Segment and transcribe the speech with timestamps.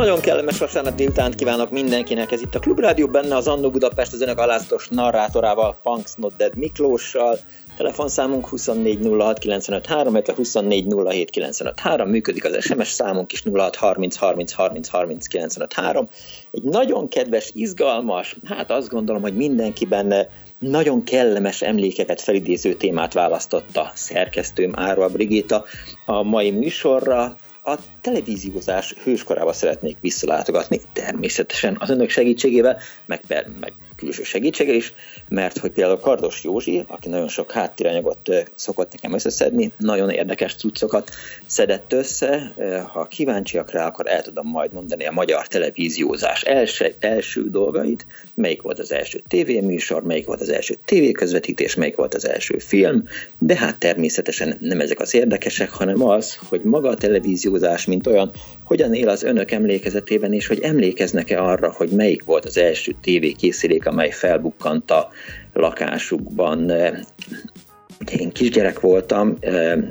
[0.00, 2.32] Nagyon kellemes vasárnap délután kívánok mindenkinek.
[2.32, 6.56] Ez itt a Klubrádió benne az Annó Budapest az önök alásztos narrátorával, Punks Not Dead
[6.56, 7.38] Miklóssal.
[7.76, 16.08] Telefonszámunk 2406953, illetve 2407953, működik az SMS számunk is 063030303953.
[16.50, 23.12] Egy nagyon kedves, izgalmas, hát azt gondolom, hogy mindenki benne nagyon kellemes emlékeket felidéző témát
[23.12, 25.64] választotta szerkesztőm Árva Brigita
[26.06, 33.20] a mai műsorra a televíziózás hőskorába szeretnék visszalátogatni, természetesen az önök segítségével, meg,
[33.60, 34.92] meg külső segítséggel is,
[35.28, 38.18] mert hogy például Kardos Józsi, aki nagyon sok háttéranyagot
[38.54, 41.10] szokott nekem összeszedni, nagyon érdekes cuccokat
[41.46, 42.52] szedett össze.
[42.92, 48.62] Ha kíváncsiak rá, akkor el tudom majd mondani a magyar televíziózás első, első dolgait, melyik
[48.62, 53.04] volt az első tévéműsor, melyik volt az első tévéközvetítés, melyik volt az első film,
[53.38, 58.30] de hát természetesen nem ezek az érdekesek, hanem az, hogy maga a televíziózás, mint olyan,
[58.64, 63.86] hogyan él az önök emlékezetében, és hogy emlékeznek-e arra, hogy melyik volt az első tévékészülék,
[63.90, 65.08] amely felbukkant a
[65.52, 66.72] lakásukban.
[68.18, 69.36] Én kisgyerek voltam,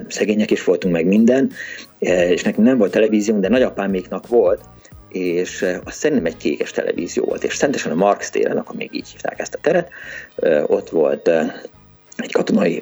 [0.07, 1.51] szegények is voltunk meg minden,
[1.99, 4.61] és nekünk nem volt televízió, de nagyapáméknak volt,
[5.09, 9.07] és az szerintem egy kékes televízió volt, és szentesen a Marx téren, akkor még így
[9.07, 9.89] hívták ezt a teret,
[10.67, 11.29] ott volt
[12.17, 12.81] egy katonai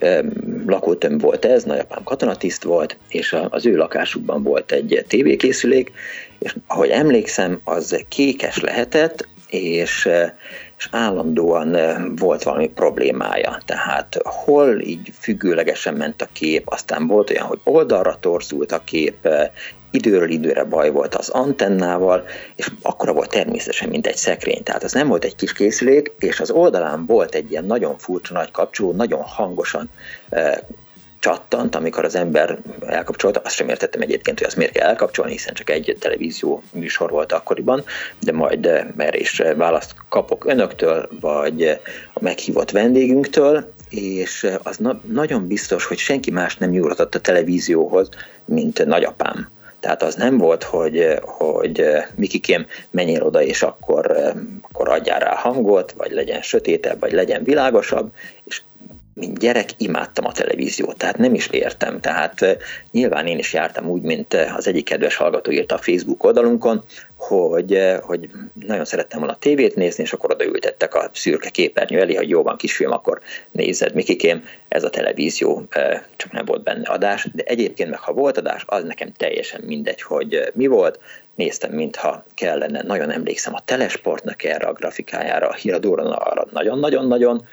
[0.65, 5.91] lakótömb volt ez, nagyapám katonatiszt volt, és az ő lakásukban volt egy tévékészülék,
[6.39, 10.09] és ahogy emlékszem, az kékes lehetett, és,
[10.77, 11.77] és állandóan
[12.15, 13.57] volt valami problémája.
[13.65, 19.27] Tehát hol így függőlegesen ment a kép, aztán volt olyan, hogy oldalra torzult a kép,
[19.91, 24.63] időről időre baj volt az antennával, és akkora volt természetesen, mint egy szekrény.
[24.63, 28.33] Tehát az nem volt egy kis készülék, és az oldalán volt egy ilyen nagyon furcsa
[28.33, 29.89] nagy kapcsoló, nagyon hangosan
[30.29, 30.63] e,
[31.27, 33.41] csattant, amikor az ember elkapcsolta.
[33.43, 37.31] Azt sem értettem egyébként, hogy azt miért kell elkapcsolni, hiszen csak egy televízió műsor volt
[37.31, 37.83] akkoriban,
[38.19, 41.79] de majd mert is választ kapok önöktől, vagy
[42.13, 48.09] a meghívott vendégünktől, és az na- nagyon biztos, hogy senki más nem nyúlhatott a televízióhoz,
[48.45, 49.49] mint nagyapám.
[49.79, 51.85] Tehát az nem volt, hogy, hogy
[52.15, 58.11] Mikikém, menjél oda, és akkor, akkor adjál rá hangot, vagy legyen sötétebb, vagy legyen világosabb,
[58.43, 58.61] és
[59.17, 61.99] mint gyerek imádtam a televíziót, tehát nem is értem.
[61.99, 62.57] Tehát
[62.91, 66.83] nyilván én is jártam úgy, mint az egyik kedves hallgató írta a Facebook oldalunkon,
[67.15, 72.15] hogy, hogy nagyon szerettem volna a tévét nézni, és akkor odaültettek a szürke képernyő elé,
[72.15, 75.63] hogy jó van kisfilm, akkor nézed, Mikikém, ez a televízió,
[76.15, 80.01] csak nem volt benne adás, de egyébként meg ha volt adás, az nekem teljesen mindegy,
[80.01, 80.99] hogy mi volt,
[81.37, 87.47] néztem, mintha kellene, nagyon emlékszem a telesportnak erre a grafikájára, a híradóra arra nagyon-nagyon-nagyon,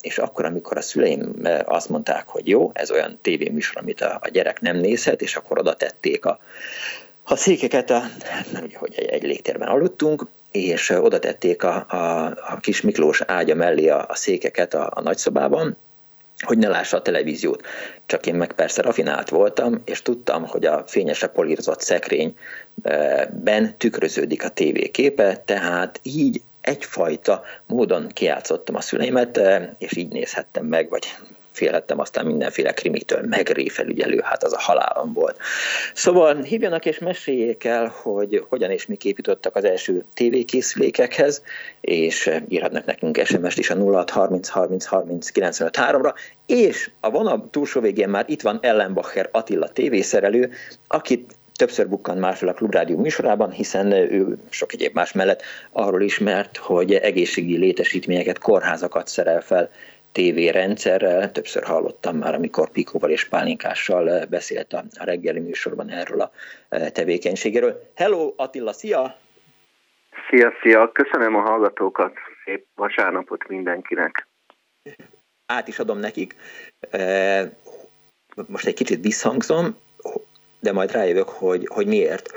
[0.00, 4.28] és akkor, amikor a szüleim azt mondták, hogy jó, ez olyan tévéműsor, amit a, a
[4.28, 6.38] gyerek nem nézhet, és akkor oda tették a,
[7.24, 8.02] a székeket, a,
[8.52, 13.20] nem ugye, hogy egy, egy légtérben aludtunk, és oda tették a, a, a kis Miklós
[13.20, 15.76] ágya mellé a, a székeket a, a nagyszobában,
[16.44, 17.62] hogy ne lássa a televíziót.
[18.06, 24.48] Csak én meg persze rafinált voltam, és tudtam, hogy a fényesre polírozott szekrényben tükröződik a
[24.48, 29.40] tévéképe, tehát így egyfajta módon kiátszottam a szüleimet,
[29.78, 31.06] és így nézhettem meg, vagy
[31.56, 35.38] félhettem aztán mindenféle krimitől, megréfelügyelő, hát az a halálom volt.
[35.94, 41.42] Szóval hívjanak és meséljék el, hogy hogyan és mi építottak az első tévékészülékekhez,
[41.80, 45.30] és írhatnak nekünk SMS-t is a 0630 30 30
[45.76, 46.14] ra
[46.46, 50.50] és a vonal túlsó végén már itt van Ellenbacher Attila tévészerelő,
[50.86, 55.42] akit többször bukkant fel a Klubrádió műsorában, hiszen ő sok egyéb más mellett
[55.72, 59.70] arról ismert, hogy egészségi létesítményeket, kórházakat szerel fel
[60.16, 61.32] tévérendszerrel.
[61.32, 66.30] Többször hallottam már, amikor Pikóval és Pálinkással beszélt a reggeli műsorban erről a
[66.92, 67.90] tevékenységéről.
[67.94, 69.16] Hello Attila, szia!
[70.28, 70.92] Szia, szia!
[70.92, 72.12] Köszönöm a hallgatókat,
[72.44, 74.28] szép vasárnapot mindenkinek!
[75.46, 76.34] Át is adom nekik.
[78.46, 79.76] Most egy kicsit visszhangzom,
[80.66, 82.30] de majd rájövök, hogy, hogy miért.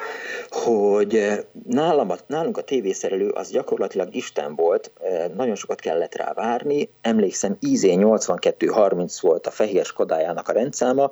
[0.50, 6.34] Hogy eh, nálam, nálunk a tévészerelő az gyakorlatilag Isten volt, eh, nagyon sokat kellett rá
[6.34, 11.12] várni, emlékszem, IZ 8230 volt a fehér Skodájának a rendszáma,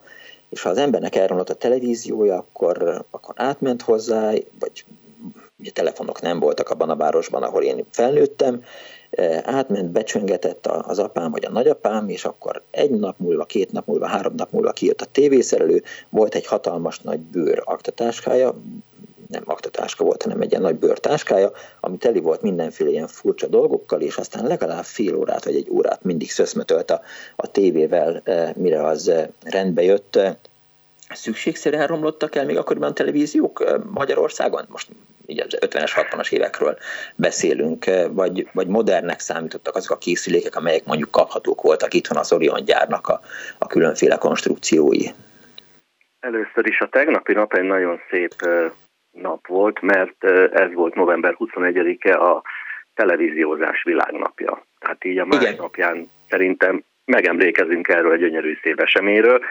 [0.49, 4.85] és ha az embernek elromlott a televíziója, akkor, akkor átment hozzá, vagy
[5.59, 8.63] ugye telefonok nem voltak abban a városban, ahol én felnőttem,
[9.43, 14.07] átment, becsöngetett az apám vagy a nagyapám, és akkor egy nap múlva, két nap múlva,
[14.07, 18.55] három nap múlva kijött a tévészerelő, volt egy hatalmas nagy bőr aktatáskája,
[19.27, 24.01] nem aktatáska volt, hanem egy ilyen nagy bőrtáskája, ami teli volt mindenféle ilyen furcsa dolgokkal,
[24.01, 27.01] és aztán legalább fél órát vagy egy órát mindig szöszmötölt a,
[27.35, 28.21] a tévével,
[28.55, 29.11] mire az
[29.43, 30.19] rendbe jött.
[31.09, 34.65] Szükségszerűen romlottak el még akkoriban a televíziók Magyarországon?
[34.69, 34.89] Most
[35.27, 36.77] így az 50-es, 60-as évekről
[37.15, 42.65] beszélünk, vagy, vagy modernek számítottak azok a készülékek, amelyek mondjuk kaphatók voltak itthon az Orion
[42.65, 43.19] gyárnak a,
[43.57, 45.05] a különféle konstrukciói?
[46.19, 48.33] Először is a tegnapi nap egy nagyon szép
[49.11, 52.43] nap volt, mert ez volt november 21-e a
[52.93, 54.65] televíziózás világnapja.
[54.79, 59.41] Tehát így a másnapján szerintem megemlékezünk erről a gyönyörű szép eseményről.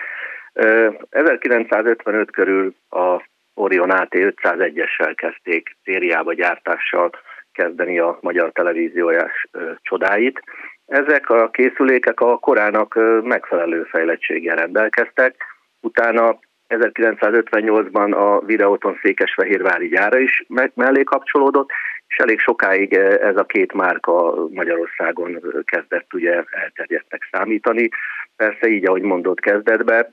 [1.11, 3.23] 1955 körül a
[3.59, 7.11] Orion AT 501-essel kezdték szériába gyártással
[7.53, 9.47] kezdeni a magyar televíziójás
[9.83, 10.43] csodáit.
[10.87, 15.35] Ezek a készülékek a korának megfelelő fejlettséggel rendelkeztek,
[15.81, 16.39] utána
[16.69, 20.45] 1958-ban a Videóton Székesfehérvári gyára is
[20.75, 21.71] mellé kapcsolódott,
[22.09, 27.89] és elég sokáig ez a két márka Magyarországon kezdett ugye elterjedtek számítani.
[28.37, 30.11] Persze így, ahogy mondott kezdetbe,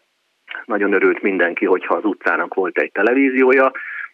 [0.65, 3.71] nagyon örült mindenki, hogyha az utcának volt egy televíziója,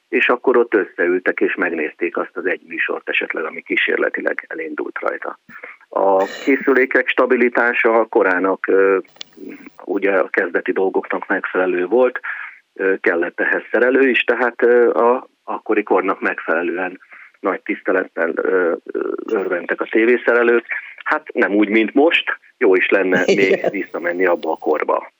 [0.10, 5.40] és akkor ott összeültek és megnézték azt az egy műsort esetleg, ami kísérletileg elindult rajta.
[5.90, 8.72] A készülékek stabilitása a korának
[9.84, 12.20] ugye a kezdeti dolgoknak megfelelő volt,
[13.02, 14.62] kellett ehhez szerelő is, tehát
[14.96, 17.00] a akkori kornak megfelelően
[17.40, 18.34] nagy tisztelettel
[19.32, 20.66] örventek a tévészerelők.
[21.04, 25.12] Hát nem úgy, mint most, jó is lenne még visszamenni abba a korba.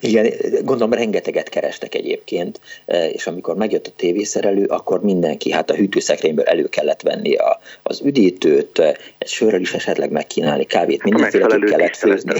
[0.00, 0.32] Igen,
[0.64, 6.44] gondolom rengeteget kerestek egyébként, e, és amikor megjött a tévészerelő, akkor mindenki, hát a hűtőszekrényből
[6.44, 8.78] elő kellett venni a, az üdítőt,
[9.18, 12.32] egy sörrel is esetleg megkínálni, kávét, mindenféle kellett főzni.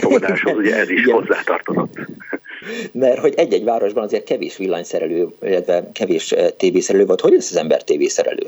[0.56, 1.94] ugye ez is hozzátartozott.
[2.92, 7.20] Mert hogy egy-egy városban azért kevés villanyszerelő, illetve kevés e, tévészerelő volt.
[7.20, 8.46] Hogy lesz az ember tévészerelő?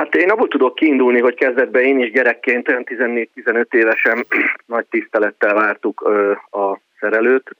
[0.00, 4.26] Hát én abból tudok kiindulni, hogy kezdetben én is gyerekként, olyan 14-15 évesen
[4.66, 6.00] nagy tisztelettel vártuk
[6.50, 7.56] a szerelőt.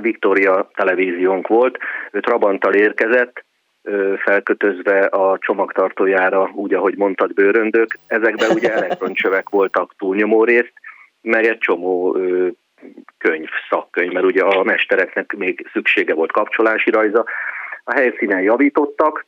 [0.00, 1.78] Viktória televíziónk volt,
[2.10, 3.44] ő Trabanttal érkezett,
[4.16, 7.98] felkötözve a csomagtartójára, úgy, ahogy mondtad, bőröndök.
[8.06, 10.72] Ezekben ugye elektroncsövek voltak túlnyomó részt,
[11.20, 12.12] meg egy csomó
[13.18, 17.24] könyv, szakkönyv, mert ugye a mestereknek még szüksége volt kapcsolási rajza.
[17.84, 19.26] A helyszínen javítottak,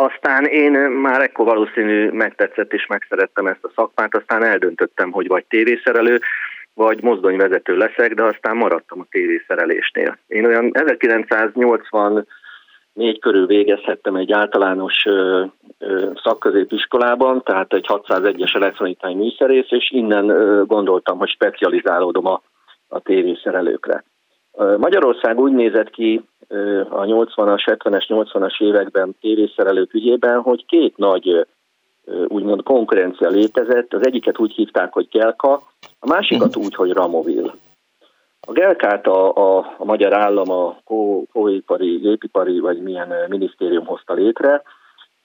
[0.00, 5.44] aztán én már ekkor valószínű megtetszett és megszerettem ezt a szakmát, aztán eldöntöttem, hogy vagy
[5.48, 6.20] tévészerelő,
[6.74, 10.18] vagy mozdonyvezető leszek, de aztán maradtam a tévészerelésnél.
[10.26, 12.26] Én olyan 1980
[12.92, 15.04] négy körül végezhettem egy általános
[16.22, 20.26] szakközépiskolában, tehát egy 601-es elektronikai műszerész, és innen
[20.66, 22.42] gondoltam, hogy specializálódom a,
[22.88, 24.04] a tévészerelőkre.
[24.78, 26.22] Magyarország úgy nézett ki
[26.88, 31.46] a 80-as, 70-es, 80-as években tévészerelők ügyében, hogy két nagy
[32.28, 33.94] úgymond konkurencia létezett.
[33.94, 35.62] Az egyiket úgy hívták, hogy Gelka,
[35.98, 37.54] a másikat úgy, hogy Ramovil.
[38.46, 40.76] A Gelkát a, a, a magyar állam a
[41.32, 44.62] kóipari, gépipari vagy milyen minisztérium hozta létre,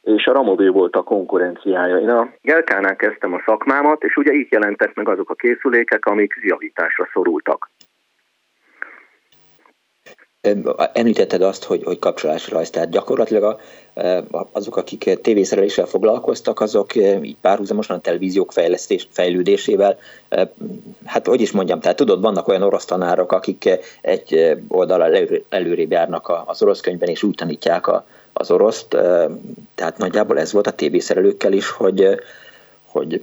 [0.02, 1.98] és a Ramovil volt a konkurenciája.
[1.98, 6.34] Én a Gelkánál kezdtem a szakmámat, és ugye így jelentek meg azok a készülékek, amik
[6.42, 7.70] javításra szorultak.
[10.94, 13.60] Említetted azt, hogy, hogy kapcsolási rajz, tehát gyakorlatilag a,
[14.52, 19.98] azok, akik tévészereléssel foglalkoztak, azok így párhuzamosan a televíziók fejlesztés, fejlődésével,
[21.06, 23.70] hát hogy is mondjam, tehát tudod, vannak olyan orosz tanárok, akik
[24.02, 28.88] egy oldalra elő, előrébb járnak az orosz könyvben, és úgy tanítják a, az oroszt,
[29.76, 32.20] tehát nagyjából ez volt a tévészerelőkkel is, hogy,
[32.86, 33.22] hogy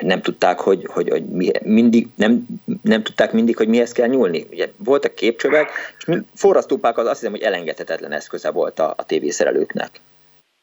[0.00, 2.46] nem tudták, hogy, hogy, hogy mi, mindig, nem,
[2.82, 4.46] nem tudták mindig, hogy mihez kell nyúlni.
[4.50, 9.90] Ugye voltak képcsövek, és forrasztópák az azt hiszem, hogy elengedhetetlen eszköze volt a, a tévészerelőknek.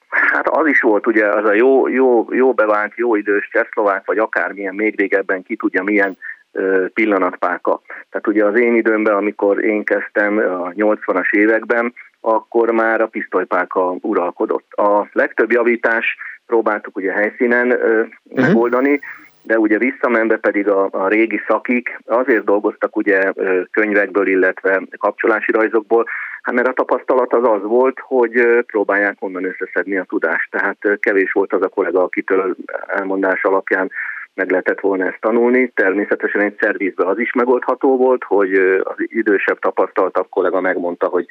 [0.10, 4.17] Hát az is volt ugye az a jó, jó, jó bevált, jó idős csehszlovák, vagy
[4.17, 6.17] akármilyen még régebben ki tudja milyen
[6.51, 7.82] ö, pillanatpáka.
[8.10, 11.93] Tehát ugye az én időmben, amikor én kezdtem a 80-as években,
[12.25, 14.74] akkor már a pisztolypáka uralkodott.
[14.74, 18.46] A legtöbb javítás próbáltuk ugye helyszínen ö, uh-huh.
[18.48, 19.00] megoldani,
[19.42, 23.34] de ugye visszamenve pedig a, a régi szakik azért dolgoztak ugye
[23.72, 26.06] könyvekből, illetve kapcsolási rajzokból,
[26.42, 30.51] hát mert a tapasztalat az az volt, hogy próbálják onnan összeszedni a tudást.
[30.51, 32.56] Tehát kevés volt az a kollega, akitől
[32.88, 33.92] elmondás alapján
[34.34, 35.72] meg lehetett volna ezt tanulni.
[35.75, 38.53] Természetesen egy szervizbe az is megoldható volt, hogy
[38.84, 41.25] az idősebb, tapasztaltabb kollega megmondta, hogy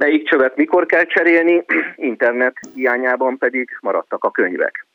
[0.00, 1.64] melyik csövet mikor kell cserélni,
[2.12, 4.86] internet hiányában pedig maradtak a könyvek.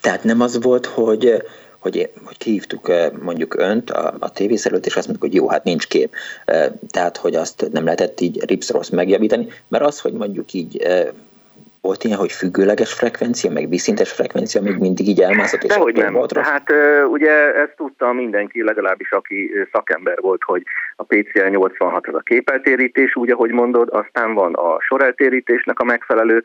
[0.00, 1.42] Tehát nem az volt, hogy
[1.78, 5.86] hogy, hogy kihívtuk mondjuk önt a, a tévészerőt, és azt mondjuk, hogy jó, hát nincs
[5.86, 6.14] kép.
[6.88, 10.86] Tehát, hogy azt nem lehetett így rips megjavítani, mert az, hogy mondjuk így
[11.86, 16.12] volt ilyen, hogy függőleges frekvencia, meg vízszintes frekvencia még mindig így elmászott, és Dehogy nem.
[16.12, 16.72] Volt hát
[17.08, 20.62] ugye ezt tudta mindenki, legalábbis aki szakember volt, hogy
[20.96, 26.42] a PCL 86 az a képeltérítés, úgy ahogy mondod, aztán van a soreltérítésnek a megfelelő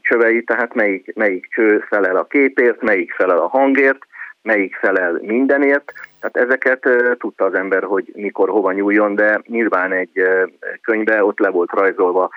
[0.00, 3.98] csövei, tehát melyik, melyik cső felel a képért, melyik felel a hangért,
[4.42, 5.92] melyik felel mindenért.
[6.20, 6.88] Tehát ezeket
[7.18, 10.22] tudta az ember, hogy mikor hova nyúljon, de nyilván egy
[10.82, 12.30] könyvbe ott le volt rajzolva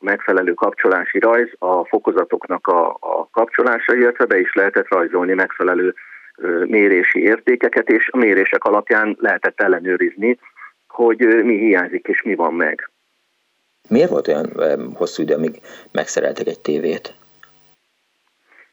[0.00, 5.94] megfelelő kapcsolási rajz, a fokozatoknak a, a kapcsolása, illetve be is lehetett rajzolni megfelelő
[6.64, 10.38] mérési értékeket, és a mérések alapján lehetett ellenőrizni,
[10.88, 12.90] hogy mi hiányzik és mi van meg.
[13.88, 14.50] Miért volt olyan
[14.94, 15.60] hosszú idő, amíg
[15.92, 17.14] megszereltek egy tévét?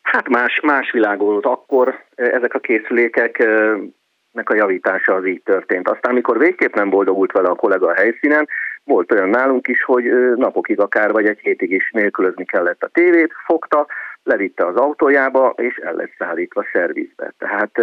[0.01, 5.89] Hát más, más világ volt akkor, ezek a készülékeknek a javítása az így történt.
[5.89, 8.47] Aztán, amikor végképp nem boldogult vele a kollega a helyszínen,
[8.85, 10.03] volt olyan nálunk is, hogy
[10.35, 13.87] napokig akár vagy egy hétig is nélkülözni kellett a tévét, fogta,
[14.23, 17.33] levitte az autójába, és el lett szállítva szervizbe.
[17.37, 17.81] Tehát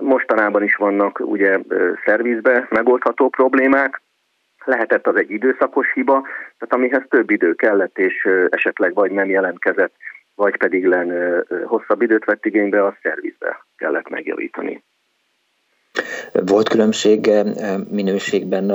[0.00, 1.58] mostanában is vannak ugye
[2.04, 4.00] szervizbe megoldható problémák,
[4.64, 6.20] lehetett az egy időszakos hiba,
[6.58, 9.94] tehát amihez több idő kellett, és esetleg vagy nem jelentkezett,
[10.34, 14.82] vagy pedig len hosszabb időt vett igénybe, a szervizbe kellett megjavítani.
[16.32, 17.30] Volt különbség
[17.90, 18.70] minőségben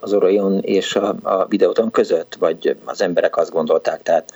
[0.00, 4.32] az Orion és a, a videóton között, vagy az emberek azt gondolták, tehát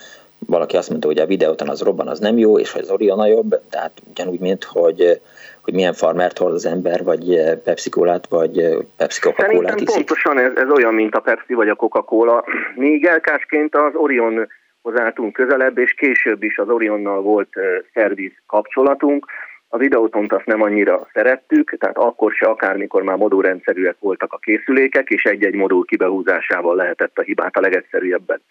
[0.47, 3.21] valaki azt mondta, hogy a videóton az robban az nem jó, és hogy az Orion
[3.21, 5.21] a jobb, tehát ugyanúgy, mint hogy,
[5.61, 9.95] hogy milyen farmert hoz az ember, vagy Pepsi Cola-t, vagy Pepsi Coca-Colát iszik.
[9.95, 12.45] pontosan ez, ez olyan, mint a Pepsi vagy a Coca-Cola.
[12.75, 14.49] Mi elkásként az Orion
[14.95, 17.49] álltunk közelebb, és később is az Orionnal volt
[17.95, 19.27] szerviz kapcsolatunk,
[19.75, 25.09] a videótont azt nem annyira szerettük, tehát akkor se akármikor már modulrendszerűek voltak a készülékek,
[25.09, 28.43] és egy-egy modul kibehúzásával lehetett a hibát a legegyszerűbben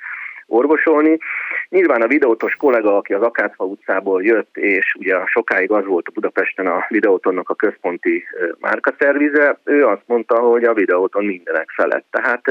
[0.48, 1.18] orvosolni.
[1.70, 6.12] Nyilván a videótos kollega, aki az Akácfa utcából jött, és ugye sokáig az volt a
[6.14, 8.24] Budapesten a videótonnak a központi
[8.60, 12.06] márkaszervize, ő azt mondta, hogy a videóton mindenek felett.
[12.10, 12.42] Tehát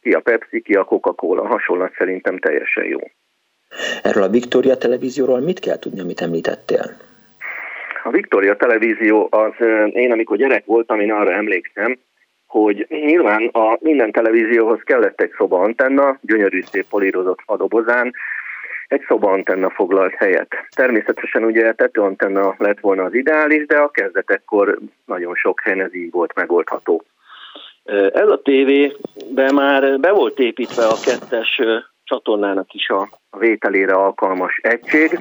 [0.00, 2.98] ki a Pepsi, ki a Coca-Cola, hasonlat szerintem teljesen jó.
[4.02, 7.07] Erről a Victoria televízióról mit kell tudni, amit említettél?
[8.08, 9.52] A Victoria televízió az,
[9.92, 11.98] én amikor gyerek voltam, én arra emlékszem,
[12.46, 18.14] hogy nyilván a minden televízióhoz kellett egy szobaantenna, gyönyörű szép polírozott fadobozán,
[18.86, 20.54] egy szobaantenna foglalt helyet.
[20.74, 26.10] Természetesen ugye tetőantenna lett volna az ideális, de a kezdetekkor nagyon sok helyen ez így
[26.10, 27.02] volt megoldható.
[28.12, 31.60] Ez a tévébe már be volt építve a kettes
[32.08, 35.18] csatornának is a vételére alkalmas egység,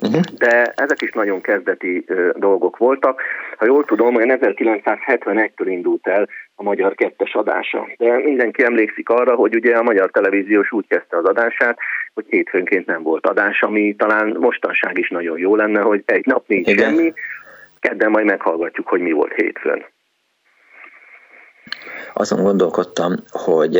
[0.00, 0.20] uh-huh.
[0.20, 3.20] de ezek is nagyon kezdeti ö, dolgok voltak.
[3.58, 7.88] Ha jól tudom, olyan 1971-től indult el a Magyar Kettes adása.
[7.96, 11.78] De mindenki emlékszik arra, hogy ugye a Magyar Televíziós úgy kezdte az adását,
[12.14, 16.46] hogy hétfőnként nem volt adás, ami talán mostanság is nagyon jó lenne, hogy egy nap
[16.46, 16.94] nincs Igen.
[16.94, 17.12] semmi,
[17.80, 19.84] kedden majd meghallgatjuk, hogy mi volt hétfőn.
[22.12, 23.78] Azon gondolkodtam, hogy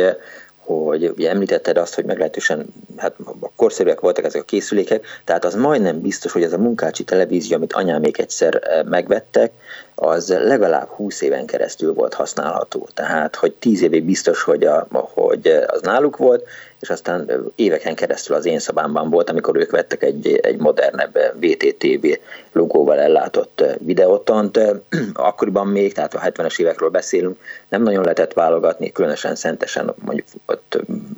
[0.65, 2.65] hogy ugye említetted azt, hogy meglehetősen
[2.97, 3.15] hát
[3.55, 7.73] korszerűek voltak ezek a készülékek, tehát az majdnem biztos, hogy ez a munkácsi televízió, amit
[7.73, 9.51] anyámék egyszer eh, megvettek,
[9.95, 12.87] az legalább 20 éven keresztül volt használható.
[12.93, 16.43] Tehát, hogy 10 évig biztos, hogy, a, hogy az náluk volt,
[16.83, 22.05] és aztán éveken keresztül az én szabámban volt, amikor ők vettek egy, egy modernebb VTTV
[22.51, 24.59] logóval ellátott videótont.
[25.13, 30.77] Akkoriban még, tehát a 70-es évekről beszélünk, nem nagyon lehetett válogatni, különösen szentesen, mondjuk ott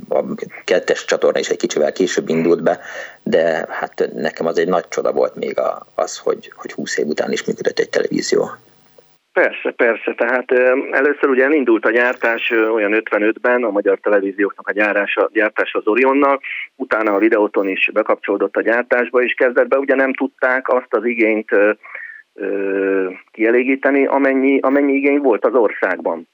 [0.09, 0.23] a
[0.63, 2.79] kettes csatorna is egy kicsivel később indult be,
[3.23, 5.59] de hát nekem az egy nagy csoda volt még
[5.95, 8.49] az, hogy, hogy 20 év után is működött egy televízió.
[9.35, 10.13] Persze, persze.
[10.13, 10.51] Tehát
[10.91, 16.39] először ugye elindult a gyártás olyan 55-ben, a magyar televízióknak a gyárása, gyártása az Orionnal,
[16.75, 21.51] utána a videóton is bekapcsolódott a gyártásba, és kezdetben ugye nem tudták azt az igényt
[22.33, 26.27] ö, kielégíteni, amennyi, amennyi igény volt az országban.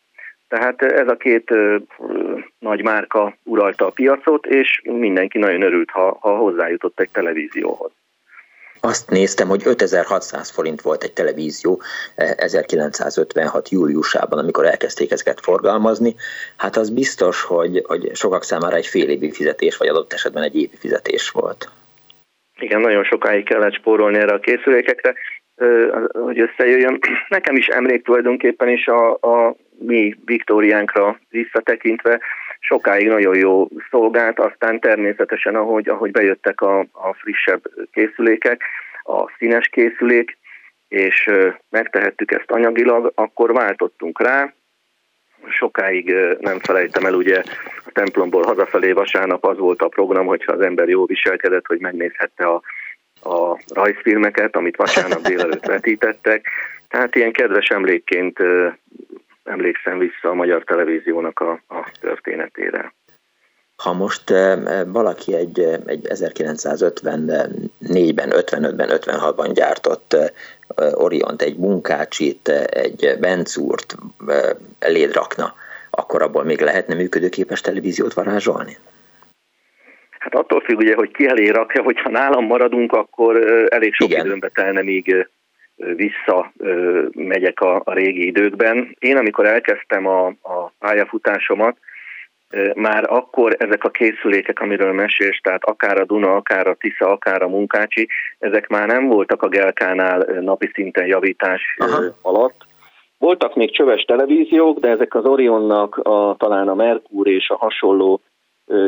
[0.47, 1.77] Tehát ez a két ö,
[2.59, 7.91] nagy márka uralta a piacot, és mindenki nagyon örült, ha, ha hozzájutott egy televízióhoz
[8.81, 11.81] azt néztem, hogy 5600 forint volt egy televízió
[12.15, 13.65] 1956.
[13.65, 16.15] Eh, júliusában, amikor elkezdték ezeket forgalmazni.
[16.57, 20.55] Hát az biztos, hogy, hogy sokak számára egy fél évi fizetés, vagy adott esetben egy
[20.55, 21.69] évi fizetés volt.
[22.59, 25.13] Igen, nagyon sokáig kellett spórolni erre a készülékekre,
[26.11, 26.99] hogy összejöjjön.
[27.29, 32.19] Nekem is emlék tulajdonképpen is a, a mi Viktóriánkra visszatekintve,
[32.61, 38.63] sokáig nagyon jó szolgált, aztán természetesen, ahogy, ahogy bejöttek a, a frissebb készülékek,
[39.03, 40.37] a színes készülék,
[40.87, 41.29] és
[41.69, 44.53] megtehettük ezt anyagilag, akkor váltottunk rá,
[45.49, 47.43] sokáig nem felejtem el, ugye
[47.85, 52.45] a templomból hazafelé vasárnap az volt a program, hogyha az ember jól viselkedett, hogy megnézhette
[52.45, 52.61] a,
[53.29, 56.47] a rajzfilmeket, amit vasárnap délelőtt vetítettek.
[56.89, 58.39] Tehát ilyen kedves emlékként
[59.43, 62.93] emlékszem vissza a magyar televíziónak a, a történetére.
[63.83, 64.33] Ha most
[64.85, 70.15] valaki egy, egy 1954-ben, 55-ben, 56-ban gyártott
[70.93, 73.95] Oriont, egy munkácsit, egy Bencúrt
[74.79, 75.55] eléd rakna,
[75.89, 78.77] akkor abból még lehetne működőképes televíziót varázsolni?
[80.19, 83.37] Hát attól függ ugye, hogy ki elé rakja, hogyha nálam maradunk, akkor
[83.69, 84.25] elég sok Igen.
[84.25, 85.27] időmbe telne, míg
[85.95, 86.51] vissza
[87.11, 88.95] megyek a, a régi időkben.
[88.99, 91.77] Én, amikor elkezdtem a, a pályafutásomat,
[92.73, 97.41] már akkor ezek a készülékek, amiről mesélsz, tehát akár a Duna, akár a Tisza, akár
[97.41, 98.07] a Munkácsi,
[98.39, 102.03] ezek már nem voltak a Gelkánál napi szinten javítás Aha.
[102.21, 102.65] alatt.
[103.17, 108.21] Voltak még csöves televíziók, de ezek az Orionnak a, talán a Merkur és a hasonló,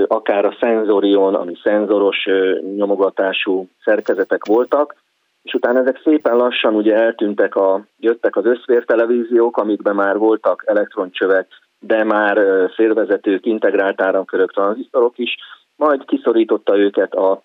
[0.08, 2.28] akár a Senzorion, ami szenzoros
[2.76, 4.96] nyomogatású szerkezetek voltak,
[5.44, 10.64] és utána ezek szépen lassan ugye eltűntek, a, jöttek az összvér televíziók, amikben már voltak
[10.66, 11.48] elektroncsövek,
[11.80, 12.40] de már
[12.76, 15.36] félvezetők, integrált áramkörök, tranzisztorok is,
[15.76, 17.42] majd kiszorította őket a,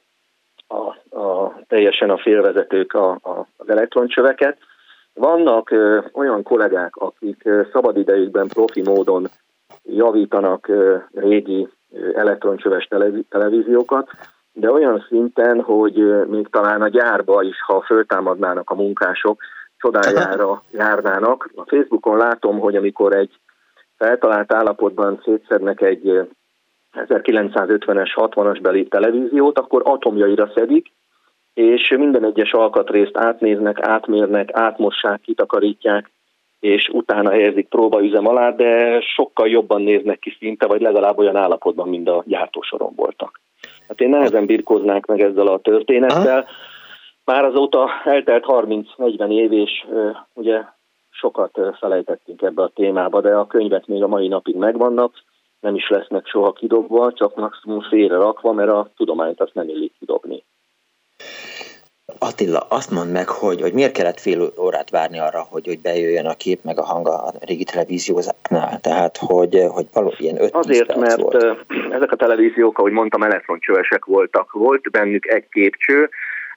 [0.66, 4.58] a, a teljesen a félvezetők a, a, az elektroncsöveket.
[5.14, 9.28] Vannak ö, olyan kollégák, akik szabadidejükben profi módon
[9.84, 11.68] javítanak ö, régi
[12.14, 12.88] elektroncsöves
[13.28, 14.08] televíziókat,
[14.60, 19.40] de olyan szinten, hogy még talán a gyárba is, ha föltámadnának a munkások,
[19.78, 21.50] csodájára járnának.
[21.54, 23.38] A Facebookon látom, hogy amikor egy
[23.96, 26.28] feltalált állapotban szétszednek egy
[26.94, 30.86] 1950-es, 60-as beli televíziót, akkor atomjaira szedik,
[31.54, 36.10] és minden egyes alkatrészt átnéznek, átmérnek, átmossák, kitakarítják,
[36.60, 41.88] és utána helyezik próbaüzem alá, de sokkal jobban néznek ki szinte, vagy legalább olyan állapotban,
[41.88, 43.40] mint a gyártósoron voltak.
[43.88, 46.46] Hát én nehezen birkóznák meg ezzel a történettel.
[47.24, 49.86] Már azóta eltelt 30-40 év, és
[50.34, 50.62] ugye
[51.10, 55.12] sokat felejtettünk ebbe a témába, de a könyvek még a mai napig megvannak,
[55.60, 59.92] nem is lesznek soha kidobva, csak maximum félre rakva, mert a tudományt azt nem illik
[59.98, 60.44] kidobni.
[62.18, 66.26] Attila, azt mondd meg, hogy, hogy miért kellett fél órát várni arra, hogy, hogy bejöjjön
[66.26, 70.96] a kép meg a hang a régi televíziózásnál, tehát hogy, hogy való ilyen 5 Azért,
[70.96, 71.56] mert volt.
[71.90, 74.52] ezek a televíziók, ahogy mondtam, elektroncsövesek voltak.
[74.52, 76.10] Volt bennük egy képcső,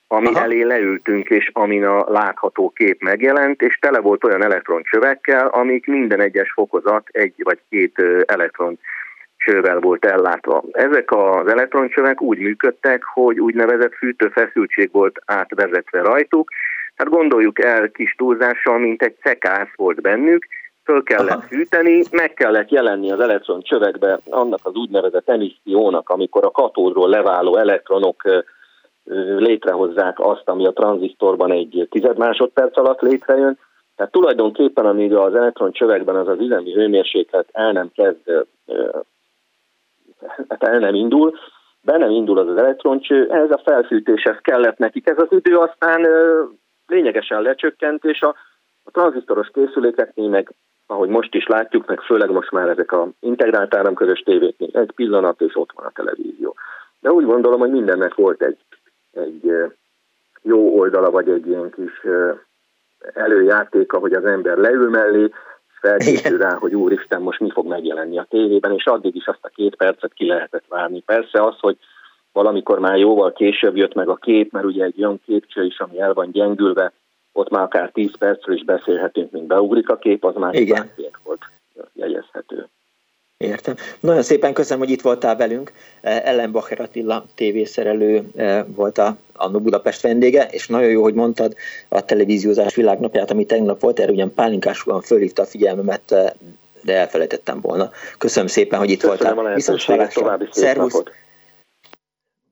[0.08, 0.42] ami Aha.
[0.42, 6.20] elé leültünk, és amin a látható kép megjelent, és tele volt olyan elektroncsövekkel, amik minden
[6.22, 8.80] egyes fokozat egy vagy két elektron
[9.46, 10.64] csővel volt ellátva.
[10.72, 16.50] Ezek az elektroncsövek úgy működtek, hogy úgynevezett fűtőfeszültség volt átvezetve rajtuk,
[16.96, 20.46] tehát gondoljuk el kis túlzással, mint egy cekász volt bennük,
[20.84, 21.48] föl kellett Aha.
[21.48, 28.44] fűteni, meg kellett jelenni az elektroncsövekbe annak az úgynevezett emissziónak, amikor a katódról leváló elektronok
[29.38, 33.58] létrehozzák azt, ami a tranzisztorban egy tized másodperc alatt létrejön.
[33.96, 39.06] Tehát tulajdonképpen, amíg az elektroncsövekben az az üzemi hőmérséklet el nem kezd hát
[40.48, 41.34] el nem indul,
[41.82, 45.10] be nem indul az az elektroncső, ez a felfűtéshez kellett nekik.
[45.10, 46.08] Ez az idő aztán
[46.88, 48.36] lényegesen lecsökkent, és a,
[48.84, 50.54] a tranzisztoros készülékeknél meg,
[50.88, 55.42] ahogy most is látjuk, meg főleg most már ezek a integrált áramközös tévéknél, egy pillanat,
[55.42, 56.56] és ott van a televízió.
[57.00, 58.58] De úgy gondolom, hogy mindennek volt egy,
[59.12, 59.54] egy
[60.42, 62.06] jó oldala, vagy egy ilyen kis
[63.14, 65.30] előjátéka, hogy az ember leül mellé,
[65.82, 69.50] felkészül rá, hogy úristen, most mi fog megjelenni a tévében, és addig is azt a
[69.50, 71.00] két percet ki lehetett várni.
[71.00, 71.78] Persze az, hogy
[72.32, 76.00] valamikor már jóval később jött meg a kép, mert ugye egy olyan képcső is, ami
[76.00, 76.92] el van gyengülve,
[77.32, 80.92] ott már akár 10 percről is beszélhetünk, mint beugrik a kép, az már Igen.
[81.24, 81.42] volt
[81.94, 82.68] jegyezhető.
[83.42, 83.76] Értem.
[84.00, 85.72] Nagyon szépen köszönöm, hogy itt voltál velünk.
[86.02, 91.56] Ellen Bacher Attila tévészerelő eh, volt a, a Budapest vendége, és nagyon jó, hogy mondtad
[91.88, 96.30] a televíziózás világnapját, ami tegnap volt, erre ugyan pálinkásúan fölhívta a figyelmemet, eh,
[96.82, 97.92] de elfelejtettem volna.
[98.18, 99.54] Köszönöm szépen, hogy itt köszönöm voltál.
[99.56, 99.80] Viszont
[100.52, 101.04] Szervusz!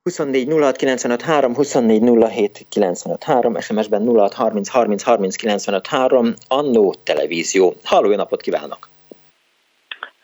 [0.03, 6.33] 24 06 95 3, 24 07 95 3, SMS-ben 06 30 30 30 95 3,
[6.47, 7.75] Annó Televízió.
[7.83, 8.89] Halló, jó napot kívánok!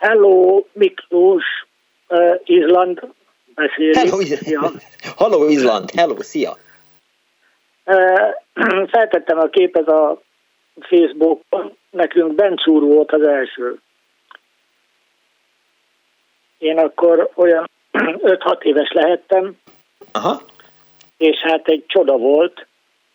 [0.07, 1.43] Hello, Miklós,
[2.07, 2.99] uh, Izland
[3.55, 3.95] beszélik.
[3.95, 4.71] Hello, ja.
[5.23, 5.91] Hello, Izland.
[5.91, 6.55] Hello, szia.
[7.85, 10.21] Uh, feltettem a képet a
[10.79, 13.79] Facebookon, nekünk Bencúr volt az első.
[16.57, 19.57] én akkor olyan 5-6 éves lehettem,
[20.11, 20.41] Aha.
[21.17, 22.65] és hát egy csoda volt,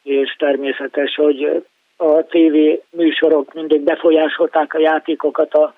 [0.03, 1.64] és természetes, hogy
[1.96, 2.57] a TV
[2.90, 5.74] műsorok mindig befolyásolták a játékokat a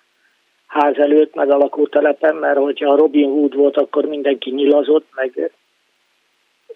[0.73, 5.53] ház előtt, meg a lakótelepen, mert hogyha Robin Hood volt, akkor mindenki nyilazott, meg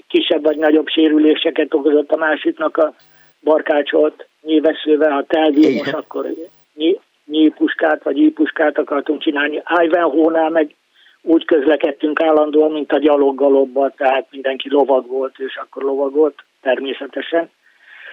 [0.08, 2.94] kisebb vagy nagyobb sérüléseket okozott a másiknak a
[3.42, 6.26] barkácsolt nyilvesszővel, ha telvímos, akkor
[7.26, 9.62] nyílpuskát vagy ípuskát akartunk csinálni.
[9.82, 10.74] Ivanhoe-nál meg
[11.22, 17.50] úgy közlekedtünk állandóan, mint a gyaloggalobban, tehát mindenki lovag volt, és akkor lovag volt természetesen.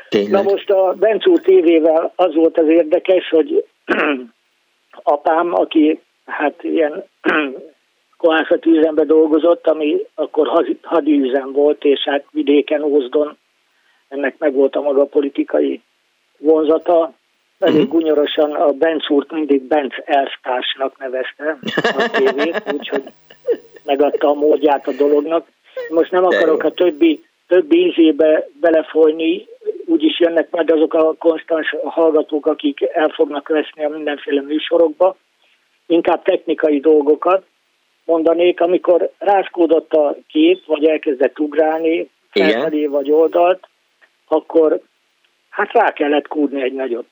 [0.10, 0.32] Tényleg.
[0.32, 3.66] Na most a Bencúr TV-vel az volt az érdekes, hogy
[5.04, 7.04] apám, aki hát ilyen
[8.18, 10.66] kohászati üzembe dolgozott, ami akkor
[11.06, 13.38] üzem volt, és hát vidéken, Ózdon
[14.08, 15.82] ennek meg volt a maga politikai
[16.38, 17.14] vonzata.
[17.60, 17.92] Elég uh-huh.
[17.92, 23.04] gunyorosan a Benc úrt mindig Benc elvtársnak nevezte a tévét, úgyhogy
[23.84, 25.48] megadta a módját a dolognak.
[25.90, 29.48] Most nem akarok a többi, többi ízébe belefolyni,
[29.86, 35.16] úgyis jönnek majd azok a konstans hallgatók, akik el fognak veszni a mindenféle műsorokba,
[35.86, 37.46] inkább technikai dolgokat
[38.06, 43.68] mondanék, amikor rázkódott a kép, vagy elkezdett ugrálni, felfelé vagy oldalt,
[44.28, 44.82] akkor
[45.50, 47.06] hát rá kellett kúrni egy nagyot.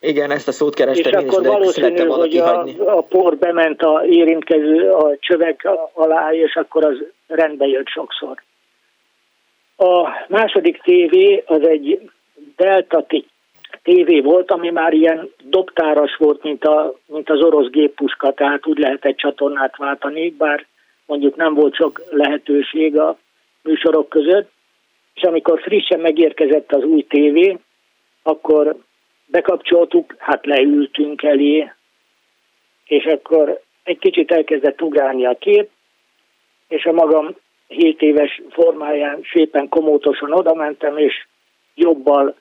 [0.00, 2.64] Igen, ezt a szót kerestem és én akkor is, valószínű, hogy a,
[2.96, 8.42] a por bement a érintkező a csövek alá, és akkor az rendbe jött sokszor.
[9.82, 12.10] A második tévé az egy
[12.56, 13.06] Delta
[13.82, 18.78] TV volt, ami már ilyen doktáros volt, mint, a, mint az orosz géppuska, tehát úgy
[18.78, 20.66] lehetett csatornát váltani, bár
[21.06, 23.18] mondjuk nem volt sok lehetőség a
[23.62, 24.50] műsorok között,
[25.14, 27.58] és amikor frissen megérkezett az új tévé,
[28.22, 28.76] akkor
[29.26, 31.72] bekapcsoltuk, hát leültünk elé,
[32.84, 35.70] és akkor egy kicsit elkezdett ugrálni a kép,
[36.68, 37.36] és a magam
[37.72, 41.26] 7 éves formáján szépen komótosan odamentem, és
[41.74, 42.34] jobbal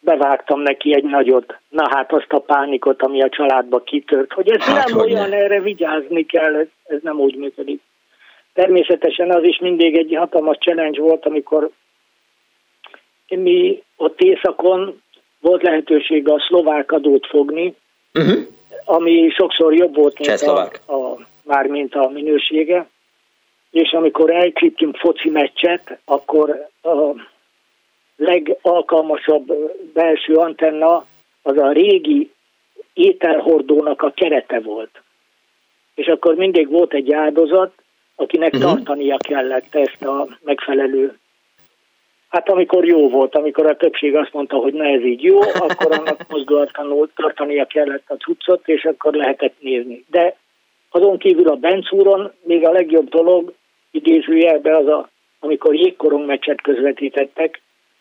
[0.00, 1.56] bevágtam neki egy nagyot.
[1.68, 5.36] Na hát azt a pánikot, ami a családba kitört, hogy ez hát, nem olyan, ne.
[5.36, 7.80] erre vigyázni kell, ez, ez nem úgy működik.
[8.52, 11.70] Természetesen az is mindig egy hatalmas challenge volt, amikor
[13.28, 15.02] mi ott északon
[15.40, 17.74] volt lehetőség a szlovák adót fogni,
[18.14, 18.38] uh-huh.
[18.84, 20.60] ami sokszor jobb volt, mint a,
[20.92, 22.88] a, már mint a minősége.
[23.70, 27.14] És amikor elklipptünk foci meccset, akkor a
[28.16, 29.52] legalkalmasabb
[29.92, 31.04] belső antenna
[31.42, 32.30] az a régi
[32.92, 35.02] ételhordónak a kerete volt.
[35.94, 37.72] És akkor mindig volt egy áldozat,
[38.14, 38.72] akinek uh-huh.
[38.72, 41.18] tartania kellett ezt a megfelelő.
[42.28, 45.92] Hát amikor jó volt, amikor a többség azt mondta, hogy ne ez így jó, akkor
[45.92, 50.04] annak mozdulatlanul tartania kellett a cuccot, és akkor lehetett nézni.
[50.10, 50.36] De
[50.90, 53.52] azon kívül a Bencúron még a legjobb dolog,
[53.90, 55.08] idézőjelben az a,
[55.40, 57.60] amikor jégkorong meccset közvetítettek,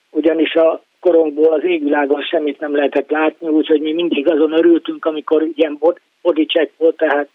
[0.09, 5.47] ugyanis a korongból az égvilágon semmit nem lehetett látni, úgyhogy mi mindig azon örültünk, amikor
[5.55, 5.79] ilyen
[6.21, 7.29] body check volt, tehát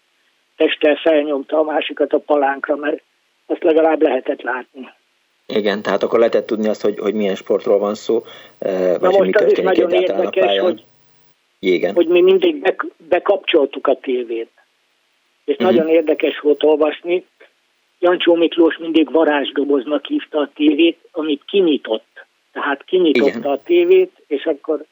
[0.55, 3.01] testtel felnyomta a másikat a palánkra, mert
[3.45, 4.89] azt legalább lehetett látni.
[5.47, 8.23] Igen, tehát akkor lehetett tudni azt, hogy, hogy milyen sportról van szó,
[8.59, 10.83] eh, vagy Na most mi az is nagyon érdekes, hogy,
[11.59, 11.93] jégen.
[11.93, 14.49] hogy mi mindig be, bekapcsoltuk a tévét.
[15.45, 15.71] És uh-huh.
[15.71, 17.25] nagyon érdekes volt olvasni.
[17.99, 22.25] Jancsó Miklós mindig varázsdoboznak hívta a tévét, amit kinyitott.
[22.51, 23.51] Tehát kinyitotta Igen.
[23.51, 24.85] a tévét, és akkor,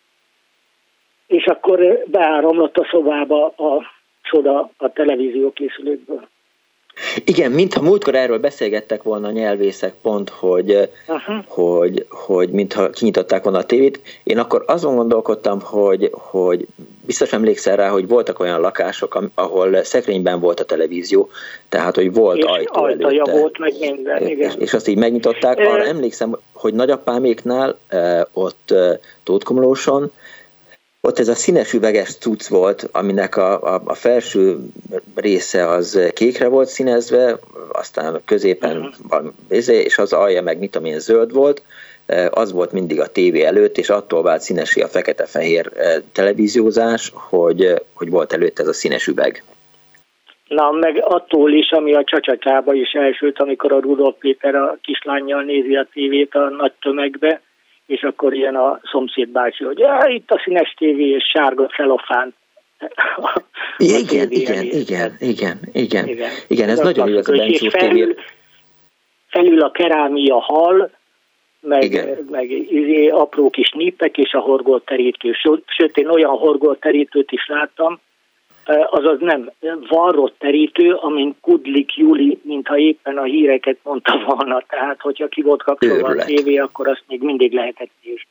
[1.28, 3.84] és akkor beáramlott a szobába a
[4.22, 6.28] csoda a televíziókészülőkből.
[7.24, 11.36] Igen, mintha múltkor erről beszélgettek volna a nyelvészek pont, hogy, uh-huh.
[11.48, 14.02] hogy, hogy mintha kinyitották volna a tévét.
[14.24, 16.68] Én akkor azon gondolkodtam, hogy, hogy
[17.06, 21.30] biztos emlékszel rá, hogy voltak olyan lakások, ahol szekrényben volt a televízió,
[21.70, 23.32] tehát hogy volt és ajtó ajtaja előtte.
[23.32, 24.50] volt, meg minden, igen.
[24.50, 25.58] És, és azt így megnyitották.
[25.58, 27.78] Arra emlékszem, hogy nagyapáméknál
[28.34, 28.74] ott
[29.24, 30.12] Tótkomlóson
[31.08, 34.58] ott ez a színes üveges cucc volt, aminek a, a, a felső
[35.16, 37.38] része az kékre volt színezve,
[37.72, 38.94] aztán középen uh-huh.
[39.10, 39.32] valami,
[39.68, 41.62] és az alja meg mit tudom én zöld volt,
[42.06, 47.12] e, az volt mindig a tévé előtt, és attól vált színesi a fekete-fehér e, televíziózás,
[47.14, 49.44] hogy, hogy volt előtt ez a színes üveg.
[50.48, 55.44] Na, meg attól is, ami a csacsacsába is elsült, amikor a Rudolf Péter a kislányjal
[55.44, 57.42] nézi a tévét a nagy tömegbe,
[57.86, 62.34] és akkor ilyen a szomszéd bácsi, hogy ja, itt a színes tévé és sárga celofán.
[63.78, 68.16] Igen, igen, igen, igen, igen, igen, igen, ez nagyon jó, ez a Bencsúr felül,
[69.28, 70.92] felül a kerámia hal,
[71.60, 72.28] meg, igen.
[72.32, 75.32] meg izé, apró kis népek és a horgolterítő.
[75.66, 78.00] Sőt, én olyan horgolterítőt is láttam,
[78.90, 79.52] azaz nem,
[79.90, 85.64] varrott terítő, amin Kudlik Juli, mintha éppen a híreket mondta volna, tehát hogyha ki volt
[85.64, 88.28] kapcsolva a tévé, akkor azt még mindig lehetett nézni.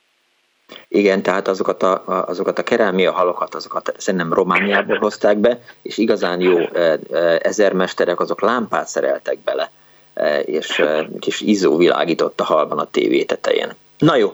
[0.88, 6.40] Igen, tehát azokat a, azokat a kerámia halokat, azokat szerintem Romániából hozták be, és igazán
[6.40, 6.59] jó
[7.38, 9.71] ezermesterek, azok lámpát szereltek bele,
[10.45, 10.83] és
[11.21, 13.68] kis izzó világított a halban a tévé tetején.
[13.99, 14.33] Na jó,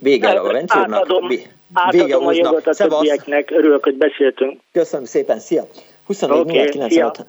[0.00, 0.92] vége a Ventúrnak.
[0.92, 1.28] Átadom
[1.72, 4.60] a jogot a többieknek, örülök, hogy beszéltünk.
[4.72, 5.66] Köszönöm szépen, szia!
[6.06, 7.26] 24 okay, 96,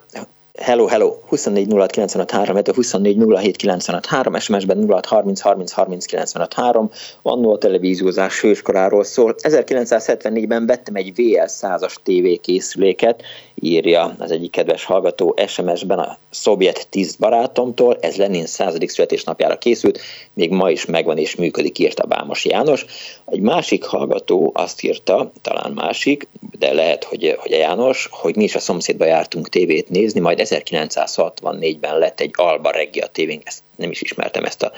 [0.60, 6.06] Hello, hello, 24 06 95 3, 24 07 95 3, SMS-ben 06 30 30 30
[6.06, 9.36] 95 3, annó a televíziózás hőskoráról szól.
[9.38, 13.24] 1974-ben vettem egy VL100-as TV készüléket,
[13.62, 18.78] írja az egyik kedves hallgató SMS-ben a szovjet tiszt barátomtól, ez Lenin 100.
[18.86, 20.00] születésnapjára készült,
[20.34, 22.86] még ma is megvan és működik, írta Bámos János.
[23.26, 26.28] Egy másik hallgató azt írta, talán másik,
[26.60, 30.40] de lehet, hogy, hogy a János, hogy mi is a szomszédba jártunk tévét nézni, majd
[30.43, 34.71] 1964-ben lett egy Alba Regia tévénk, ezt nem is ismertem ezt a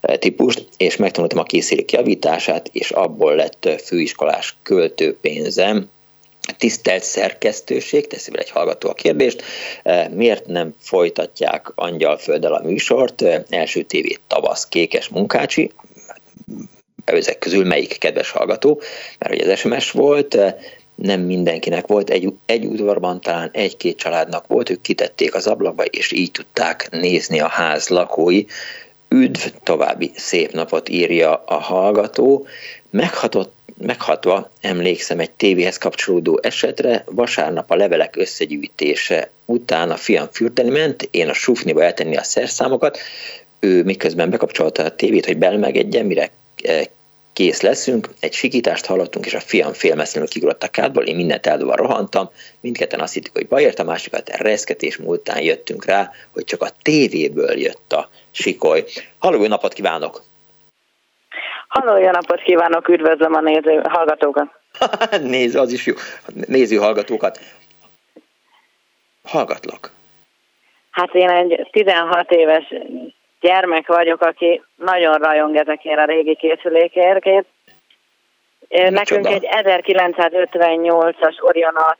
[0.00, 5.90] e, típust, és megtanultam a készülék javítását, és abból lett főiskolás költőpénzem,
[6.58, 9.42] Tisztelt szerkesztőség, teszi egy hallgató a kérdést,
[9.82, 13.22] e, miért nem folytatják Angyalfölddel a műsort?
[13.22, 15.70] E, első tévét tavasz Kékes Munkácsi,
[17.04, 18.80] ezek közül melyik kedves hallgató,
[19.18, 20.38] mert hogy az SMS volt,
[21.02, 26.12] nem mindenkinek volt, egy, egy udvarban talán egy-két családnak volt, ők kitették az ablakba, és
[26.12, 28.44] így tudták nézni a ház lakói.
[29.08, 32.46] Üdv, további szép napot írja a hallgató.
[32.90, 40.70] Meghatott meghatva emlékszem egy tévéhez kapcsolódó esetre, vasárnap a levelek összegyűjtése után a fiam fürdeni
[40.70, 42.98] ment, én a sufniba eltenni a szerszámokat,
[43.60, 46.30] ő miközben bekapcsolta a tévét, hogy belmegedjen, mire
[46.62, 46.82] eh,
[47.40, 51.76] kész leszünk, egy sikítást hallottunk, és a fiam félmesztelenül kigurodt a kádból, én mindent eldobva
[51.76, 56.68] rohantam, mindketten azt hittük, hogy bajért, a másikat reszketés múltán jöttünk rá, hogy csak a
[56.82, 58.84] tévéből jött a sikoly.
[59.18, 60.22] Halló, napot kívánok!
[61.68, 64.48] Halló, jó napot kívánok, üdvözlöm a néző hallgatókat!
[65.22, 65.94] Néző, az is jó.
[66.46, 67.40] Néző hallgatókat.
[69.24, 69.90] Hallgatlak.
[70.90, 72.74] Hát én egy 16 éves
[73.40, 77.46] gyermek vagyok, aki nagyon rajong ezekért a régi készülékérkét.
[78.68, 81.98] Nekünk egy 1958-as Orion AC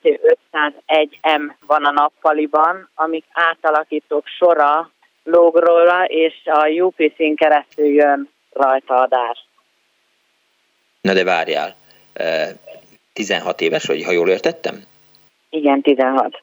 [0.52, 4.90] 501M van a nappaliban, amik átalakítók sora
[5.24, 9.46] lóg róla, és a UPC-n keresztül jön rajta adás.
[11.00, 11.74] Na de várjál,
[13.12, 14.84] 16 éves vagy, ha jól értettem?
[15.50, 16.42] Igen, 16.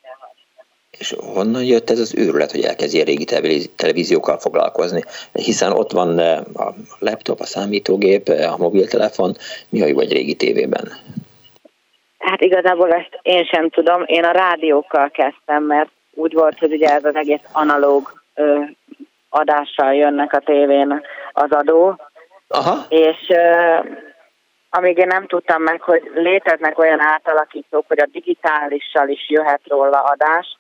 [0.99, 3.25] És honnan jött ez az őrület, hogy elkezdje régi
[3.75, 5.03] televíziókkal foglalkozni?
[5.33, 9.35] Hiszen ott van eh, a laptop, a számítógép, eh, a mobiltelefon,
[9.69, 10.91] mi a jó vagy régi tévében?
[12.17, 14.03] Hát igazából ezt én sem tudom.
[14.05, 18.59] Én a rádiókkal kezdtem, mert úgy volt, hogy ugye ez az egész analóg ö,
[19.29, 21.99] adással jönnek a tévén az adó.
[22.47, 22.85] Aha.
[22.89, 23.75] És ö,
[24.69, 29.99] amíg én nem tudtam meg, hogy léteznek olyan átalakítók, hogy a digitálissal is jöhet róla
[29.99, 30.57] adás,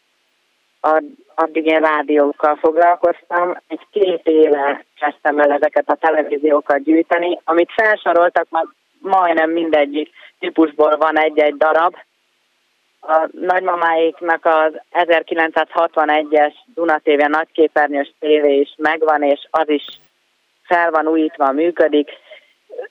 [1.35, 3.57] addig én rádiókkal foglalkoztam.
[3.67, 8.65] Egy két éve kezdtem el ezeket a televíziókat gyűjteni, amit felsoroltak, már
[8.99, 11.95] majdnem mindegyik típusból van egy-egy darab.
[13.01, 19.85] A nagymamáiknak az 1961-es Duna TV nagyképernyős tévé is megvan, és az is
[20.63, 22.09] fel van újítva, működik.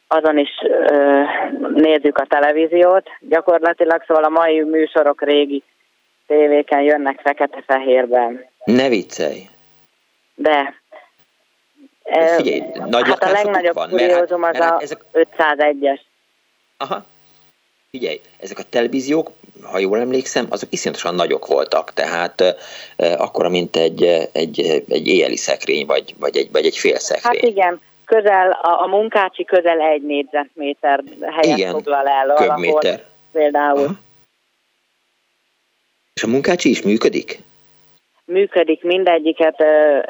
[0.08, 1.22] Azon is ö,
[1.74, 3.08] nézzük a televíziót.
[3.20, 5.62] Gyakorlatilag szóval a mai műsorok régi
[6.26, 8.46] tévéken jönnek fekete-fehérben.
[8.64, 9.48] Ne viccelj!
[10.34, 10.74] De.
[12.36, 15.00] Figyelj, nagy hát a legnagyobb van, kuriózum hát, az hát, a ezek...
[15.12, 16.00] 501-es.
[16.76, 17.04] Aha.
[17.90, 19.30] Figyelj, ezek a televíziók,
[19.62, 22.40] ha jól emlékszem, azok iszonyatosan nagyok voltak, tehát
[22.96, 27.40] eh, akkora, mint egy, egy, egy éjjeli szekrény, vagy, vagy, egy, vagy egy fél szekrény.
[27.40, 32.34] Hát igen, közel, a, a munkácsi közel egy négyzetméter helyet igen, foglal el.
[32.34, 33.04] Köbméter.
[33.32, 33.84] Például.
[33.84, 34.04] Aha.
[36.16, 37.38] És a munkácsi is működik?
[38.24, 39.60] Működik, mindegyiket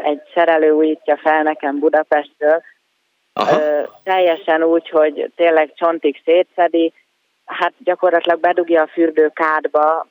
[0.04, 2.62] egy szerelő újítja fel nekem Budapestről.
[3.32, 3.60] Aha.
[4.02, 6.92] Teljesen úgy, hogy tényleg csontig szétszedi,
[7.44, 10.06] hát gyakorlatilag bedugja a fürdőkádba,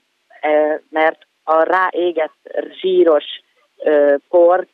[0.90, 2.36] mert a ráégett
[2.82, 3.26] zsíros
[4.30, 4.68] port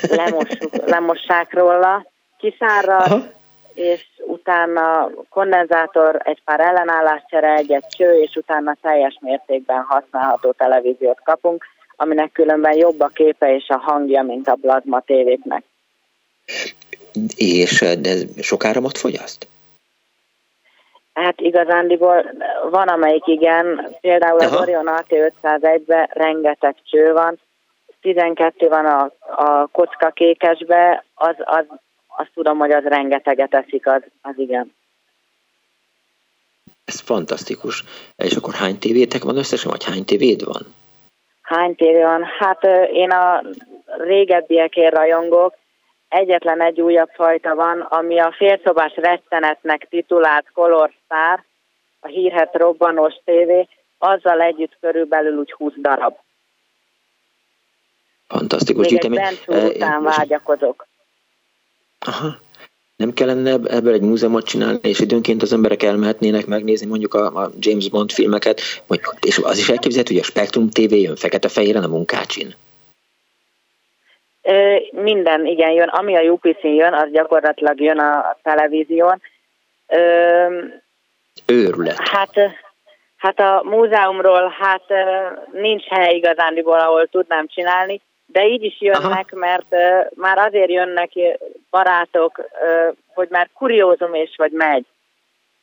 [0.94, 2.06] lemossák róla,
[2.38, 3.34] kiszárad,
[3.76, 11.64] és utána kondenzátor, egy pár ellenálláscsere, egy cső, és utána teljes mértékben használható televíziót kapunk,
[11.96, 15.64] aminek különben jobb a képe és a hangja, mint a plazma tévéknek.
[17.36, 19.48] És de sok áramot fogyaszt?
[21.12, 22.24] Hát igazándiból
[22.70, 27.38] van, amelyik igen, például az Orion AT501-ben rengeteg cső van,
[28.00, 29.10] 12 van a,
[29.42, 31.64] a kocka kékesbe, az, az,
[32.16, 34.74] azt tudom, hogy az rengeteget eszik, az, az igen.
[36.84, 37.84] Ez fantasztikus.
[38.16, 40.74] És akkor hány tévétek van összesen, vagy hány tévéd van?
[41.42, 42.24] Hány tévé van?
[42.38, 43.42] Hát én a
[43.98, 45.54] régebbiekért rajongok,
[46.08, 51.44] egyetlen egy újabb fajta van, ami a félszobás rettenetnek titulált Color Star,
[52.00, 56.16] a hírhet robbanós tévé, azzal együtt körülbelül úgy 20 darab.
[58.28, 60.86] Fantasztikus Még egy e, után vágyakozok.
[62.06, 62.36] Aha.
[62.96, 67.50] Nem kellene ebből egy múzeumot csinálni, és időnként az emberek elmehetnének megnézni mondjuk a, a
[67.58, 68.60] James Bond filmeket,
[69.20, 72.54] és az is elképzelhető, hogy a Spectrum TV jön fekete-fehéren a munkácsin?
[74.90, 75.88] Minden, igen, jön.
[75.88, 79.20] Ami a UPC-n jön, az gyakorlatilag jön a televízión.
[81.46, 82.08] Őrület.
[82.08, 82.32] Hát,
[83.16, 84.84] hát a múzeumról hát
[85.52, 89.36] nincs hely igazándiból, ahol tudnám csinálni, de így is jönnek, Aha.
[89.36, 89.74] mert
[90.14, 91.10] már azért jönnek
[91.70, 92.40] barátok,
[93.14, 94.86] hogy már kuriózum és vagy megy.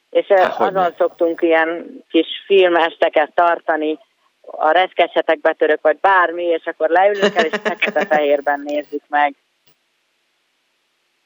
[0.10, 4.00] És Há, azon szoktunk ilyen kis filmesteket tartani,
[4.42, 9.36] a reszkesetek betörök, vagy bármi, és akkor leülünk el, és fekete-fehérben nézzük meg.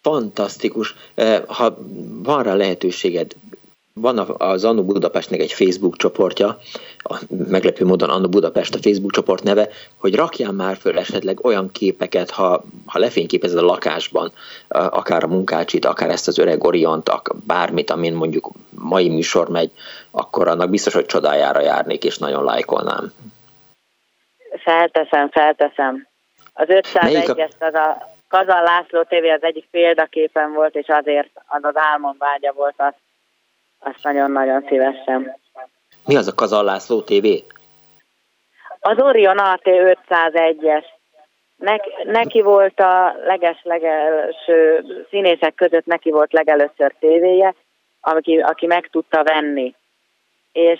[0.01, 0.95] Fantasztikus.
[1.47, 1.77] Ha
[2.23, 3.31] van rá lehetőséged,
[3.99, 6.57] van az Annu Budapestnek egy Facebook csoportja,
[6.97, 11.71] a meglepő módon Annu Budapest a Facebook csoport neve, hogy rakjál már föl esetleg olyan
[11.71, 14.31] képeket, ha, ha lefényképezed a lakásban,
[14.67, 17.11] akár a munkácsit, akár ezt az öreg Oriont,
[17.45, 19.71] bármit, amin mondjuk mai műsor megy,
[20.11, 23.13] akkor annak biztos, hogy csodájára járnék, és nagyon lájkolnám.
[24.63, 26.07] Felteszem, felteszem.
[26.53, 27.47] Az 501 a...
[27.59, 32.53] az a Kazan László TV az egyik példaképen volt, és azért az az álmom vágya
[32.53, 32.97] volt, azt,
[33.79, 35.37] azt nagyon-nagyon szívesen.
[36.05, 37.25] Mi az a Kazan László TV?
[38.79, 40.83] Az Orion AT 501-es.
[41.55, 47.55] Neki, neki volt a leges-legelső színészek között, neki volt legelőször tévéje,
[48.01, 49.75] aki, aki meg tudta venni.
[50.51, 50.79] És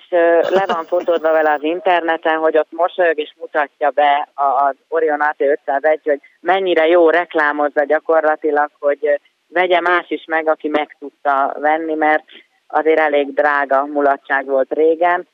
[0.50, 5.42] le van fotódva vele az interneten, hogy ott mosolyog és mutatja be az Orion AT
[5.42, 11.94] 501, hogy mennyire jó reklámozza gyakorlatilag, hogy vegye más is meg, aki meg tudta venni,
[11.94, 12.24] mert
[12.68, 15.28] azért elég drága mulatság volt régen.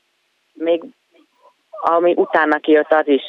[0.54, 0.84] Még
[1.70, 3.24] ami utána kijött, az is.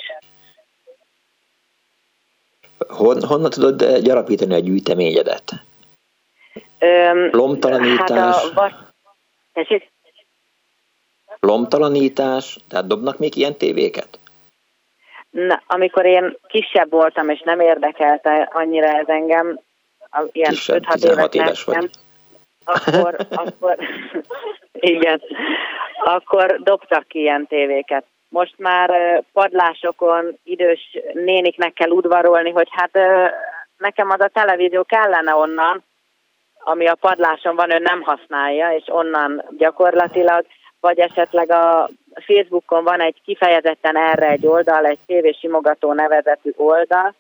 [2.89, 5.53] Hon, honnan tudod gyarapítani a gyűjteményedet?
[6.79, 8.43] Öm, Lomtalanítás?
[8.55, 8.73] Hát a,
[11.41, 12.59] Lomtalanítás?
[12.69, 14.19] Tehát dobnak még ilyen tévéket?
[15.31, 19.61] Na, amikor én kisebb voltam, és nem érdekelte annyira ez engem,
[20.33, 21.91] ilyen 5-6 éves, éves vagy.
[22.65, 23.77] Akkor, akkor
[24.73, 25.23] igen,
[26.05, 28.05] akkor dobtak ki ilyen tévéket.
[28.29, 28.91] Most már
[29.33, 32.99] padlásokon idős néniknek kell udvarolni, hogy hát
[33.79, 35.83] nekem az a televízió kellene onnan,
[36.59, 40.47] ami a padláson van, ő nem használja, és onnan gyakorlatilag,
[40.81, 47.15] vagy esetleg a Facebookon van egy kifejezetten erre egy oldal, egy tévésimogató nevezetű oldal,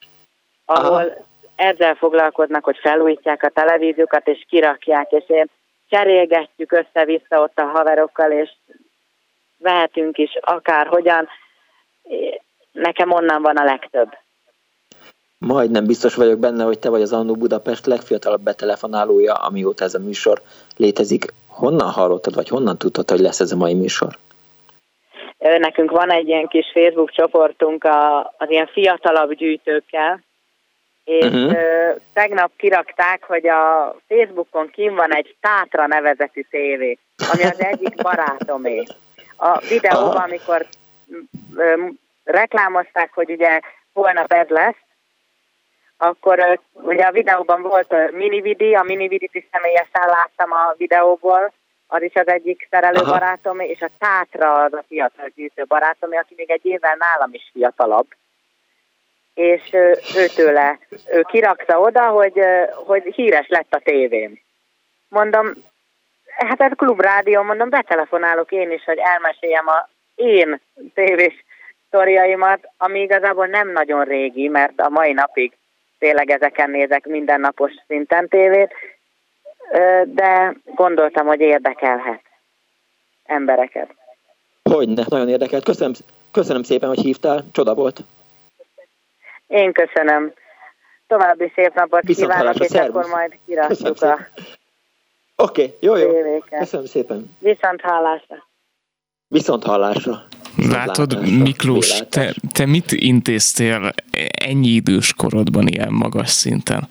[0.64, 1.32] ahol Aha.
[1.56, 5.46] Ezzel foglalkoznak, hogy felújítják a televíziókat, és kirakják, és én
[5.88, 8.50] cserélgetjük össze-vissza ott a haverokkal, és
[9.58, 11.28] vehetünk is akárhogyan.
[12.72, 14.08] Nekem onnan van a legtöbb.
[15.38, 19.98] Majdnem biztos vagyok benne, hogy te vagy az Annó Budapest legfiatalabb betelefonálója, amióta ez a
[19.98, 20.40] műsor
[20.76, 21.24] létezik.
[21.48, 24.18] Honnan hallottad, vagy honnan tudtad, hogy lesz ez a mai műsor?
[25.38, 27.84] Nekünk van egy ilyen kis Facebook csoportunk
[28.36, 30.20] az ilyen fiatalabb gyűjtőkkel,
[31.04, 31.56] és uh-huh.
[32.12, 36.98] tegnap kirakták, hogy a Facebookon kim van egy Tátra nevezetű tévé,
[37.32, 38.82] ami az egyik barátomé.
[39.36, 40.66] A videóban, amikor
[42.24, 43.60] reklámozták, hogy ugye
[43.92, 44.76] holnap ez lesz,
[45.96, 51.52] akkor ugye a videóban volt minividi, a minividit is személyesen láttam a videóból,
[51.86, 53.10] az is az egyik szerelő Aha.
[53.12, 57.50] barátom, és a Tátra az a fiatal gyűjtő barátom, aki még egy évvel nálam is
[57.52, 58.06] fiatalabb
[59.34, 59.62] és
[60.16, 60.78] őtőle
[61.12, 62.40] ő kirakta oda, hogy,
[62.86, 64.40] hogy híres lett a tévém.
[65.08, 65.52] Mondom,
[66.26, 70.60] hát ez klubrádió, mondom, betelefonálok én is, hogy elmeséljem a én
[70.94, 71.44] tévés
[71.86, 75.52] sztoriaimat, ami igazából nem nagyon régi, mert a mai napig
[75.98, 78.74] tényleg ezeken nézek mindennapos szinten tévét,
[80.04, 82.22] de gondoltam, hogy érdekelhet
[83.24, 83.94] embereket.
[84.62, 85.64] Hogyne, nagyon érdekelt.
[85.64, 85.92] Köszönöm,
[86.32, 88.00] köszönöm szépen, hogy hívtál, csoda volt.
[89.46, 90.32] Én köszönöm.
[91.06, 94.18] További szép napot Viszont kívánok, és akkor majd kirakjuk a...
[95.36, 96.12] okay, jó, jó.
[96.12, 96.58] Tévéket.
[96.58, 97.36] Köszönöm szépen.
[97.38, 98.46] Viszont hallásra.
[99.28, 100.22] Viszont hallásra.
[100.56, 103.92] Látod, Miklós, te, te mit intéztél
[104.44, 106.88] ennyi idős korodban ilyen magas szinten?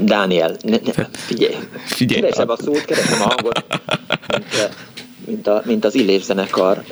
[0.00, 3.64] Dániel, ne, ne, figyelj, figyelj keresem a szót, keresem a hangot,
[5.26, 6.82] mint, a, mint az Illés zenekar,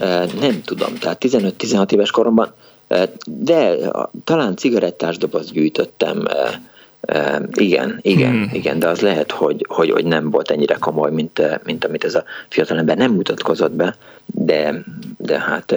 [0.40, 2.52] nem tudom, tehát 15-16 éves koromban,
[3.24, 3.76] de
[4.24, 6.24] talán cigarettás doboz gyűjtöttem,
[7.52, 8.50] igen, igen, hmm.
[8.52, 12.14] igen, de az lehet, hogy, hogy, hogy nem volt ennyire komoly, mint, mint amit ez
[12.14, 14.84] a fiatalember nem mutatkozott be, de,
[15.18, 15.74] de hát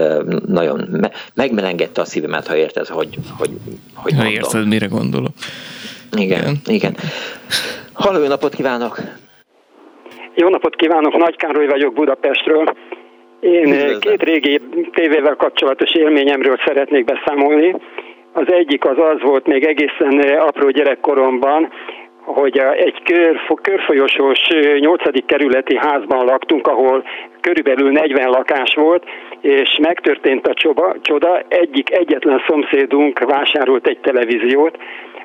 [0.47, 3.49] nagyon me, megmelengedte a szívemet, ha érted, hogy, hogy,
[3.93, 4.34] hogy ha mondom.
[4.34, 5.34] érted, mire gondolok.
[6.12, 6.60] Igen, igen.
[6.66, 6.95] igen.
[7.93, 9.01] Halló, napot kívánok!
[10.36, 12.65] Jó napot kívánok, Nagy Károly vagyok Budapestről.
[13.39, 13.99] Én Üdvözlöm.
[13.99, 14.61] két régi
[14.93, 17.75] tévével kapcsolatos élményemről szeretnék beszámolni.
[18.34, 21.69] Az egyik az az volt még egészen apró gyerekkoromban,
[22.23, 24.39] hogy egy kör, körfolyosós
[24.79, 25.25] 8.
[25.25, 27.03] kerületi házban laktunk, ahol
[27.41, 29.03] körülbelül 40 lakás volt,
[29.41, 34.77] és megtörtént a csoba, csoda, egyik egyetlen szomszédunk vásárolt egy televíziót,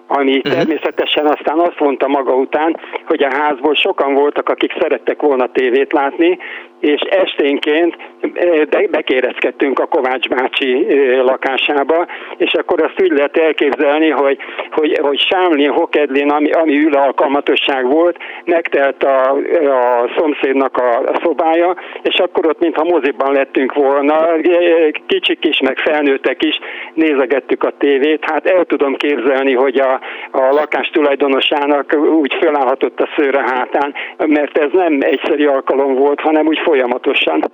[0.08, 0.52] ami uh-huh.
[0.52, 5.92] természetesen aztán azt mondta maga után, hogy a házból sokan voltak, akik szerettek volna tévét
[5.92, 6.38] látni,
[6.80, 7.96] és esténként
[8.34, 12.06] eh, bekérezkedtünk a Kovács bácsi eh, lakásába,
[12.36, 14.38] és akkor azt úgy lehet elképzelni, hogy,
[14.70, 21.20] hogy, hogy Sámlin, Hokedlin, ami, ami ül alkalmatosság volt, megtelt a, a szomszédnak a, a
[21.22, 26.58] szobája, és akkor ott, mintha moziban lettünk volna, eh, kicsik is, meg felnőttek is,
[26.94, 28.24] nézegettük a tévét.
[28.24, 30.00] Hát el tudom képzelni, hogy a,
[30.30, 33.94] a lakás tulajdonosának úgy fölállhatott a szőre hátán,
[34.26, 37.44] mert ez nem egyszerű alkalom volt, hanem úgy folyamatosan.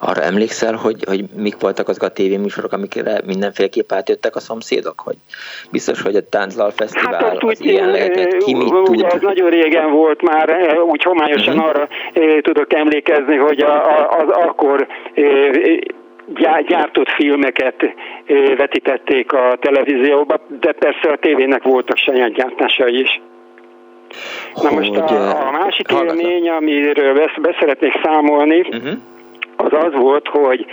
[0.00, 5.00] Arra emlékszel, hogy, hogy mik voltak azok a tévéműsorok, amikre mindenféleképp átjöttek a szomszédok?
[5.00, 5.16] Hogy
[5.70, 9.02] biztos, hogy a Tánclal Fesztivál hát az úgy, ilyen lehetett, ki mit tud?
[9.02, 11.68] Ez nagyon régen volt már, úgy homályosan uh-huh.
[11.68, 11.88] arra
[12.40, 14.86] tudok emlékezni, hogy a, a, az akkor
[16.66, 17.94] gyártott filmeket
[18.56, 23.20] vetítették a televízióba, de persze a tévének voltak saját gyártásai is.
[24.62, 28.92] Na most a, a másik élmény, amiről beszeretnék számolni, uh-huh.
[29.56, 30.66] az az volt, hogy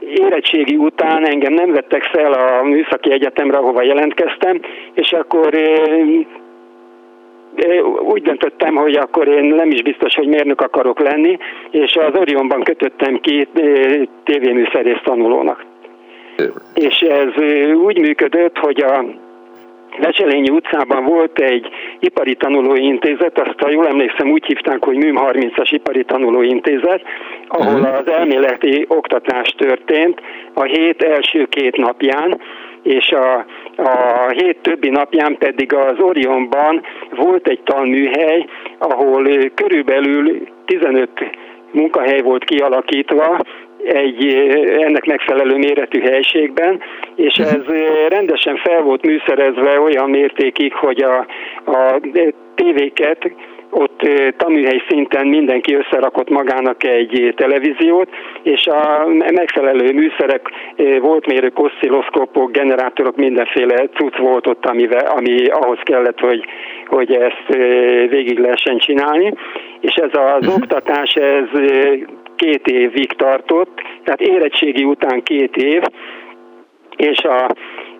[0.00, 4.60] érettségi után engem nem vettek fel a műszaki egyetemre, ahova jelentkeztem,
[4.94, 5.54] és akkor
[8.00, 11.38] úgy döntöttem, hogy akkor én nem is biztos, hogy mérnök akarok lenni,
[11.70, 13.48] és az Orionban kötöttem ki
[14.24, 15.64] tévéműszerész tanulónak.
[16.74, 17.42] És ez
[17.74, 19.04] úgy működött, hogy a
[19.98, 21.68] Lecselényi utcában volt egy
[21.98, 27.02] ipari tanulóintézet, azt ha jól emlékszem úgy hívták, hogy MÜM 30-as ipari tanulóintézet,
[27.48, 27.98] ahol uh-huh.
[27.98, 30.20] az elméleti oktatás történt
[30.54, 32.40] a hét első két napján,
[32.82, 33.44] és a,
[33.76, 38.46] a hét többi napján pedig az Orionban volt egy tanműhely,
[38.78, 41.08] ahol körülbelül 15
[41.70, 43.38] munkahely volt kialakítva,
[43.84, 44.26] egy
[44.80, 46.80] ennek megfelelő méretű helységben,
[47.14, 47.48] és mhm.
[47.48, 47.76] ez
[48.08, 51.26] rendesen fel volt műszerezve olyan mértékig, hogy a,
[51.70, 52.00] a
[52.54, 53.30] tévéket
[53.74, 58.08] ott tanműhely szinten mindenki összerakott magának egy televíziót,
[58.42, 60.48] és a megfelelő műszerek,
[61.00, 66.44] voltmérők, oszcilloszkópok, generátorok, mindenféle cucc volt ott, amivel, ami ahhoz kellett, hogy,
[66.86, 67.56] hogy ezt
[68.08, 69.32] végig lehessen csinálni.
[69.80, 70.54] És ez az uh-huh.
[70.54, 71.48] oktatás, ez
[72.36, 75.82] két évig tartott, tehát érettségi után két év,
[76.96, 77.44] és a,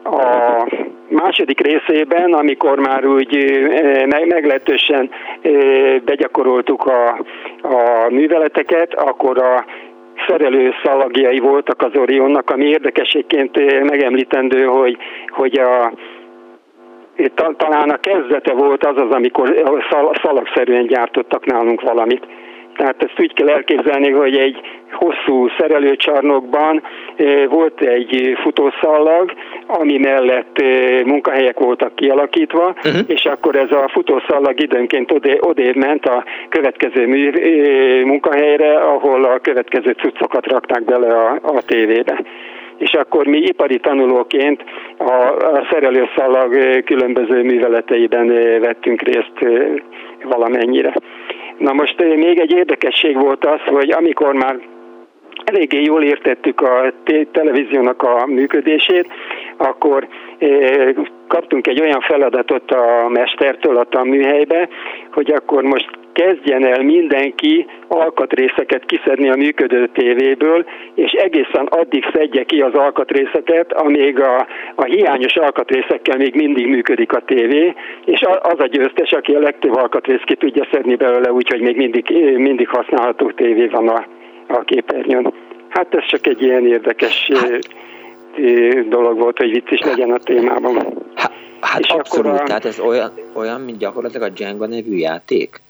[0.04, 0.66] a
[1.08, 3.60] második részében, amikor már úgy
[4.26, 5.10] meglehetősen
[6.04, 7.08] begyakoroltuk a,
[7.62, 9.64] a műveleteket, akkor a
[10.28, 14.96] szerelő szalagjai voltak az Orionnak, ami érdekességként megemlítendő, hogy,
[15.28, 15.92] hogy a,
[17.56, 19.74] talán a kezdete volt az az, amikor
[20.22, 22.26] szalagszerűen gyártottak nálunk valamit.
[22.76, 24.60] Tehát ezt úgy kell elképzelni, hogy egy
[24.92, 26.82] hosszú szerelőcsarnokban
[27.16, 29.32] eh, volt egy futószallag,
[29.66, 33.00] ami mellett eh, munkahelyek voltak kialakítva, uh-huh.
[33.06, 39.38] és akkor ez a futószallag időnként odébb ment a következő mű, eh, munkahelyre, ahol a
[39.38, 42.22] következő cuccokat rakták bele a, a tévébe
[42.78, 44.64] és akkor mi ipari tanulóként
[44.98, 45.12] a,
[45.56, 48.26] a szerelőszalag különböző műveleteiben
[48.60, 49.38] vettünk részt
[50.22, 50.94] valamennyire.
[51.58, 54.58] Na most még egy érdekesség volt az, hogy amikor már
[55.44, 56.92] eléggé jól értettük a
[57.32, 59.06] televíziónak a működését,
[59.56, 60.08] akkor
[61.28, 64.68] kaptunk egy olyan feladatot a mestertől a műhelybe,
[65.12, 70.64] hogy akkor most kezdjen el mindenki alkatrészeket kiszedni a működő tévéből,
[70.94, 77.12] és egészen addig szedje ki az alkatrészeket, amíg a, a hiányos alkatrészekkel még mindig működik
[77.12, 81.60] a tévé, és az a győztes, aki a legtöbb alkatrészt ki tudja szedni belőle, úgyhogy
[81.60, 84.06] még mindig, mindig használható tévé van a,
[84.46, 85.32] a képernyőn.
[85.68, 87.68] Hát ez csak egy ilyen érdekes hát,
[88.88, 91.03] dolog volt, hogy vicc is legyen a témában.
[91.64, 92.42] Hát, és abszolút, a...
[92.42, 95.60] tehát ez olyan, olyan, mint gyakorlatilag a Jenga nevű játék?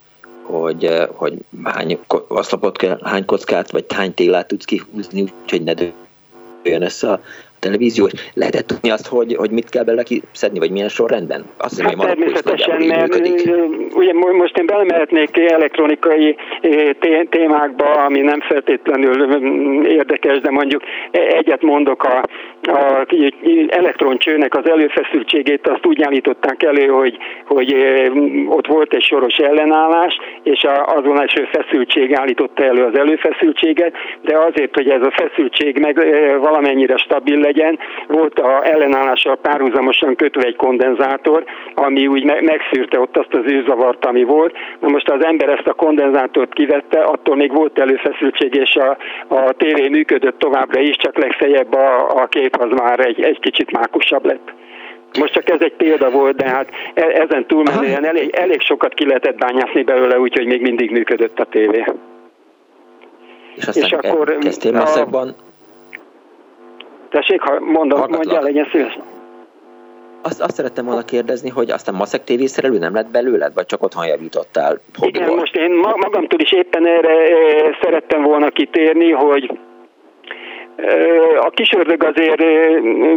[0.44, 1.32] hogy, hogy
[1.64, 7.20] hány oszlopot kell, hány kockát, vagy hány télát tudsz kihúzni, úgyhogy ne dőljön össze a
[7.58, 11.44] televízió, és lehetett tudni azt, hogy, hogy mit kell belőle kiszedni, vagy milyen sorrendben?
[11.56, 13.14] Azt hiszem, hát természetesen, mert
[13.94, 16.36] ugye most én belemehetnék elektronikai
[17.30, 22.24] témákba, ami nem feltétlenül érdekes, de mondjuk egyet mondok a,
[22.66, 23.06] a
[23.68, 27.76] elektroncsőnek az előfeszültségét, azt úgy állították elő, hogy, hogy
[28.48, 34.74] ott volt egy soros ellenállás, és azon első feszültség állította elő az előfeszültséget, de azért,
[34.74, 35.96] hogy ez a feszültség meg
[36.40, 37.78] valamennyire stabil legyen.
[38.08, 41.44] Volt a ellenállással párhuzamosan kötve egy kondenzátor,
[41.74, 44.56] ami úgy megszűrte ott azt az űrzavart, ami volt.
[44.80, 48.96] Na most az ember ezt a kondenzátort kivette, attól még volt előfeszültség, és a,
[49.28, 52.26] a tévé működött továbbra is, csak legfeljebb a, a
[52.58, 54.52] kép az már egy, egy kicsit mákusabb lett.
[55.18, 59.06] Most csak ez egy példa volt, de hát e, ezen túlmenően elég, elég sokat ki
[59.06, 61.84] lehetett bányászni belőle, úgyhogy még mindig működött a tévé.
[63.54, 65.34] És aztán és akkor kezdtél a,
[67.08, 68.24] Tessék, ha mondom, Hallgatlak.
[68.24, 68.98] mondja, legyen szíves.
[70.22, 73.82] Azt, azt szerettem volna kérdezni, hogy aztán maszek TV szerelő nem lett belőled, vagy csak
[73.82, 74.80] otthon javítottál?
[75.00, 77.14] Igen, most én magamtól is éppen erre
[77.82, 79.58] szerettem volna kitérni, hogy
[81.40, 82.42] a kisördög azért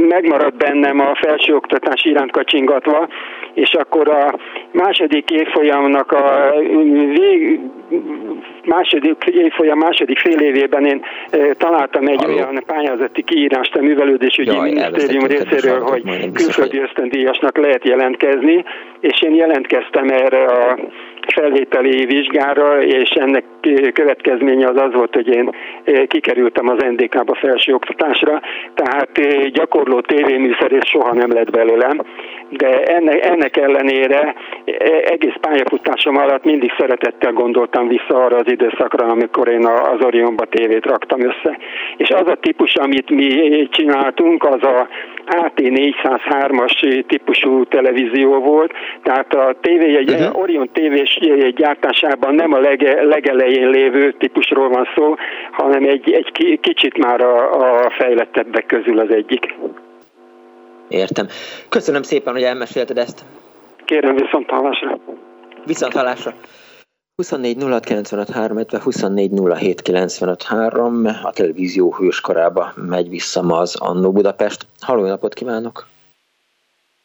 [0.07, 3.07] megmaradt bennem a felsőoktatás iránt kacsingatva,
[3.53, 4.39] és akkor a
[4.71, 6.53] második évfolyamnak a
[7.13, 7.59] vég,
[8.63, 11.05] második évfolyam második fél évében én
[11.57, 12.33] találtam egy Halló.
[12.33, 18.63] olyan pályázati kiírást a művelődésügyi Jaj, minisztérium részéről, hogy külföldi ösztöndíjasnak lehet jelentkezni,
[18.99, 20.77] és én jelentkeztem erre a
[21.31, 23.43] felvételi vizsgára, és ennek
[23.93, 25.49] következménye az az volt, hogy én
[26.07, 28.41] kikerültem az NDK-ba felsőoktatásra,
[28.73, 29.09] tehát
[29.51, 32.01] gyakorló tévéműszerész soha nem lett belőlem,
[32.49, 34.35] de ennek, ennek ellenére
[35.05, 40.85] egész pályafutásom alatt mindig szeretettel gondoltam vissza arra az időszakra, amikor én az Orionba tévét
[40.85, 41.57] raktam össze.
[41.97, 44.87] És az a típus, amit mi csináltunk, az a
[45.27, 48.71] AT403-as típusú televízió volt,
[49.03, 50.41] tehát a TV, egy uh-huh.
[50.41, 51.19] Orion tévés
[51.55, 55.15] gyártásában nem a lege, legelején lévő típusról van szó,
[55.51, 57.51] hanem egy, egy kicsit már a,
[57.85, 59.55] a fejlettebbek közül az egyik.
[60.87, 61.27] Értem.
[61.69, 63.21] Köszönöm szépen, hogy elmesélted ezt.
[63.85, 64.99] Kérem, viszont hallásra.
[65.65, 66.33] Viszont hallásra.
[67.17, 67.57] 24
[68.51, 69.31] illetve 24
[71.23, 74.65] a televízió hőskorába megy vissza ma az Annó Budapest.
[74.79, 75.87] Halló, napot kívánok!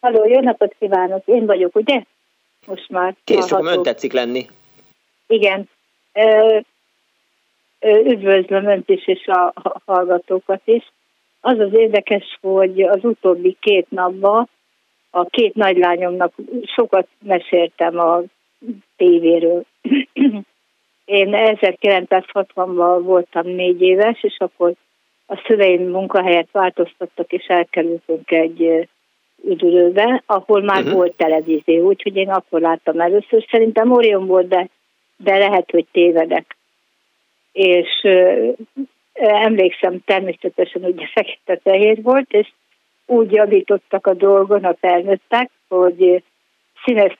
[0.01, 1.23] Halló, jó napot kívánok!
[1.27, 2.03] Én vagyok, ugye?
[2.67, 3.15] Most már.
[3.25, 4.47] Kész, fogom ön tetszik lenni.
[5.27, 5.69] Igen.
[6.13, 6.59] Ö,
[7.81, 9.53] üdvözlöm önt is, és a
[9.85, 10.93] hallgatókat is.
[11.41, 14.49] Az az érdekes, hogy az utóbbi két napban
[15.11, 16.33] a két nagylányomnak
[16.63, 18.23] sokat meséltem a
[18.97, 19.65] tévéről.
[21.05, 24.73] Én 1960-ban voltam négy éves, és akkor
[25.27, 28.89] a szüleim munkahelyet változtattak, és elkerültünk egy
[29.45, 30.95] üdülőbe, ahol már uh-huh.
[30.95, 33.45] volt televízió, úgyhogy én akkor láttam először.
[33.51, 34.69] Szerintem Orion volt, de,
[35.17, 36.57] de lehet, hogy tévedek.
[37.53, 38.49] És ö,
[39.23, 42.49] emlékszem természetesen, hogy fekete-fehér volt, és
[43.07, 46.23] úgy javítottak a dolgon a felnőttek, hogy
[46.85, 47.17] színes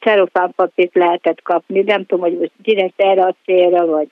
[0.00, 4.08] celofánpapírt lehetett kapni, nem tudom, hogy most direkt erre a célra, vagy,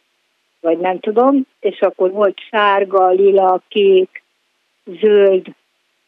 [0.61, 4.23] vagy nem tudom, és akkor volt sárga, lila, kék,
[4.85, 5.47] zöld,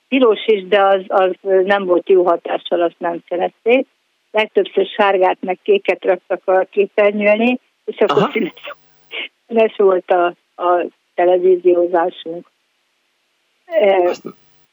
[0.09, 3.87] piros is, de az, az nem volt jó hatással, azt nem szerették.
[4.31, 8.53] Legtöbbször sárgát meg kéket raktak a képernyőni, és akkor színes,
[9.47, 10.27] színes volt a,
[10.63, 12.51] a televíziózásunk.
[13.65, 14.13] E,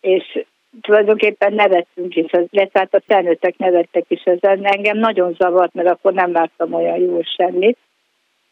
[0.02, 0.46] és
[0.82, 4.65] tulajdonképpen nevettünk is, illetve hát a felnőttek nevettek is ezen.
[4.65, 7.78] Engem nagyon zavart, mert akkor nem láttam olyan jól semmit.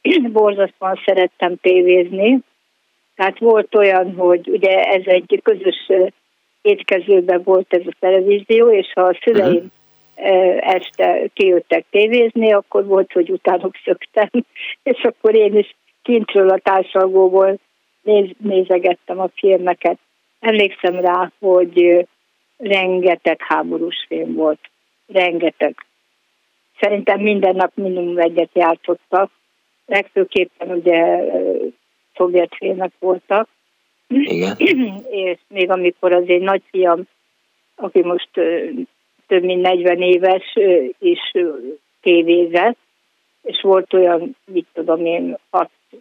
[0.31, 2.39] Borzasztóan szerettem tévézni.
[3.15, 5.91] Tehát volt olyan, hogy ugye ez egy közös
[6.61, 9.71] étkezőben volt ez a televízió, és ha a szüleim
[10.15, 10.73] uh-huh.
[10.73, 14.29] este kijöttek tévézni, akkor volt, hogy utánuk szöktem,
[14.91, 17.59] és akkor én is kintről a társalgóból
[18.01, 19.97] néz, nézegettem a filmeket.
[20.39, 22.07] Emlékszem rá, hogy
[22.57, 24.59] rengeteg háborús film volt.
[25.07, 25.75] Rengeteg.
[26.79, 29.31] Szerintem minden nap minimum egyet játszottak.
[29.85, 31.23] Legfőképpen ugye
[32.15, 33.47] szovjet filmek voltak.
[34.07, 34.55] Igen.
[35.25, 37.03] És még amikor az én nagyfiam,
[37.75, 38.29] aki most
[39.27, 40.57] több mint 40 éves,
[40.99, 41.31] is
[42.01, 42.77] tévézett,
[43.41, 45.37] és volt olyan, mit tudom én,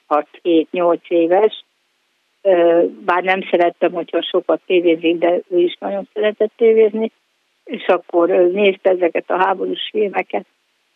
[0.08, 1.64] 6-7-8 éves,
[3.04, 7.10] bár nem szerettem, hogyha sokat tévézik, de ő is nagyon szeretett tévézni,
[7.64, 10.46] és akkor nézte ezeket a háborús filmeket.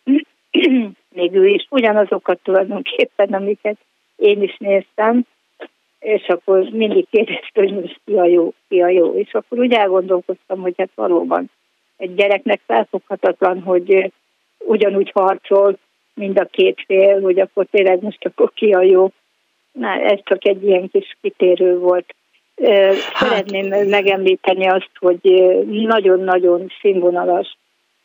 [1.15, 3.77] Még ő is ugyanazokat tulajdonképpen, amiket
[4.17, 5.27] én is néztem,
[5.99, 9.15] és akkor mindig kérdezte, hogy most ki a jó, ki a jó.
[9.15, 11.51] És akkor úgy elgondolkoztam, hogy hát valóban
[11.97, 14.13] egy gyereknek felfoghatatlan, hogy
[14.59, 15.79] ugyanúgy harcol
[16.15, 19.11] mind a két fél, hogy akkor tényleg most akkor ki a jó.
[19.73, 22.15] Na, ez csak egy ilyen kis kitérő volt.
[22.65, 23.89] Hát- szeretném hát...
[23.89, 25.21] megemlíteni azt, hogy
[25.67, 27.57] nagyon-nagyon színvonalas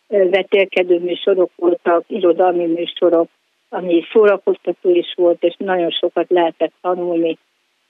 [0.08, 3.30] vetélkedő műsorok voltak, irodalmi műsorok,
[3.70, 7.38] ami szórakoztató is volt, és nagyon sokat lehetett tanulni.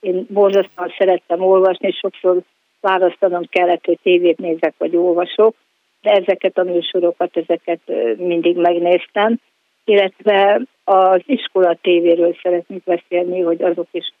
[0.00, 2.42] Én borzasztóan szerettem olvasni, sokszor
[2.80, 5.54] választanom kellett, hogy tévét nézek, vagy olvasok,
[6.02, 7.80] de ezeket a műsorokat, ezeket
[8.16, 9.40] mindig megnéztem,
[9.84, 14.12] illetve az iskola tévéről szeretnék beszélni, hogy azok is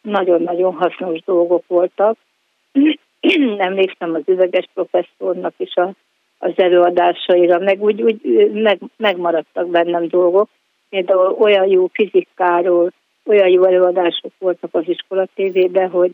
[0.00, 2.16] nagyon-nagyon hasznos dolgok voltak.
[3.58, 5.92] Emlékszem az üveges professzornak is a,
[6.38, 10.48] az előadásaira, meg úgy, úgy meg, megmaradtak bennem dolgok.
[10.88, 12.92] Például olyan jó fizikáról,
[13.24, 16.10] olyan jó előadások voltak az iskola tévében, hogy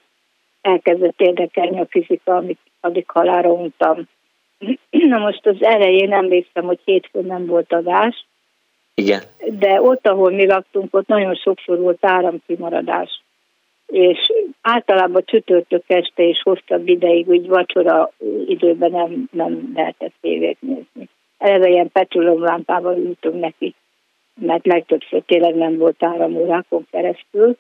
[0.61, 4.09] elkezdett érdekelni a fizika, amit addig halára untam.
[4.91, 8.27] Na most az elején emlékszem, hogy hétfőn nem volt adás,
[8.99, 9.21] Igen.
[9.59, 13.23] de ott, ahol mi laktunk, ott nagyon sokszor volt áramkimaradás.
[13.87, 14.19] És
[14.61, 18.11] általában csütörtök este és hosszabb ideig, úgy vacsora
[18.47, 21.09] időben nem, nem lehetett tévét nézni.
[21.39, 23.75] Eleve ilyen petrolomlámpával ültünk neki,
[24.35, 27.57] mert legtöbbször tényleg nem volt áramórákon keresztül.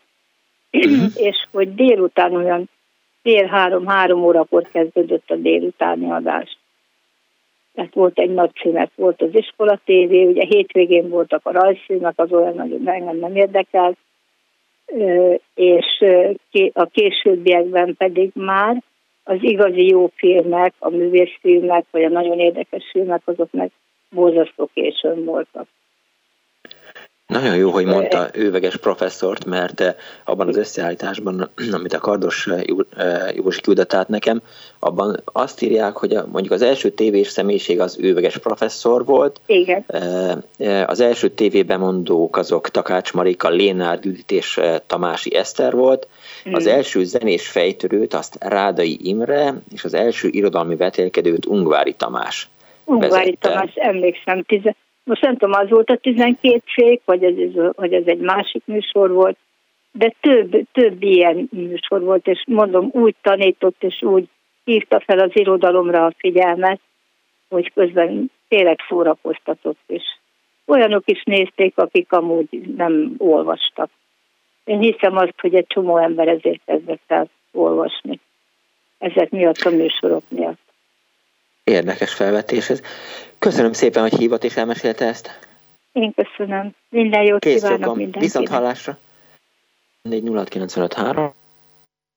[0.72, 1.10] Uh-huh.
[1.14, 2.70] és hogy délután olyan
[3.22, 6.57] fél három-három órakor kezdődött a délutáni adás
[7.78, 12.32] mert volt egy nagy szünet, volt az iskola tévé, ugye hétvégén voltak a rajzfilmek, az
[12.32, 13.96] olyan nagyon engem nem érdekel,
[15.54, 16.04] és
[16.72, 18.82] a későbbiekben pedig már
[19.24, 23.70] az igazi jó filmek, a művészfilmek, vagy a nagyon érdekes filmek, azok meg
[24.10, 25.66] borzasztó későn voltak.
[27.28, 32.60] Nagyon jó, hogy mondta őveges professzort, mert eh, abban az összeállításban, amit a Kardos eh,
[32.96, 34.42] eh, Józsi küldött át nekem,
[34.78, 39.40] abban azt írják, hogy a, mondjuk az első tévés személyiség az őveges professzor volt.
[39.46, 39.84] Igen.
[40.86, 46.08] Az első tévébemondók azok Takács Marika, Lénár Judit és Tamási Eszter volt.
[46.52, 46.70] Az mm.
[46.70, 52.48] első zenés fejtörőt azt Rádai Imre, és az első irodalmi vetélkedőt Ungvári Tamás.
[52.84, 53.48] Ungvári vezette.
[53.48, 54.76] Tamás, emlékszem, tize,
[55.08, 57.34] most nem tudom, az volt a 12 fék, vagy ez,
[57.72, 59.36] vagy ez egy másik műsor volt,
[59.92, 64.28] de több, több ilyen műsor volt, és mondom, úgy tanított, és úgy
[64.64, 66.80] hívta fel az irodalomra a figyelmet,
[67.48, 70.02] hogy közben tényleg szórakoztatott, és
[70.66, 73.90] olyanok is nézték, akik amúgy nem olvastak.
[74.64, 78.20] Én hiszem azt, hogy egy csomó ember ezért kezdett el olvasni.
[78.98, 80.67] Ezek miatt a műsorok miatt.
[81.68, 82.80] Érdekes felvetés ez.
[83.38, 85.38] Köszönöm szépen, hogy hívott és elmesélte ezt.
[85.92, 86.74] Én köszönöm.
[86.88, 88.20] Minden jót Kész kívánok mindenkinek.
[88.20, 88.98] Viszont hallásra.
[90.02, 90.22] 4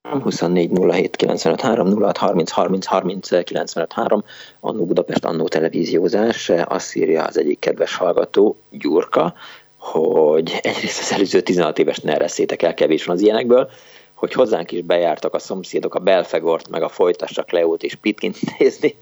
[0.01, 4.23] 24 07 95 3 06 30 30 30 95 3
[4.59, 9.33] Annó Budapest, Annó televíziózás, azt írja az egyik kedves hallgató, Gyurka,
[9.77, 13.69] hogy egyrészt az előző 16 éves ne ereszétek el, kevés van az ilyenekből,
[14.13, 18.95] hogy hozzánk is bejártak a szomszédok a Belfegort, meg a Folytassak Leót és Pitkint nézni,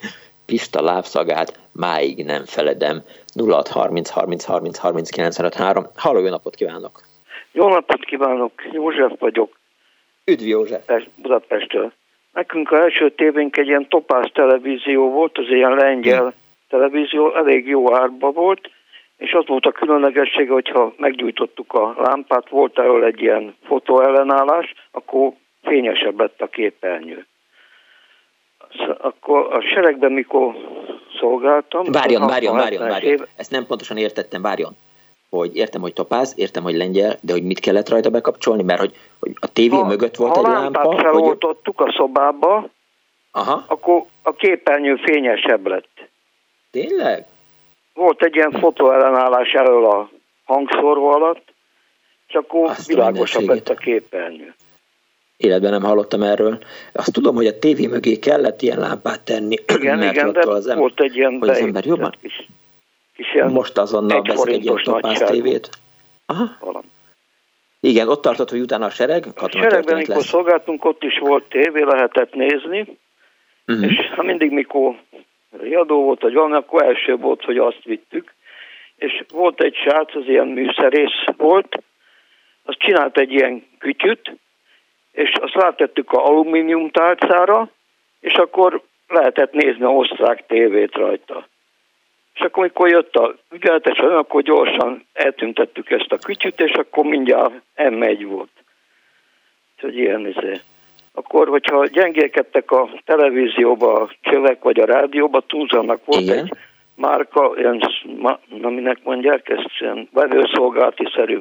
[0.50, 3.02] Pista lábszagát máig nem feledem.
[3.36, 5.86] 0630 30 30 30 95 3.
[5.95, 7.02] Halló, jó napot kívánok!
[7.52, 9.58] Jó napot kívánok, József vagyok.
[10.26, 10.82] Üdv József!
[11.16, 11.91] Budapestről.
[12.34, 16.34] Nekünk a első tévénk egy ilyen topáz televízió volt, az ilyen lengyel hmm.
[16.70, 18.70] televízió, elég jó árba volt,
[19.18, 25.32] és az volt a különlegessége, hogyha meggyújtottuk a lámpát, volt erről egy ilyen fotóellenállás, akkor
[25.62, 27.26] fényesebb lett a képernyő
[28.97, 30.55] akkor a seregben mikor
[31.20, 31.91] szolgáltam...
[31.91, 33.11] Várjon, várjon, várjon, várjon.
[33.11, 33.28] Éve...
[33.36, 34.76] Ezt nem pontosan értettem, várjon.
[35.30, 38.95] Hogy értem, hogy topáz, értem, hogy lengyel, de hogy mit kellett rajta bekapcsolni, mert hogy,
[39.20, 40.80] hogy a tévé ha, mögött volt ha egy lámpa...
[40.80, 42.70] Ha feloltottuk a szobába,
[43.32, 43.63] Aha.
[43.67, 46.09] akkor a képernyő fényesebb lett.
[46.72, 47.26] Tényleg?
[47.93, 50.09] Volt egy ilyen fotóellenállás erről a
[50.45, 51.53] hangszóró alatt,
[52.28, 54.53] és akkor Azt világosabb lett a képernyő.
[55.40, 56.58] Életben nem hallottam erről.
[56.94, 60.68] Azt tudom, hogy a tévé mögé kellett ilyen lámpát tenni, igen, mert igen, de az
[60.68, 62.14] ember, volt egy ilyen hogy az ember jobban.
[62.22, 62.48] Kis,
[63.16, 65.70] kis Most azonnal veszik egy ilyen topász tévét.
[66.26, 66.58] Aha.
[66.60, 66.86] Valami.
[67.80, 71.82] Igen, ott tartott, hogy utána a sereg, A seregben, amikor szolgáltunk, ott is volt tévé,
[71.82, 72.98] lehetett nézni,
[73.68, 73.92] uh-huh.
[73.92, 74.96] és ha mindig, mikor
[75.62, 78.34] riadó volt, vagy valami, akkor első volt, hogy azt vittük.
[78.96, 81.84] És volt egy srác, az ilyen műszerész volt,
[82.64, 84.32] az csinált egy ilyen kütyüt,
[85.20, 87.70] és azt rátettük a alumínium tálcára,
[88.20, 91.47] és akkor lehetett nézni a osztrák tévét rajta.
[92.34, 97.53] És akkor, amikor jött a ügyeletes, akkor gyorsan eltüntettük ezt a kütyüt, és akkor mindjárt
[97.76, 98.49] M1 volt.
[99.76, 100.59] Úgyhogy ilyen izé.
[101.13, 106.38] Akkor, hogyha gyengélkedtek a televízióba, a csövek vagy a rádióba, túlzanak volt Igen.
[106.38, 106.51] egy
[106.95, 107.82] márka, ilyen,
[108.47, 111.39] na minek mondják, ezt ilyen vevőszolgálati-szerű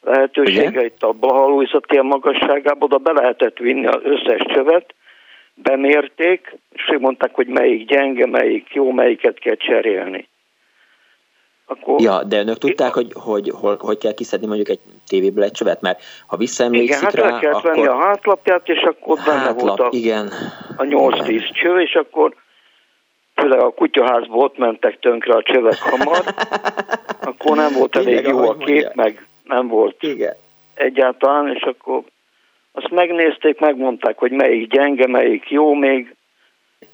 [0.00, 4.94] lehetősége itt a Blahalújza tél magasságába, oda be lehetett vinni az összes csövet,
[5.54, 10.28] bemérték, és mondták, hogy melyik gyenge, melyik jó, melyiket kell cserélni.
[11.66, 12.00] Akkor...
[12.00, 15.80] Ja, de önök tudták, hogy, hogy, hogy hogy kell kiszedni mondjuk egy tévéből egy csövet,
[15.80, 17.74] mert ha visszaemlékszik igen, hát rá, kellett akkor...
[17.74, 20.28] venni a hátlapját, és akkor benne Hátlap, volt a, igen.
[20.76, 22.34] a 8-10 cső, és akkor
[23.34, 26.24] főleg a kutyaházból ott mentek tönkre a csövek hamar,
[27.30, 28.92] akkor nem volt elég jó a kép, mondja.
[28.94, 30.34] meg nem volt Igen.
[30.74, 32.02] egyáltalán, és akkor
[32.72, 36.14] azt megnézték, megmondták, hogy melyik gyenge, melyik jó még,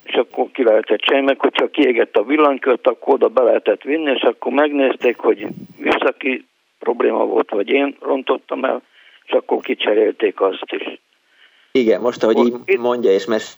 [0.05, 4.11] és akkor ki lehetett csinálni, meg hogyha kiégett a villanykört, akkor oda be lehetett vinni,
[4.11, 5.47] és akkor megnézték, hogy
[5.77, 6.47] műszaki
[6.79, 8.83] probléma volt, vagy én rontottam el,
[9.25, 10.99] és akkor kicserélték azt is.
[11.73, 13.53] Igen, most ahogy így mondja és mes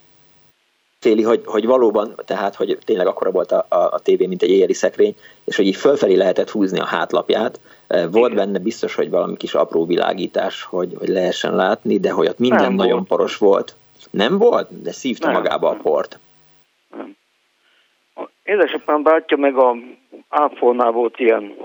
[1.07, 4.49] féli, hogy, hogy valóban, tehát, hogy tényleg akkora volt a, a, a tévé, mint egy
[4.49, 7.59] éjjeli szekrény, és hogy így fölfelé lehetett húzni a hátlapját.
[7.87, 12.27] Eh, volt benne biztos, hogy valami kis apró világítás, hogy, hogy lehessen látni, de hogy
[12.27, 13.07] ott minden nem nagyon volt.
[13.07, 13.75] poros volt.
[14.11, 14.81] Nem volt?
[14.81, 16.19] De szívta nem, magába a port.
[16.95, 17.15] Nem.
[18.43, 19.75] Édesapám bátyja meg a
[20.29, 21.55] Ápolnál volt ilyen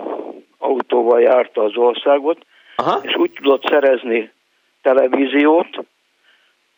[0.59, 2.39] autóval járta az országot,
[2.77, 3.01] Aha.
[3.03, 4.31] és úgy tudott szerezni
[4.83, 5.85] televíziót,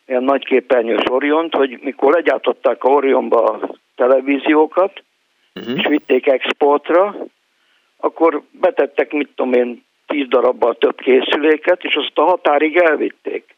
[0.07, 5.03] ilyen nagyképernyős Oriont, hogy mikor legyártották a Orionba a televíziókat,
[5.55, 5.77] uh-huh.
[5.77, 7.15] és vitték exportra,
[7.97, 13.55] akkor betettek, mit tudom én, tíz darabbal több készüléket, és azt a határig elvitték.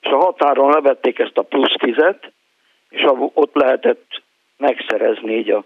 [0.00, 2.32] És a határon levették ezt a plusz tizet,
[2.88, 4.22] és ott lehetett
[4.56, 5.64] megszerezni így a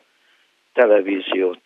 [0.73, 1.59] televíziót.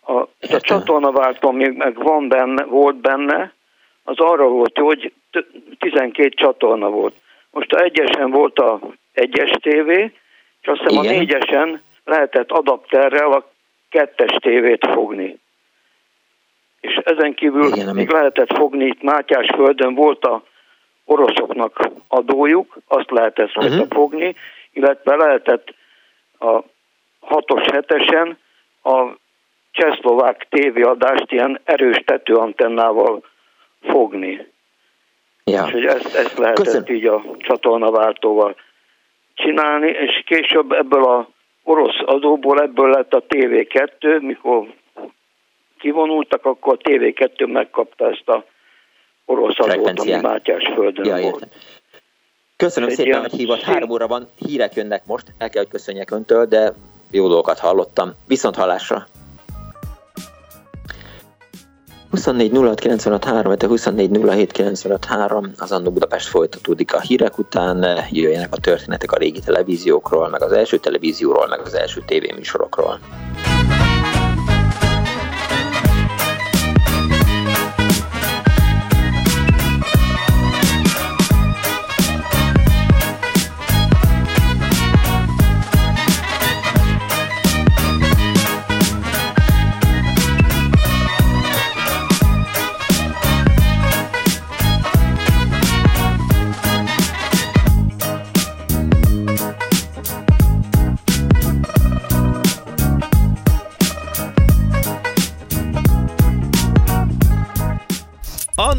[0.00, 3.52] A, a csatornaváltó még meg van benne, volt benne,
[4.04, 5.12] az arra volt, hogy
[5.78, 7.14] 12 csatorna volt.
[7.54, 8.80] Most a egyesen volt a
[9.12, 10.12] egyes tévé,
[10.60, 11.14] és azt hiszem Igen.
[11.14, 13.50] a négyesen lehetett adapterrel a
[13.88, 15.38] kettes tévét fogni.
[16.80, 20.42] És ezen kívül Igen, még lehetett fogni, itt Mátyás földön volt a
[21.04, 23.86] oroszoknak adójuk, azt lehetett uh-huh.
[23.90, 24.34] fogni,
[24.72, 25.74] illetve lehetett
[26.38, 26.62] a
[27.28, 28.34] 6-os, 7-esen
[28.82, 29.16] a
[29.70, 33.24] csehszlovák tévéadást ilyen erős tetőantennával
[33.80, 34.52] fogni.
[35.44, 35.70] Ja.
[35.70, 36.84] hogy ezt, ezt lehetett Köszön.
[36.86, 38.56] így a csatornaváltóval
[39.34, 41.28] csinálni, és később ebből a
[41.62, 44.74] orosz adóból ebből lett a TV2, mikor
[45.78, 48.44] kivonultak, akkor a TV2 megkapta ezt a
[49.24, 51.48] orosz adót, ami Mátyás földön ja, volt.
[52.56, 53.60] Köszönöm Egy szépen, hogy hívott.
[53.60, 56.72] Három óra van, hírek jönnek most, el kell, hogy köszönjek öntől, de
[57.10, 58.10] jó dolgokat hallottam.
[58.26, 59.06] Viszont hallásra!
[62.14, 67.86] 24 06 95 3, 24 07 95 3, az Annó Budapest folytatódik a hírek után,
[68.10, 72.98] jöjjenek a történetek a régi televíziókról, meg az első televízióról, meg az első tévéműsorokról.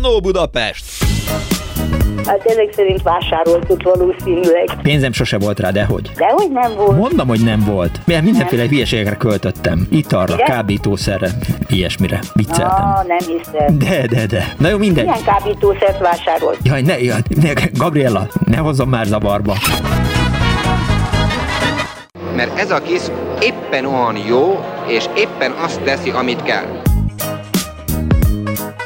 [0.05, 0.85] Annó Budapest!
[2.25, 4.69] Hát ezek szerint vásároltuk valószínűleg.
[4.81, 6.11] Pénzem sose volt rá, dehogy.
[6.15, 6.97] Dehogy nem volt.
[6.97, 7.99] Mondom, hogy nem volt.
[8.05, 8.71] Mert mindenféle nem.
[8.71, 9.87] hülyeségekre költöttem.
[9.91, 10.45] Italra, Igen?
[10.45, 11.29] kábítószerre,
[11.67, 12.19] ilyesmire.
[12.33, 12.85] Vicceltem.
[12.85, 13.77] Ah, nem hiszem.
[13.77, 14.53] De, de, de.
[14.57, 15.05] Na jó, mindegy.
[15.05, 16.57] Milyen kábítószert vásárolt?
[16.63, 19.53] Jaj, ne, jaj, ne, Gabriella, ne hozzon már zavarba.
[22.35, 23.01] Mert ez a kis
[23.41, 26.84] éppen olyan jó, és éppen azt teszi, amit kell.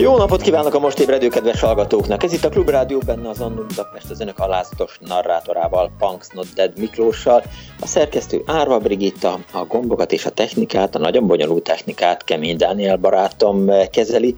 [0.00, 2.22] Jó napot kívánok a most ébredő kedves hallgatóknak!
[2.22, 6.78] Ez itt a Klubrádió, benne az Annó Budapest az önök alázatos narrátorával, Punks Not Dead
[6.78, 7.42] Miklóssal,
[7.80, 12.96] a szerkesztő Árva Brigitta, a gombokat és a technikát, a nagyon bonyolult technikát Kemény Dániel
[12.96, 14.36] barátom kezeli,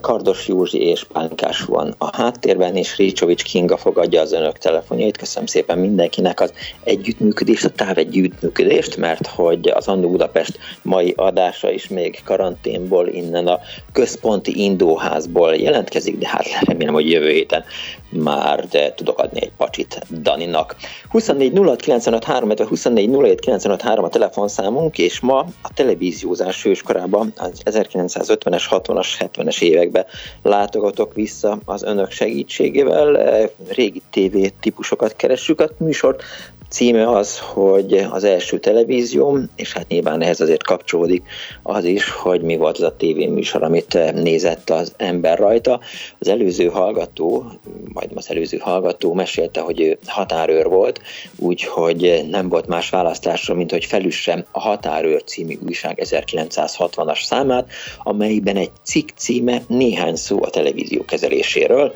[0.00, 5.16] Kardos Józsi és Pánkás van a háttérben, és Ricsovics Kinga fogadja az önök telefonjait.
[5.16, 6.52] Köszönöm szépen mindenkinek az
[6.84, 13.46] együttműködést, a táv együttműködést, mert hogy az Annó Budapest mai adása is még karanténból innen
[13.46, 13.60] a
[13.92, 17.64] központi indul Indóházból jelentkezik, de hát remélem, hogy jövő héten
[18.08, 20.76] már de tudok adni egy pacsit Daninak.
[21.08, 27.32] 24 06 95 3, 24 07 95 3 a telefonszámunk, és ma a televíziózás hőskorában
[27.36, 30.04] az 1950-es, 60-as, 70-es években
[30.42, 33.50] látogatok vissza az önök segítségével.
[33.68, 36.22] Régi TV típusokat keressük a műsort,
[36.68, 41.22] címe az, hogy az első televízió, és hát nyilván ehhez azért kapcsolódik
[41.62, 45.80] az is, hogy mi volt az a tévéműsor, amit nézett az ember rajta.
[46.18, 47.44] Az előző hallgató,
[47.92, 51.00] majd az előző hallgató mesélte, hogy ő határőr volt,
[51.36, 57.70] úgyhogy nem volt más választásra, mint hogy felüssem a Határőr című újság 1960-as számát,
[58.02, 61.94] amelyben egy cikk címe néhány szó a televízió kezeléséről.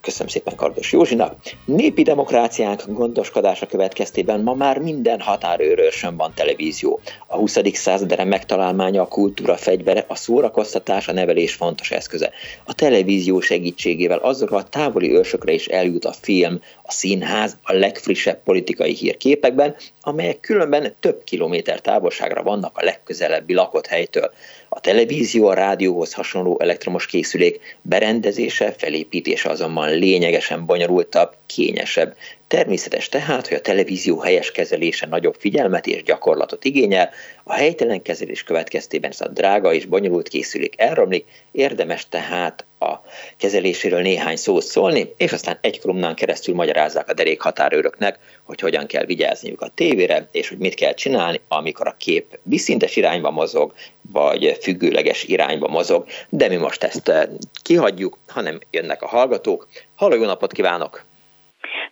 [0.00, 1.36] Köszönöm szépen Kardos Józsinak.
[1.64, 7.00] Népi demokráciánk gondoskodása következtében ma már minden határőről sem van televízió.
[7.26, 7.58] A 20.
[7.72, 12.30] század megtalálmánya, a kultúra fegyvere, a szórakoztatás, a nevelés fontos eszköze.
[12.64, 18.42] A televízió segítségével azokra a távoli őrsökre is eljut a film, a színház, a legfrissebb
[18.44, 24.30] politikai hírképekben, amelyek különben több kilométer távolságra vannak a legközelebbi lakott helytől.
[24.74, 32.16] A televízió a rádióhoz hasonló elektromos készülék berendezése, felépítése azonban lényegesen bonyolultabb, kényesebb.
[32.54, 37.10] Természetes tehát, hogy a televízió helyes kezelése nagyobb figyelmet és gyakorlatot igényel,
[37.44, 42.92] a helytelen kezelés következtében ez a drága és bonyolult készülék elromlik, érdemes tehát a
[43.36, 48.86] kezeléséről néhány szót szólni, és aztán egy kolumnán keresztül magyarázzák a derék határőröknek, hogy hogyan
[48.86, 53.74] kell vigyázniuk a tévére, és hogy mit kell csinálni, amikor a kép viszintes irányba mozog,
[54.12, 57.28] vagy függőleges irányba mozog, de mi most ezt eh,
[57.62, 59.68] kihagyjuk, hanem jönnek a hallgatók.
[59.94, 61.12] Halló, jó napot kívánok!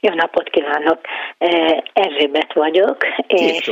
[0.05, 0.99] Jó napot kívánok!
[1.93, 2.97] Erzsébet vagyok,
[3.27, 3.71] és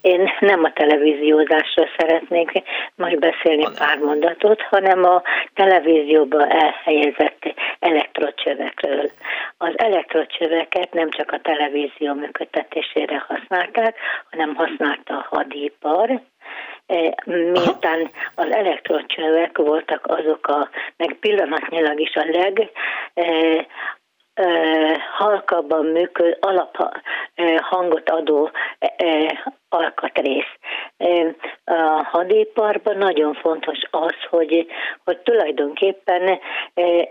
[0.00, 2.62] én nem a televíziózásról szeretnék
[2.96, 5.22] most beszélni pár mondatot, hanem a
[5.54, 9.10] televízióba elhelyezett elektrocsövekről.
[9.58, 13.96] Az elektrocsöveket nem csak a televízió működtetésére használták,
[14.30, 16.20] hanem használta a hadipar,
[17.24, 22.70] miután az elektrocsövek voltak azok a, meg pillanatnyilag is a leg
[25.16, 26.94] halkabban működ, alap
[27.60, 28.50] hangot adó
[29.68, 30.56] alkatrész.
[31.64, 34.66] A hadiparban nagyon fontos az, hogy,
[35.04, 36.38] hogy tulajdonképpen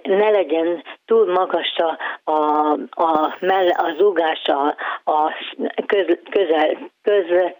[0.03, 1.97] ne legyen túl magas a,
[2.31, 3.35] a, a,
[3.75, 5.31] a zúgása a
[5.85, 7.53] köz, közel, köz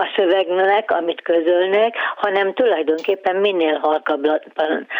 [0.00, 4.42] a szövegnek, amit közölnek, hanem tulajdonképpen minél halkabb,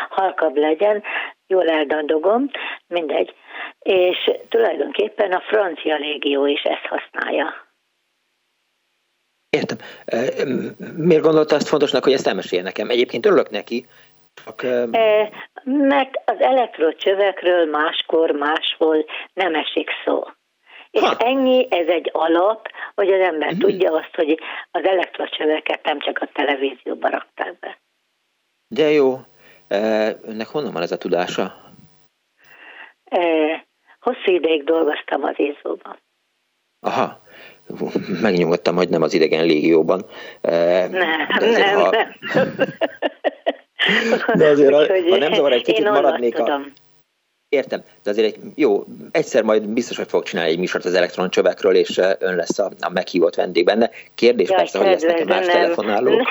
[0.08, 1.02] halkabb legyen,
[1.48, 2.50] jól eldandogom,
[2.86, 3.34] mindegy.
[3.78, 7.66] És tulajdonképpen a francia légió is ezt használja.
[9.50, 9.78] Értem.
[10.96, 12.90] Miért gondolta azt fontosnak, hogy ezt elmesélje nekem?
[12.90, 13.86] Egyébként örülök neki,
[14.44, 14.62] csak...
[15.64, 20.24] Mert az elektrocsövekről máskor, máshol nem esik szó.
[20.90, 21.16] És ha.
[21.18, 23.58] ennyi, ez egy alap, hogy az ember hmm.
[23.58, 24.40] tudja azt, hogy
[24.70, 27.78] az elektrocsöveket nem csak a televízióba rakták be.
[28.68, 29.18] De jó.
[29.68, 31.54] Önnek honnan van ez a tudása?
[34.00, 35.98] Hosszú ideig dolgoztam az Ézóban.
[36.80, 37.20] Aha,
[38.20, 40.04] megnyugodtam, hogy nem az idegen légióban.
[40.40, 40.90] Nem,
[41.40, 41.90] nem, ha...
[41.90, 42.14] nem.
[44.34, 46.60] De azért, ha, ha nem zavar, egy kicsit maradnék a,
[47.48, 51.74] Értem, de azért egy, jó, egyszer majd biztos, hogy fog csinálni egy műsort az elektroncsövekről,
[51.74, 53.90] és ön lesz a, a meghívott vendég benne.
[54.14, 56.14] Kérdés ja, persze, hogy lesznek más nem, telefonálók.
[56.16, 56.26] Nem,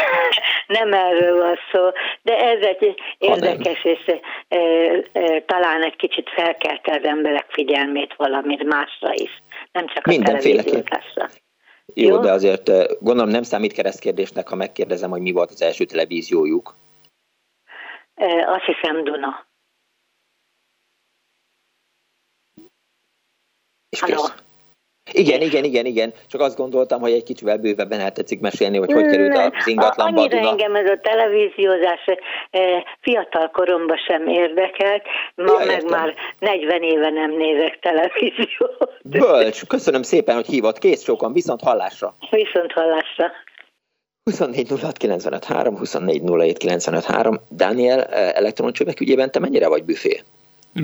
[0.79, 1.89] nem erről van szó,
[2.21, 4.05] de ez egy érdekes, és
[4.47, 4.57] e,
[5.11, 9.41] e, talán egy kicsit felkelte az emberek figyelmét valamit másra is,
[9.71, 11.29] nem csak a televíziózásra.
[11.93, 15.85] Jó, jó, de azért gondolom nem számít keresztkérdésnek, ha megkérdezem, hogy mi volt az első
[15.85, 16.75] televíziójuk.
[18.15, 19.46] E, azt hiszem Duna.
[23.89, 24.33] És kész.
[25.11, 26.13] Igen, igen, igen, igen.
[26.27, 30.21] Csak azt gondoltam, hogy egy kicsivel bővebben el tetszik mesélni, hogy hogy került az ingatlanba
[30.21, 30.49] Annyira Duna.
[30.49, 32.05] engem ez a televíziózás
[33.01, 35.03] fiatal koromban sem érdekelt,
[35.35, 35.99] ma ja, meg értem.
[35.99, 38.99] már 40 éve nem nézek televíziót.
[39.03, 40.77] Bölcs, köszönöm szépen, hogy hívott.
[40.77, 42.13] Kész sokan, viszont hallásra.
[42.29, 43.31] Viszont hallásra.
[44.23, 47.39] 24 06 95 3, 24 07 95 3.
[47.51, 50.21] Daniel, elektroncsövek ügyében te mennyire vagy büfé?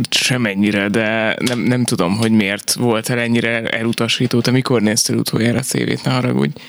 [0.09, 4.41] Semennyire, de nem, nem tudom, hogy miért volt el ennyire elutasító.
[4.41, 6.59] Te mikor néztél utoljára a tévét, ne haragudj?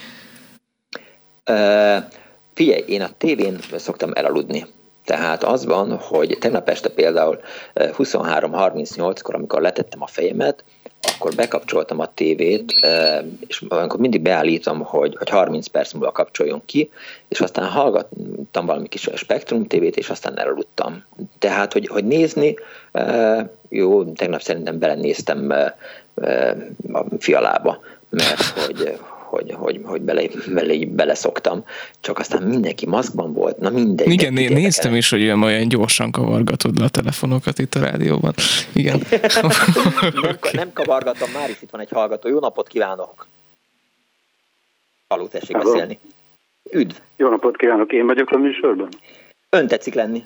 [1.51, 2.05] Uh,
[2.55, 4.67] figyelj, én a tévén szoktam elaludni.
[5.05, 7.41] Tehát az van, hogy tegnap este például
[7.75, 10.65] 23.38-kor, amikor letettem a fejemet,
[11.07, 12.75] akkor bekapcsoltam a tévét,
[13.47, 16.91] és akkor mindig beállítom, hogy, hogy 30 perc múlva kapcsoljon ki,
[17.29, 21.05] és aztán hallgattam valami kis Spektrum tévét, és aztán elaludtam.
[21.39, 22.55] Tehát, hogy, hogy nézni,
[23.69, 25.51] jó, tegnap szerintem belenéztem
[26.93, 28.99] a fialába, mert hogy,
[29.35, 31.65] hogy, hogy, hogy bele, bele, beleszoktam,
[32.01, 34.11] csak aztán mindenki maszkban volt, na mindegy.
[34.11, 34.97] Igen, né- néztem el.
[34.97, 38.33] is, hogy olyan, olyan gyorsan kavargatod le a telefonokat itt a rádióban.
[38.75, 39.01] Igen.
[40.23, 42.29] nem, nem kavargatom, már is itt van egy hallgató.
[42.29, 43.27] Jó napot kívánok!
[45.09, 45.71] Haló, tessék Hello.
[45.71, 45.99] beszélni.
[46.73, 46.97] Üdv!
[47.17, 48.89] Jó napot kívánok, én vagyok a műsorban?
[49.51, 50.25] Ön tetszik lenni?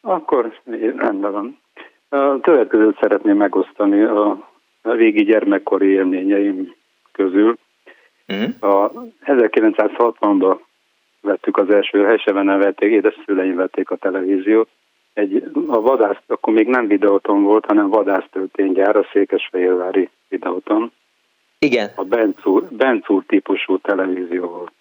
[0.00, 0.60] Akkor
[0.96, 1.58] rendben van.
[2.08, 4.30] A következőt szeretném megosztani a,
[4.82, 6.74] a régi gyermekkori élményeim
[7.12, 7.58] közül.
[8.32, 8.70] Mm.
[8.70, 8.90] A
[9.24, 10.58] 1960-ban
[11.20, 14.68] vettük az első helyseven vették, édesszüleim vették a televíziót.
[15.12, 20.92] Egy, a vadász, akkor még nem videóton volt, hanem vadásztörténygyár, a Székesfehérvári videóton.
[21.58, 21.90] Igen.
[21.94, 24.72] A Bencúr, Bencúr típusú televízió volt.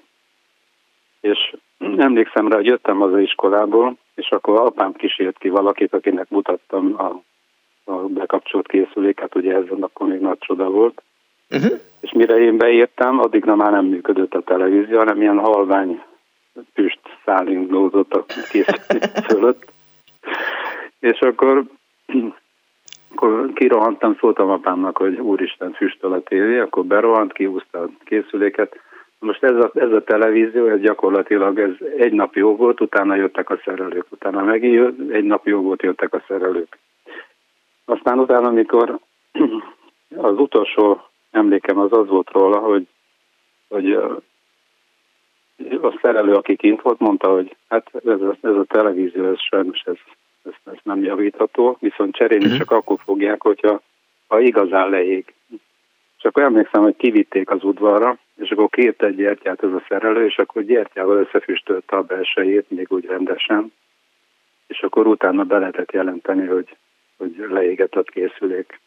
[1.22, 1.56] És
[1.98, 7.22] emlékszem rá, hogy jöttem az iskolából, és akkor apám kísért ki valakit, akinek mutattam a,
[7.92, 11.02] a bekapcsolt készüléket, ugye ez akkor még nagy csoda volt.
[11.50, 11.80] Uh-huh.
[12.00, 16.02] És mire én beértem, addig már nem működött a televízió, hanem ilyen halvány
[16.74, 19.66] füst szállindózott a készülék fölött.
[21.00, 21.64] És akkor,
[23.12, 28.80] akkor kirohantam, szóltam apámnak, hogy úristen füstöl a tévé, akkor berohant, kihúzta a készüléket.
[29.20, 33.50] Most ez a, ez a televízió, ez gyakorlatilag ez egy nap jó volt, utána jöttek
[33.50, 36.78] a szerelők, utána megint egy nap jó volt, jöttek a szerelők.
[37.86, 39.00] Aztán utána, amikor
[40.16, 41.02] az utolsó
[41.32, 42.88] emlékem az az volt róla, hogy,
[43.68, 43.92] hogy
[45.82, 49.82] a szerelő, aki kint volt, mondta, hogy hát ez a, ez a televízió, ez sajnos
[49.86, 49.98] ez,
[50.44, 52.60] ez, ez nem javítható, viszont cserélni uh-huh.
[52.60, 53.82] csak akkor fogják, hogyha
[54.28, 55.34] ha igazán leég.
[56.18, 60.26] És akkor emlékszem, hogy kivitték az udvarra, és akkor kért egy gyertyát ez a szerelő,
[60.26, 63.74] és akkor gyertyával összefüstölte a belsejét, még úgy rendesen,
[64.68, 66.76] és akkor utána be lehetett jelenteni, hogy,
[67.18, 68.80] hogy leégett a készülék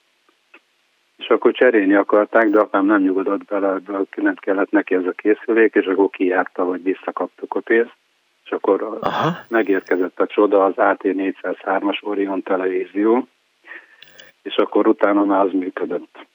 [1.20, 3.80] és akkor cserélni akarták, de apám nem nyugodott bele,
[4.14, 7.94] nem kellett neki ez a készülék, és akkor kijárta, hogy visszakaptuk a pénzt,
[8.44, 9.36] és akkor Aha.
[9.48, 13.26] megérkezett a csoda, az AT403-as Orion televízió,
[14.42, 16.26] és akkor utána már az működött.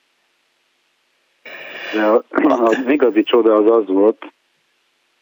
[1.93, 2.05] De
[2.39, 4.25] az igazi csoda az az volt,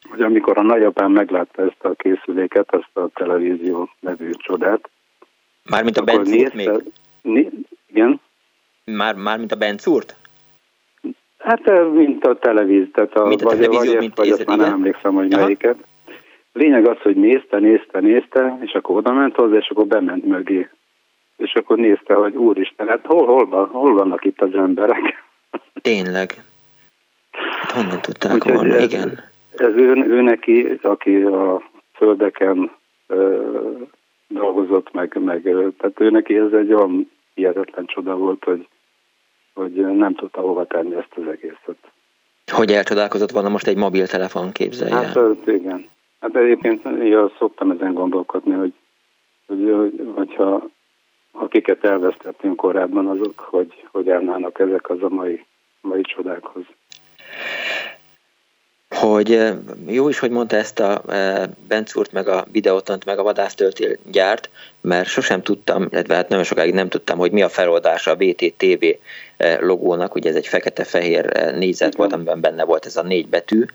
[0.09, 4.89] hogy amikor a nagyapám meglátta ezt a készüléket, ezt a televízió nevű csodát,
[5.64, 6.70] Mármint a benzint még?
[7.22, 7.49] Né,
[7.86, 8.22] igen.
[8.86, 10.16] Már, már mint a Bencúrt?
[11.38, 14.74] Hát mint a televíz, tehát a, mint a vagy, vagy, mint vagy azt már nem
[14.74, 15.42] emlékszem, hogy Aha.
[15.42, 15.78] melyiket.
[16.54, 20.70] Lényeg az, hogy nézte, nézte, nézte, és akkor oda ment hozzá, és akkor bement mögé.
[21.38, 25.24] És akkor nézte, hogy úristen, hát hol, hol, van, hol vannak itt az emberek?
[25.82, 26.44] Tényleg.
[27.32, 29.20] Hát honnan tudták volna, ez, igen.
[29.56, 31.62] Ez ő, ő neki, aki a
[31.94, 32.72] földeken
[33.08, 33.42] ö,
[34.28, 35.42] dolgozott, meg, meg
[35.78, 38.68] tehát ő neki ez egy olyan hihetetlen csoda volt, hogy,
[39.54, 41.78] hogy nem tudta hova tenni ezt az egészet.
[42.51, 44.95] Hogy elcsodálkozott volna most egy mobiltelefon, képzelje?
[44.95, 45.89] Hát igen.
[46.20, 48.74] Hát egyébként ja, szoktam ezen gondolkodni, hogy,
[49.47, 50.70] hogy hogyha
[51.32, 55.45] akiket elvesztettünk korábban, azok hogy, hogy állnának ezek az a mai,
[55.82, 56.64] mai csodákhoz
[59.08, 59.54] hogy
[59.88, 61.01] jó is, hogy mondta ezt a
[61.68, 64.49] Bencúrt, meg a videótant, meg a vadásztöltél gyárt,
[64.82, 68.86] mert sosem tudtam, illetve hát nagyon sokáig nem tudtam, hogy mi a feloldása a VTTV
[69.60, 73.66] logónak, ugye ez egy fekete-fehér négyzet volt, amiben benne volt ez a négy betű.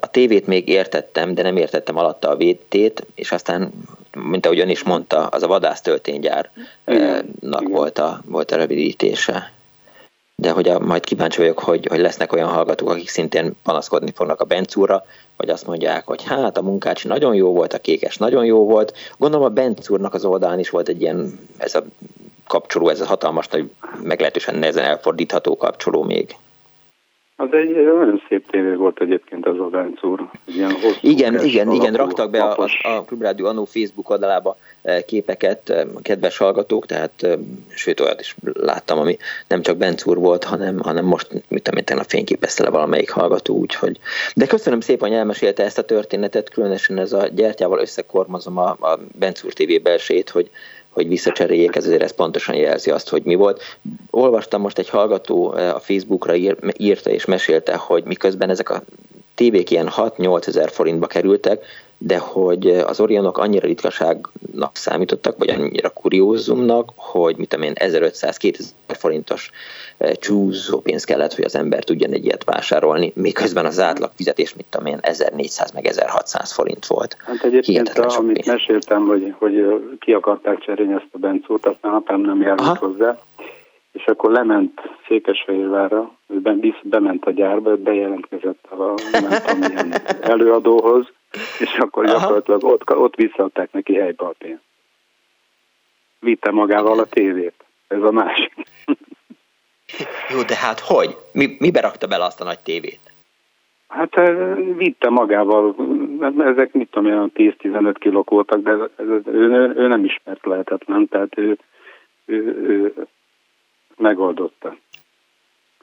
[0.00, 3.72] A tévét még értettem, de nem értettem alatta a VT-t, és aztán,
[4.12, 9.54] mint ahogy ön is mondta, az a vadásztölténygyárnak volt a, volt a rövidítése
[10.42, 14.40] de hogy a, majd kíváncsi vagyok, hogy, hogy lesznek olyan hallgatók, akik szintén panaszkodni fognak
[14.40, 15.04] a Bencúra,
[15.36, 18.96] vagy azt mondják, hogy hát a munkácsi nagyon jó volt, a kékes nagyon jó volt.
[19.18, 21.84] Gondolom a Bencúrnak az oldalán is volt egy ilyen, ez a
[22.46, 23.70] kapcsoló, ez a hatalmas, nagy,
[24.02, 26.36] meglehetősen nehezen elfordítható kapcsoló még.
[27.38, 30.30] Az egy nagyon szép tévé volt egyébként az a Bánc úr.
[30.44, 35.04] Ilyen hosszú, igen, igen, alapú, igen, raktak be a, a Klubrádió Anó Facebook oldalába e,
[35.04, 39.16] képeket e, kedves hallgatók, tehát e, sőt olyat is láttam, ami
[39.48, 43.56] nem csak Benc úr volt, hanem, hanem most, mit tudom a fényképezte le valamelyik hallgató,
[43.56, 43.98] úgyhogy.
[44.34, 48.98] De köszönöm szépen, hogy elmesélte ezt a történetet, különösen ez a gyertyával összekormazom a, a
[49.18, 50.50] Benc úr TV belsét, hogy
[50.96, 53.62] hogy visszacseréljék, ez azért ez pontosan jelzi azt, hogy mi volt.
[54.10, 58.82] Olvastam most egy hallgató eh, a Facebookra ír, írta és mesélte, hogy miközben ezek a
[59.34, 61.64] tévék ilyen 6-8 ezer forintba kerültek,
[61.98, 68.64] de hogy az Orionok annyira ritkaságnak számítottak, vagy annyira kuriózumnak, hogy mit tudom én, 1500-2000
[68.86, 69.50] forintos
[70.12, 74.66] csúszó pénz kellett, hogy az ember tudjon egy ilyet vásárolni, miközben az átlag fizetés, mit
[74.70, 77.16] tudom én, 1400 meg 1600 forint volt.
[77.24, 78.46] Hát egyébként, a, amit pénz.
[78.46, 83.18] meséltem, hogy, hogy ki akarták cserélni ezt a bencót, aztán apám nem járult hozzá,
[83.92, 86.12] és akkor lement Székesfehérvárra,
[86.82, 88.94] bement a gyárba, bejelentkezett a
[89.58, 89.92] milyen
[90.32, 91.06] előadóhoz,
[91.58, 92.18] és akkor Aha.
[92.18, 94.62] gyakorlatilag ott, ott visszaadták neki helybe a pénzt.
[96.18, 97.64] Vitte magával a tévét.
[97.88, 98.52] Ez a másik.
[100.32, 101.16] Jó, de hát hogy?
[101.32, 103.00] Mi, mibe rakta bele azt a nagy tévét?
[103.88, 104.14] Hát
[104.76, 105.76] vitte magával,
[106.38, 111.08] ezek mit tudom, olyan 10-15 kilók voltak, de ez, ő, ő, ő nem ismert lehetetlen,
[111.08, 111.58] tehát ő,
[112.24, 112.36] ő,
[112.68, 113.06] ő
[113.96, 114.76] megoldotta.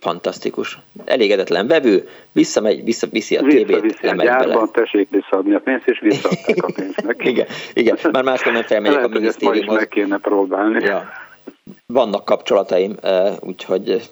[0.04, 0.80] Fantasztikus.
[1.06, 4.68] Elégedetlen vevő, visszamegy, vissza, viszi a tévét, viszi lemegy a gyárban, bele.
[4.72, 7.30] tessék visszaadni a pénzt, és visszaadták a pénzt neki.
[7.30, 9.76] igen, igen, már máskor nem felmegyek a minisztériumhoz.
[9.76, 10.84] meg kéne próbálni.
[10.84, 11.10] Ja.
[11.86, 12.96] Vannak kapcsolataim,
[13.40, 14.10] úgyhogy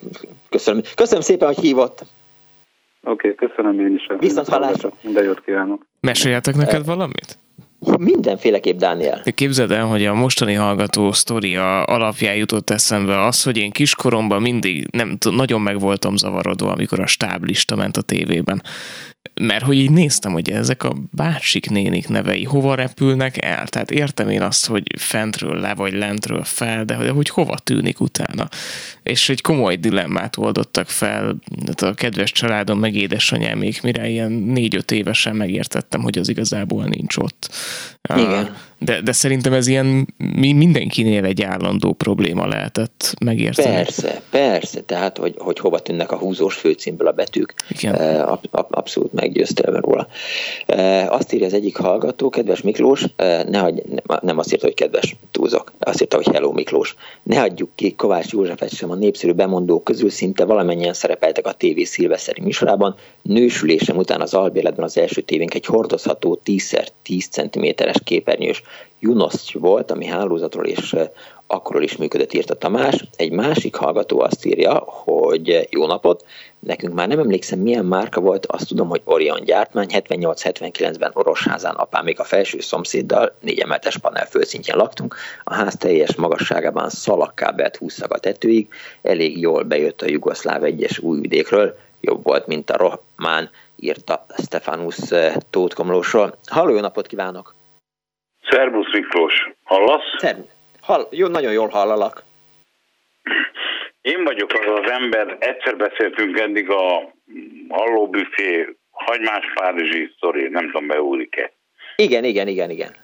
[0.49, 0.81] köszönöm.
[0.95, 2.05] Köszönöm szépen, hogy hívott.
[3.03, 4.07] Oké, okay, köszönöm én is.
[4.19, 4.91] Viszont hallásra.
[5.01, 5.85] Minden jót kívánok.
[5.99, 7.37] Meséljetek neked valamit?
[7.99, 9.21] Mindenféleképp, Dániel.
[9.35, 14.87] Képzeld el, hogy a mostani hallgató sztoria alapján jutott eszembe az, hogy én kiskoromban mindig
[14.91, 18.63] nem nagyon meg voltam zavarodva, amikor a stáblista ment a tévében
[19.41, 24.29] mert hogy így néztem, hogy ezek a bácsik nénik nevei hova repülnek el, tehát értem
[24.29, 28.49] én azt, hogy fentről le vagy lentről fel, de hogy hova tűnik utána.
[29.03, 34.91] És egy komoly dilemmát oldottak fel, hát a kedves családom meg édesanyámék, mire ilyen négy-öt
[34.91, 37.49] évesen megértettem, hogy az igazából nincs ott.
[38.15, 38.55] Igen.
[38.85, 40.13] De, de szerintem ez ilyen
[40.55, 43.75] mindenkinél egy állandó probléma lehetett megérteni.
[43.75, 47.53] Persze, persze, tehát hogy, hogy hova tűnnek a húzós főcímből a betűk.
[47.69, 48.21] Igen.
[48.21, 50.07] Ab, ab, abszolút meggyőztél róla.
[51.07, 53.05] Azt írja az egyik hallgató, kedves Miklós,
[53.49, 53.83] ne hagy,
[54.21, 56.95] nem azt írta, hogy kedves túlzok, azt írta, hogy hello Miklós.
[57.23, 61.81] Ne hagyjuk ki Kovács Józsefet sem a népszerű bemondók közül, szinte valamennyien szerepeltek a TV
[61.83, 62.95] szilveszeri műsorában.
[63.21, 68.61] Nősülésem után az albéletben az első tévénk egy hordozható 10x10 cm-es képernyős
[68.99, 70.95] Junos volt, ami hálózatról és
[71.47, 73.05] akkor is működött, írta Tamás.
[73.15, 76.25] Egy másik hallgató azt írja, hogy jó napot,
[76.59, 82.03] nekünk már nem emlékszem milyen márka volt, azt tudom, hogy Orion gyártmány, 78-79-ben Orosházán apám
[82.03, 88.13] még a felső szomszéddal négy emeletes panel földszintjén laktunk, a ház teljes magasságában szalakkábelt húzszak
[88.13, 88.67] a tetőig,
[89.01, 92.77] elég jól bejött a Jugoszláv egyes újvidékről, jobb volt, mint a
[93.17, 94.97] román, írta Stefanus
[95.49, 96.37] Tótkomlósról.
[96.45, 97.53] Halló, jó napot kívánok!
[98.49, 100.17] Szervusz Miklós, hallasz?
[100.17, 100.49] Szervusz.
[100.81, 102.23] Hall, jó, nagyon jól hallalak.
[104.01, 107.13] Én vagyok az az ember, egyszer beszéltünk eddig a
[107.69, 111.53] hallóbüfé hagymás párizsi sztori, nem tudom, beúlik-e.
[111.95, 112.95] Igen, igen, igen, igen.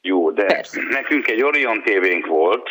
[0.00, 0.82] Jó, de Persze.
[0.82, 2.68] nekünk egy Orion tévénk volt,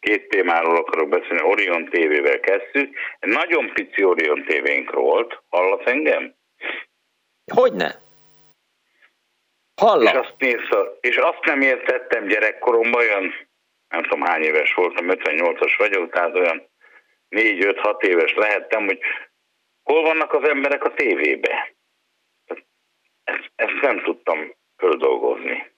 [0.00, 6.34] két témáról akarok beszélni, Orion tévével kezdtük, egy nagyon pici Orion tévénk volt, hallasz engem?
[7.54, 7.94] Hogyne?
[9.78, 10.06] Hallom.
[10.06, 13.48] És azt, nézve, és azt nem értettem gyerekkoromban, olyan
[13.88, 16.70] nem tudom hány éves voltam, 58-as vagyok, tehát olyan
[17.30, 19.00] 4-5-6 éves lehettem, hogy
[19.82, 21.74] hol vannak az emberek a tévébe.
[23.24, 25.72] Ezt, ezt nem tudtam földolgozni.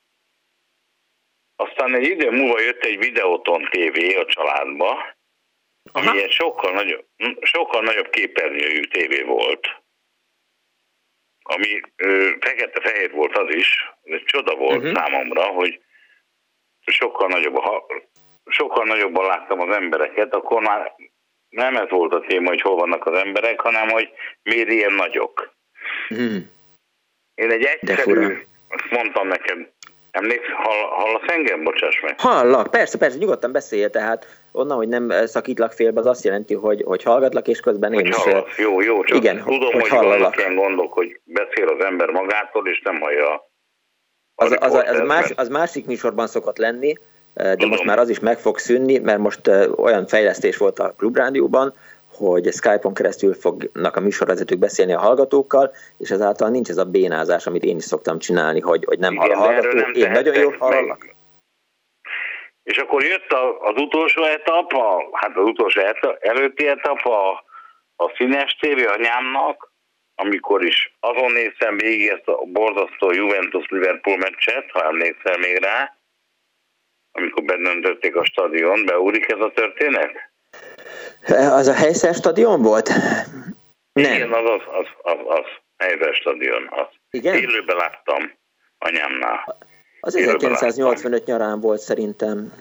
[1.57, 5.17] Aztán egy idő múlva jött egy videóton tévé a családba,
[5.93, 7.07] ami egy sokkal nagyobb,
[7.41, 9.83] sokkal nagyobb képernyőjű tévé volt
[11.57, 11.81] ami
[12.41, 14.95] fekete-fehér volt az is, ez csoda volt uh-huh.
[14.95, 15.81] számomra, hogy
[16.87, 17.87] sokkal nagyobb, ha
[18.47, 20.95] sokkal nagyobban láttam az embereket, akkor már
[21.49, 24.11] nem ez volt a téma, hogy hol vannak az emberek, hanem hogy
[24.43, 25.55] miért ilyen nagyok.
[26.11, 26.37] Uh-huh.
[27.35, 29.69] Én egy egyszerű, azt mondtam neked,
[30.11, 31.63] Emléksz, hall, hallasz engem?
[31.63, 32.21] Bocsáss meg.
[32.21, 36.83] Hallak, persze, persze, nyugodtan beszélj, tehát onnan, hogy nem szakítlak félbe, az azt jelenti, hogy,
[36.87, 38.15] hogy hallgatlak, és közben én is...
[38.15, 38.57] Hallasz.
[38.59, 42.81] Jó, jó, csak igen, tudom, hogy, hogy ilyen gondok, hogy beszél az ember magától, és
[42.85, 43.49] nem hallja
[44.41, 46.95] az, az, az, az, más, az másik műsorban szokott lenni,
[47.35, 47.69] de Tudom.
[47.69, 51.75] most már az is meg fog szűnni, mert most olyan fejlesztés volt a klubrádióban,
[52.07, 57.47] hogy Skype-on keresztül fognak a műsorvezetők beszélni a hallgatókkal, és ezáltal nincs ez a bénázás,
[57.47, 59.91] amit én is szoktam csinálni, hogy, hogy nem Igen, hall a hallgató.
[59.93, 61.10] Én nagyon jól hallok.
[62.71, 67.31] És akkor jött az utolsó etap, a, hát az utolsó etap, előtti etap a,
[67.97, 69.73] a színes tévé anyámnak,
[70.15, 75.97] amikor is azon néztem végig ezt a borzasztó Juventus-Liverpool meccset, ha emlékszel még rá,
[77.13, 80.13] amikor bedöntötték a stadion, beúrik ez a történet?
[81.29, 82.89] Az a helyszer stadion volt?
[83.93, 84.15] Nem.
[84.15, 86.69] Igen, az az, az, az, az helyszer stadion.
[86.71, 86.89] Az.
[87.11, 87.35] Igen?
[87.35, 88.33] Élőben láttam
[88.79, 89.59] anyámnál.
[90.01, 92.53] Az 1985 nyarán volt szerintem.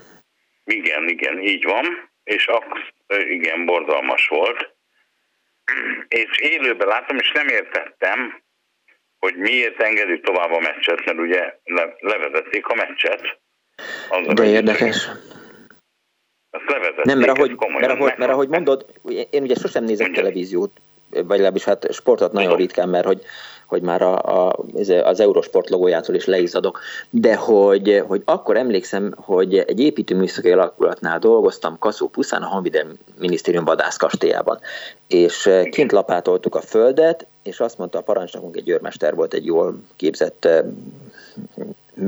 [0.64, 2.94] Igen, igen, így van, és akkor
[3.30, 4.76] igen, borzalmas volt.
[6.08, 8.42] És élőben láttam, és nem értettem,
[9.20, 13.40] hogy miért engedi tovább a meccset, mert ugye le, levezették a meccset.
[14.10, 15.10] Az De érdekes.
[17.04, 18.86] Nem, mert ahogy, mert, ahogy, mert ahogy mondod,
[19.30, 20.24] én ugye sosem nézek Mondja.
[20.24, 20.72] televíziót,
[21.10, 23.22] vagy legalábbis hát sportot nagyon ritkán, mert hogy
[23.70, 24.56] hogy már a, a,
[25.04, 26.80] az Eurosport logójától is leizadok,
[27.10, 33.66] de hogy, hogy akkor emlékszem, hogy egy építőműszaki alakulatnál dolgoztam Kaszó Puszán, a Honvédelmi Minisztérium
[33.66, 34.60] vadászkastélyában,
[35.08, 39.82] és kint lapátoltuk a földet, és azt mondta a parancsnokunk, egy őrmester volt, egy jól
[39.96, 40.48] képzett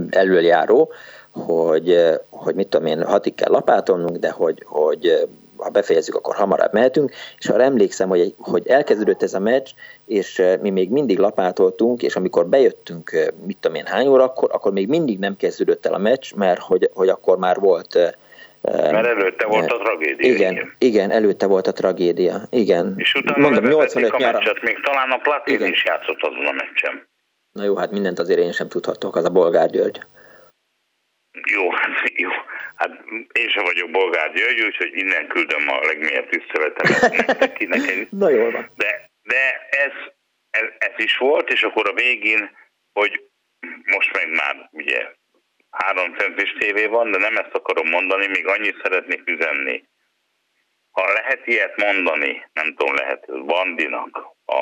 [0.09, 0.91] előjáró,
[1.31, 5.27] hogy, hogy mit tudom én, hatig kell lapátolnunk, de hogy, hogy
[5.63, 9.69] ha befejezzük, akkor hamarabb mehetünk, és arra emlékszem, hogy, hogy elkezdődött ez a meccs,
[10.05, 14.71] és mi még mindig lapátoltunk, és amikor bejöttünk, mit tudom én hány óra, akkor, akkor
[14.71, 18.17] még mindig nem kezdődött el a meccs, mert hogy, hogy akkor már volt
[18.61, 20.33] mert előtte volt a tragédia.
[20.33, 22.41] Igen, igen, igen előtte volt a tragédia.
[22.49, 22.93] Igen.
[22.97, 24.37] És utána Mondom, 85 a nyara.
[24.37, 25.71] meccset, még talán a Platin igen.
[25.71, 27.07] is játszott azon a meccsen.
[27.51, 30.01] Na jó, hát mindent azért én sem tudhatok, az a Bolgár György.
[31.53, 32.29] Jó, hát jó.
[32.81, 37.67] Hát én sem vagyok Bolgár György, úgyhogy innen küldöm a legmélyebb tiszteletemet neki.
[38.09, 38.69] Na jól van.
[38.75, 39.91] De, de ez,
[40.49, 42.57] ez, ez is volt, és akkor a végén,
[42.93, 43.29] hogy
[43.85, 45.07] most meg már ugye
[45.69, 49.83] három centis tévé van, de nem ezt akarom mondani, még annyit szeretnék üzenni.
[50.91, 54.59] Ha lehet ilyet mondani, nem tudom, lehet Bandinak, a,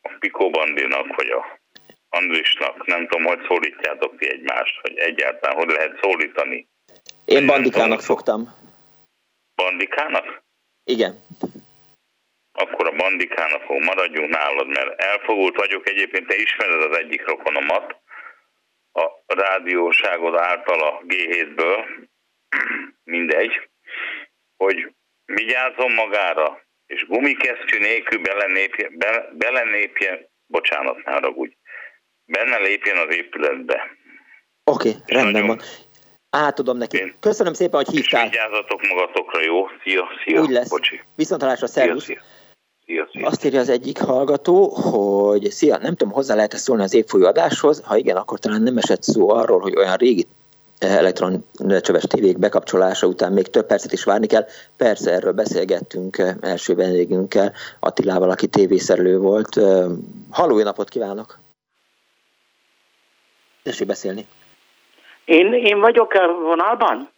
[0.00, 1.60] a Pikó Bandinak, vagy a
[2.08, 6.68] Andrisnak, nem tudom, hogy szólítjátok ti egymást, hogy egyáltalán hogy lehet szólítani.
[7.24, 8.54] Én Bandikának fogtam.
[9.54, 10.42] Bandikának?
[10.84, 11.20] Igen.
[12.52, 15.88] Akkor a Bandikának fog maradjunk nálad, mert elfogult vagyok.
[15.88, 17.96] Egyébként te ismered az egyik rokonomat,
[18.92, 21.84] a rádióságod által a G7-ből,
[23.14, 23.68] mindegy,
[24.56, 24.94] hogy
[25.24, 31.56] vigyázzon magára, és gumikesztyű nélkül belenépje, be, belenépje, bocsánat, ne haragudj,
[32.24, 33.96] benne lépjen az épületbe.
[34.64, 35.60] Oké, okay, rendben nagyon, van.
[36.30, 36.96] Átadom neki.
[36.96, 38.24] Én Köszönöm szépen, hogy hívtál.
[38.24, 39.66] És vigyázzatok magatokra, jó?
[39.82, 40.40] Szia, szia.
[40.40, 40.68] Úgy lesz.
[40.68, 41.00] Bocsi.
[41.14, 42.04] Viszontalásra, szervusz.
[42.04, 42.20] Szia,
[42.86, 43.08] szia.
[43.12, 46.94] Szia, Azt írja az egyik hallgató, hogy szia, nem tudom, hozzá lehet -e szólni az
[46.94, 50.26] évfolyó adáshoz, ha igen, akkor talán nem esett szó arról, hogy olyan régi
[50.78, 51.44] elektron
[51.80, 54.46] csöves tévék bekapcsolása után még több percet is várni kell.
[54.76, 59.60] Persze erről beszélgettünk első vendégünkkel, Attilával, aki tévészerelő volt.
[60.30, 61.38] Halló, napot kívánok!
[63.62, 64.26] Tessék beszélni.
[65.28, 67.08] Én, én vagyok a vonalban?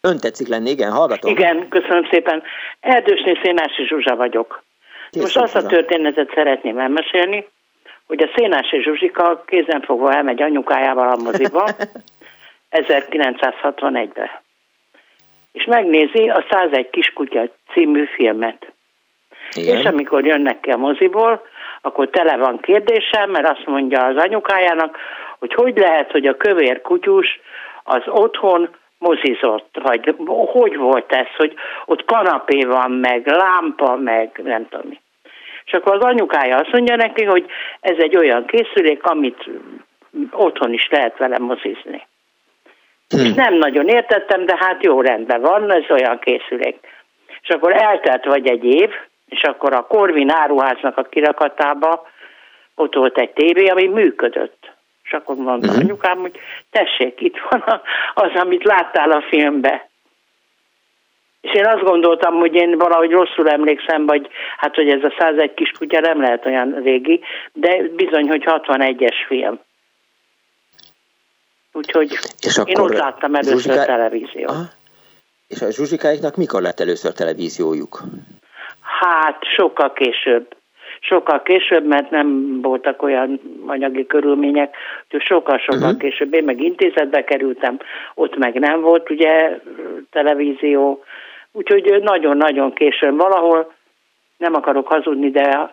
[0.00, 1.30] Ön tetszik lenni, igen, hallgatom.
[1.30, 2.42] Igen, köszönöm szépen.
[2.80, 4.62] Erdősné Szénási Zsuzsa vagyok.
[5.10, 7.48] Készül Most azt a történetet szeretném elmesélni,
[8.06, 11.68] hogy a Szénási Zsuzsika kézenfogva elmegy anyukájával a moziba
[12.70, 14.30] 1961-ben.
[15.52, 18.72] És megnézi a 101 kiskutya című filmet.
[19.54, 19.78] Igen.
[19.78, 21.42] És amikor jönnek ki a moziból,
[21.80, 24.98] akkor tele van kérdésem, mert azt mondja az anyukájának,
[25.42, 27.40] hogy hogy lehet, hogy a kövér kutyus
[27.84, 31.54] az otthon mozizott, vagy hogy volt ez, hogy
[31.84, 35.00] ott kanapé van, meg lámpa, meg nem tudom mi.
[35.64, 37.46] És akkor az anyukája azt mondja neki, hogy
[37.80, 39.50] ez egy olyan készülék, amit
[40.30, 42.06] otthon is lehet vele mozizni.
[43.08, 43.24] Hmm.
[43.24, 46.78] És nem nagyon értettem, de hát jó rendben van, ez olyan készülék.
[47.42, 48.90] És akkor eltelt vagy egy év,
[49.28, 52.06] és akkor a Korvin áruháznak a kirakatába
[52.74, 54.71] ott volt egy tévé, ami működött.
[55.12, 55.84] És akkor mondta uh-huh.
[55.84, 56.38] anyukám, hogy
[56.70, 57.80] tessék, itt van
[58.14, 59.88] az, amit láttál a filmbe.
[61.40, 65.54] És én azt gondoltam, hogy én valahogy rosszul emlékszem, vagy hát, hogy ez a 101
[65.54, 67.20] kiskutya nem lehet olyan régi,
[67.52, 69.60] de bizony, hogy 61-es film.
[71.72, 73.84] Úgyhogy és én ott láttam először Zsuzsika...
[73.84, 74.50] televíziót.
[74.50, 74.64] Aha.
[75.48, 78.02] És a Zsuzsikáiknak mikor lett először televíziójuk?
[78.80, 80.54] Hát sokkal később
[81.02, 84.76] sokkal később, mert nem voltak olyan anyagi körülmények,
[85.10, 85.98] hogy sokkal-sokkal uh-huh.
[85.98, 86.34] később.
[86.34, 87.78] Én meg intézetbe kerültem,
[88.14, 89.58] ott meg nem volt ugye
[90.10, 91.04] televízió,
[91.52, 93.72] úgyhogy nagyon-nagyon későn valahol
[94.36, 95.70] nem akarok hazudni, de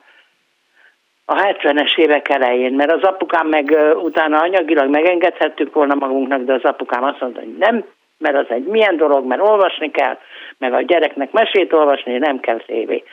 [1.25, 6.63] a 70-es évek elején, mert az apukám meg utána anyagilag megengedhettük volna magunknak, de az
[6.63, 7.85] apukám azt mondta, hogy nem,
[8.17, 10.17] mert az egy milyen dolog, mert olvasni kell,
[10.57, 13.03] meg a gyereknek mesét olvasni, nem kell tévé.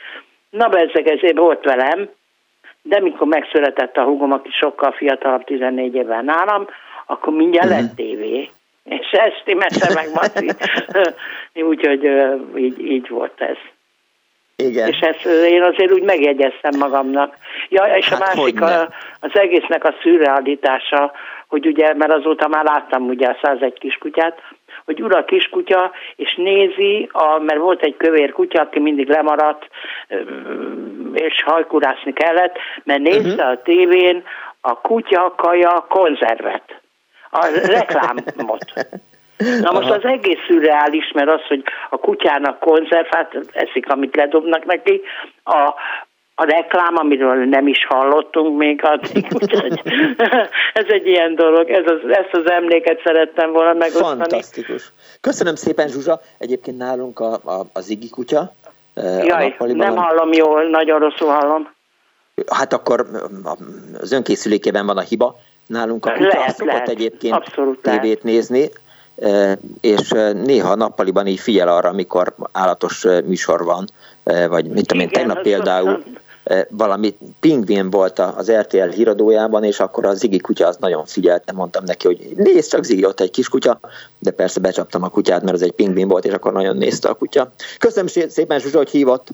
[0.57, 2.09] Na bezzeg ezért volt velem,
[2.81, 6.67] de mikor megszületett a húgom, aki sokkal fiatalabb, 14 évvel nálam,
[7.05, 7.81] akkor mindjárt uh-huh.
[7.81, 8.49] lett tévé.
[8.83, 10.51] És esti mese meg Maci.
[11.69, 12.03] Úgyhogy
[12.55, 13.57] így, így volt ez.
[14.55, 14.87] Igen.
[14.87, 17.35] És ezt én azért úgy megjegyeztem magamnak.
[17.69, 18.81] Ja, és hát a másik a,
[19.19, 21.11] az egésznek a szürrealitása,
[21.47, 24.41] hogy ugye, mert azóta már láttam ugye a 101 kiskutyát,
[24.87, 29.67] hogy ura kiskutya, és nézi, a, mert volt egy kövér kutya, aki mindig lemaradt,
[31.13, 33.49] és hajkurászni kellett, mert nézte uh-huh.
[33.49, 34.23] a tévén
[34.61, 36.81] a kutya kaja konzervet,
[37.31, 38.73] a reklámot.
[39.61, 45.01] Na most az egész szürreális, mert az, hogy a kutyának konzervát eszik, amit ledobnak neki,
[45.43, 45.73] a,
[46.39, 49.81] a reklám, amiről nem is hallottunk még addig, úgyhogy
[50.81, 54.19] ez egy ilyen dolog, ez az, ezt az emléket szerettem volna megosztani.
[54.19, 54.91] Fantasztikus.
[55.21, 56.21] Köszönöm szépen, Zsuzsa.
[56.37, 58.53] Egyébként nálunk a, a, a Zigi kutya.
[59.23, 61.69] Jaj, nem hallom jól, nagyon rosszul hallom.
[62.47, 63.05] Hát akkor
[64.01, 65.35] az önkészülékében van a hiba.
[65.67, 66.89] Nálunk a kutya lehet, szokott lehet.
[66.89, 68.23] egyébként Abszolút tévét lehet.
[68.23, 68.69] nézni,
[69.81, 73.87] és néha nappaliban így figyel arra, amikor állatos műsor van,
[74.23, 76.03] vagy mit tudom én, tegnap például
[76.69, 81.83] valami pingvin volt az RTL híradójában, és akkor a Zigi kutya az nagyon figyelte, mondtam
[81.83, 83.79] neki, hogy nézd csak Zigi, ott egy kis kutya,
[84.19, 87.13] de persze becsaptam a kutyát, mert az egy pingvin volt, és akkor nagyon nézte a
[87.13, 87.51] kutya.
[87.77, 89.27] Köszönöm szépen, Zsuzsa, hogy hívott.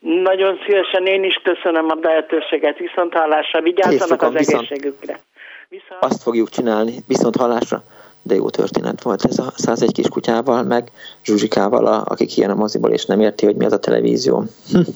[0.00, 5.20] Nagyon szívesen én is köszönöm a lehetőséget, viszont hallásra, vigyázzanak az egészségükre.
[5.68, 6.04] Viszont...
[6.04, 7.82] Azt fogjuk csinálni, viszont hallásra
[8.26, 10.88] de jó történet volt ez a 101 kis kutyával, meg
[11.24, 14.44] Zsuzsikával, akik kijön a moziból, és nem érti, hogy mi az a televízió.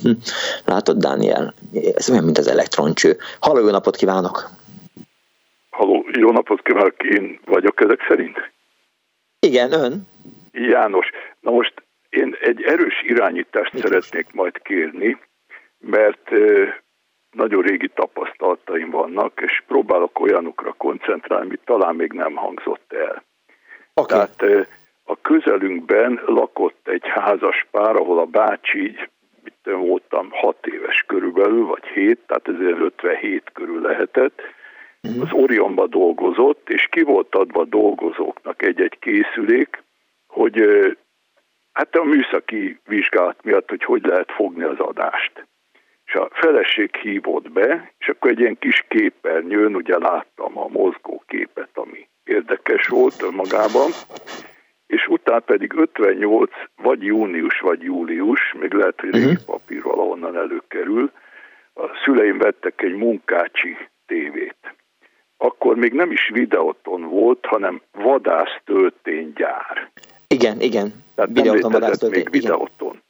[0.65, 1.55] Látod, Dániel,
[1.95, 3.17] ez olyan, mint az elektroncső.
[3.41, 4.51] Halló, jó napot kívánok!
[5.71, 8.51] Halló, jó napot kívánok, én vagyok ezek szerint?
[9.41, 10.07] Igen, ön?
[10.53, 11.07] János,
[11.41, 11.75] na most
[12.09, 14.35] én egy erős irányítást Mit szeretnék most?
[14.35, 15.19] majd kérni,
[15.79, 16.31] mert
[17.31, 23.23] nagyon régi tapasztalataim vannak, és próbálok olyanokra koncentrálni, amit talán még nem hangzott el.
[23.95, 24.19] Okay.
[24.19, 24.69] Tehát
[25.05, 28.97] a közelünkben lakott egy házas pár, ahol a bácsi
[29.45, 34.41] mit voltam, hat éves körülbelül, vagy hét, tehát ez 57 körül lehetett,
[35.03, 35.23] uh-huh.
[35.23, 39.83] az Orionba dolgozott, és ki volt adva dolgozóknak egy-egy készülék,
[40.27, 40.63] hogy
[41.73, 45.49] hát a műszaki vizsgálat miatt, hogy hogy lehet fogni az adást
[46.11, 51.23] és a feleség hívott be, és akkor egy ilyen kis képernyőn ugye láttam a mozgó
[51.27, 53.91] képet, ami érdekes volt önmagában,
[54.87, 59.45] és utána pedig 58, vagy június, vagy július, még lehet, hogy régi uh-huh.
[59.45, 61.13] papír valahonnan előkerül,
[61.75, 63.77] a szüleim vettek egy munkácsi
[64.07, 64.75] tévét.
[65.37, 69.91] Akkor még nem is videóton volt, hanem vadásztölténygyár.
[70.29, 70.93] Igen, igen.
[71.15, 73.03] Tehát videóton nem létezett még videóton.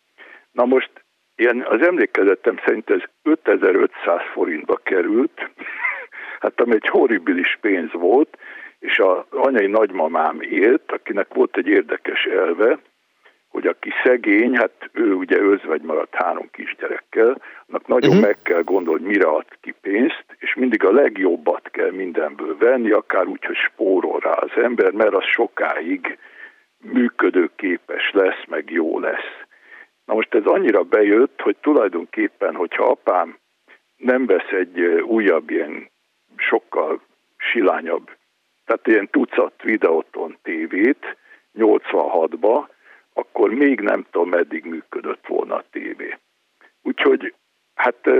[0.52, 0.99] Na most
[1.40, 5.50] Ilyen az emlékezetem szerint ez 5500 forintba került,
[6.42, 8.38] hát ami egy horribilis pénz volt,
[8.78, 12.78] és az anyai nagymamám élt, akinek volt egy érdekes elve,
[13.48, 18.26] hogy aki szegény, hát ő ugye özvegy maradt három kisgyerekkel, annak nagyon uh-huh.
[18.26, 23.26] meg kell gondolni, mire ad ki pénzt, és mindig a legjobbat kell mindenből venni, akár
[23.26, 26.18] úgy, hogy spórol rá az ember, mert az sokáig
[26.80, 29.48] működőképes lesz, meg jó lesz.
[30.10, 33.38] Na most ez annyira bejött, hogy tulajdonképpen, hogyha apám
[33.96, 35.90] nem vesz egy újabb, ilyen
[36.36, 37.00] sokkal
[37.36, 38.10] silányabb,
[38.64, 41.16] tehát ilyen tucat videóton tévét
[41.58, 42.68] 86-ba,
[43.12, 46.18] akkor még nem tudom, meddig működött volna a tévé.
[46.82, 47.34] Úgyhogy
[47.74, 48.10] hát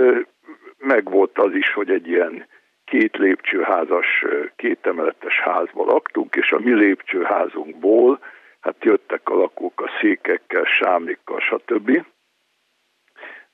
[0.77, 2.47] megvolt az is, hogy egy ilyen
[2.85, 8.19] két lépcsőházas, két emeletes házban laktunk, és a mi lépcsőházunkból
[8.61, 12.05] hát jöttek a lakók a székekkel, sámlikkal, stb.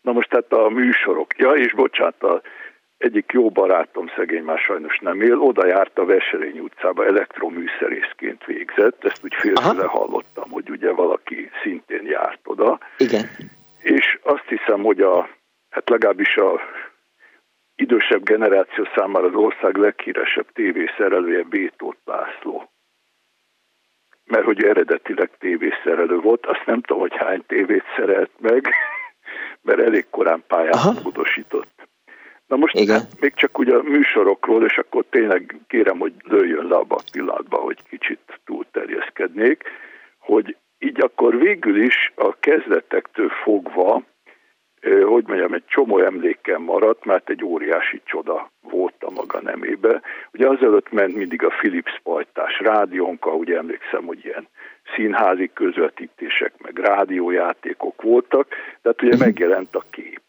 [0.02, 2.42] Na most tehát a műsorok, ja és bocsánat, a
[2.98, 9.06] egyik jó barátom, szegény már sajnos nem él, oda járt a Veselény utcába, elektroműszerészként végzett,
[9.06, 12.80] ezt úgy félre hallottam, hogy ugye valaki szintén járt oda.
[12.98, 13.30] Igen.
[13.82, 15.30] És azt hiszem, hogy a,
[15.70, 16.62] hát legalábbis a
[17.76, 22.70] idősebb generáció számára az ország leghíresebb tévészerelője Bétót László
[24.28, 28.68] mert hogy eredetileg tévészerelő volt, azt nem tudom, hogy hány tévét szerelt meg,
[29.66, 31.76] mert elég korán pályát módosított.
[32.48, 33.00] Na most Igen.
[33.00, 37.04] Hát még csak ugye a műsorokról, és akkor tényleg kérem, hogy lőjön le abba a
[37.12, 39.64] pillanatba, hogy kicsit túlterjeszkednék,
[40.18, 44.04] hogy így akkor végül is a kezdetektől fogva
[45.06, 50.02] hogy mondjam, egy csomó emlékem maradt, mert egy óriási csoda volt a maga nemébe.
[50.34, 54.48] Ugye azelőtt ment mindig a Philips pajtás rádiónk, ugye emlékszem, hogy ilyen
[54.96, 58.48] színházi közvetítések, meg rádiójátékok voltak,
[58.82, 60.22] tehát ugye megjelent a kép.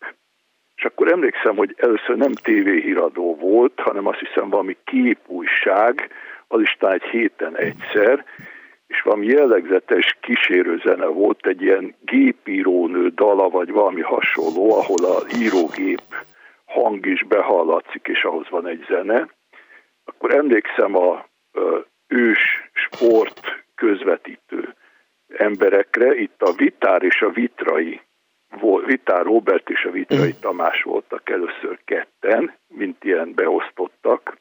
[0.76, 6.10] És akkor emlékszem, hogy először nem tévéhíradó volt, hanem azt hiszem valami képújság,
[6.48, 8.24] az is egy héten egyszer,
[8.88, 16.02] és valami jellegzetes kísérőzene volt, egy ilyen gépírónő dala, vagy valami hasonló, ahol a írógép
[16.64, 19.28] hang is behallatszik, és ahhoz van egy zene.
[20.04, 21.26] Akkor emlékszem a
[22.06, 23.40] ős sport
[23.74, 24.74] közvetítő
[25.28, 28.00] emberekre, itt a Vitár és a Vitrai,
[28.86, 30.40] Vitár Robert és a Vitrai mm.
[30.40, 34.36] Tamás voltak először ketten, mint ilyen beosztottak,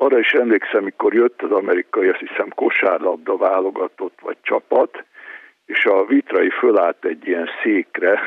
[0.00, 5.04] arra is emlékszem, mikor jött az amerikai, azt hiszem, kosárlabda válogatott vagy csapat,
[5.66, 8.20] és a vitrai fölállt egy ilyen székre,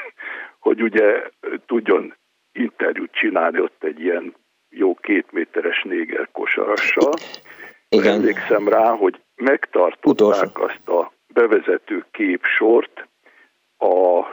[0.66, 1.22] hogy ugye
[1.66, 2.14] tudjon
[2.52, 4.34] interjút csinálni ott egy ilyen
[4.68, 7.12] jó két méteres néger kosarassal.
[7.88, 8.14] Igen.
[8.14, 10.62] Emlékszem rá, hogy megtartották Utolsó.
[10.62, 13.08] azt a bevezető képsort
[13.78, 14.24] a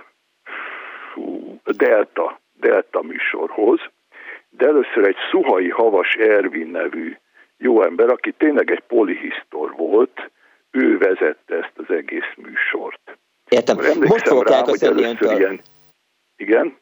[1.64, 3.80] Delta, Delta műsorhoz,
[4.58, 7.16] de először egy Szuhai Havas Ervin nevű
[7.58, 10.32] jó ember, aki tényleg egy polihisztor volt,
[10.72, 13.18] ő vezette ezt az egész műsort.
[13.50, 13.78] Értem.
[14.00, 15.38] Most fogok rá, elköszönni öntől.
[15.38, 15.62] Ilyen...
[16.36, 16.78] Igen?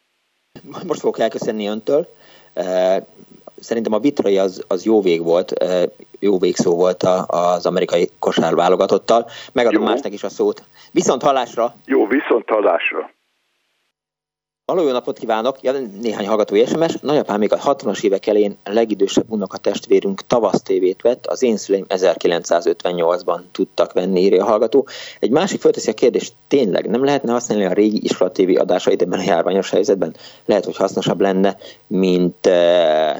[0.86, 2.06] Most fogok elköszönni öntől.
[3.60, 5.52] Szerintem a vitrai az, az jó vég volt,
[6.18, 9.26] jó végszó volt az amerikai kosár válogatottal.
[9.52, 9.88] Megadom jó.
[9.88, 10.62] másnak is a szót.
[10.92, 11.74] Viszont hallásra!
[11.86, 13.10] Jó, viszont hallásra!
[14.66, 15.62] Halló, jó napot kívánok!
[15.62, 16.96] Ja, néhány hallgatói SMS.
[17.00, 21.56] Nagyapám még a 60-as évek elén a legidősebb unoka testvérünk tavasz tévét vett, az én
[21.56, 24.86] szüleim 1958-ban tudtak venni, írja a hallgató.
[25.20, 29.18] Egy másik fölteszi a kérdést, tényleg nem lehetne használni a régi iskola tévé adásait ebben
[29.18, 30.14] a járványos helyzetben?
[30.44, 31.56] Lehet, hogy hasznosabb lenne,
[31.86, 33.16] mint eh,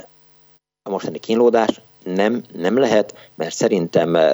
[0.83, 4.33] a mostani kínlódás, nem, nem lehet, mert szerintem eh,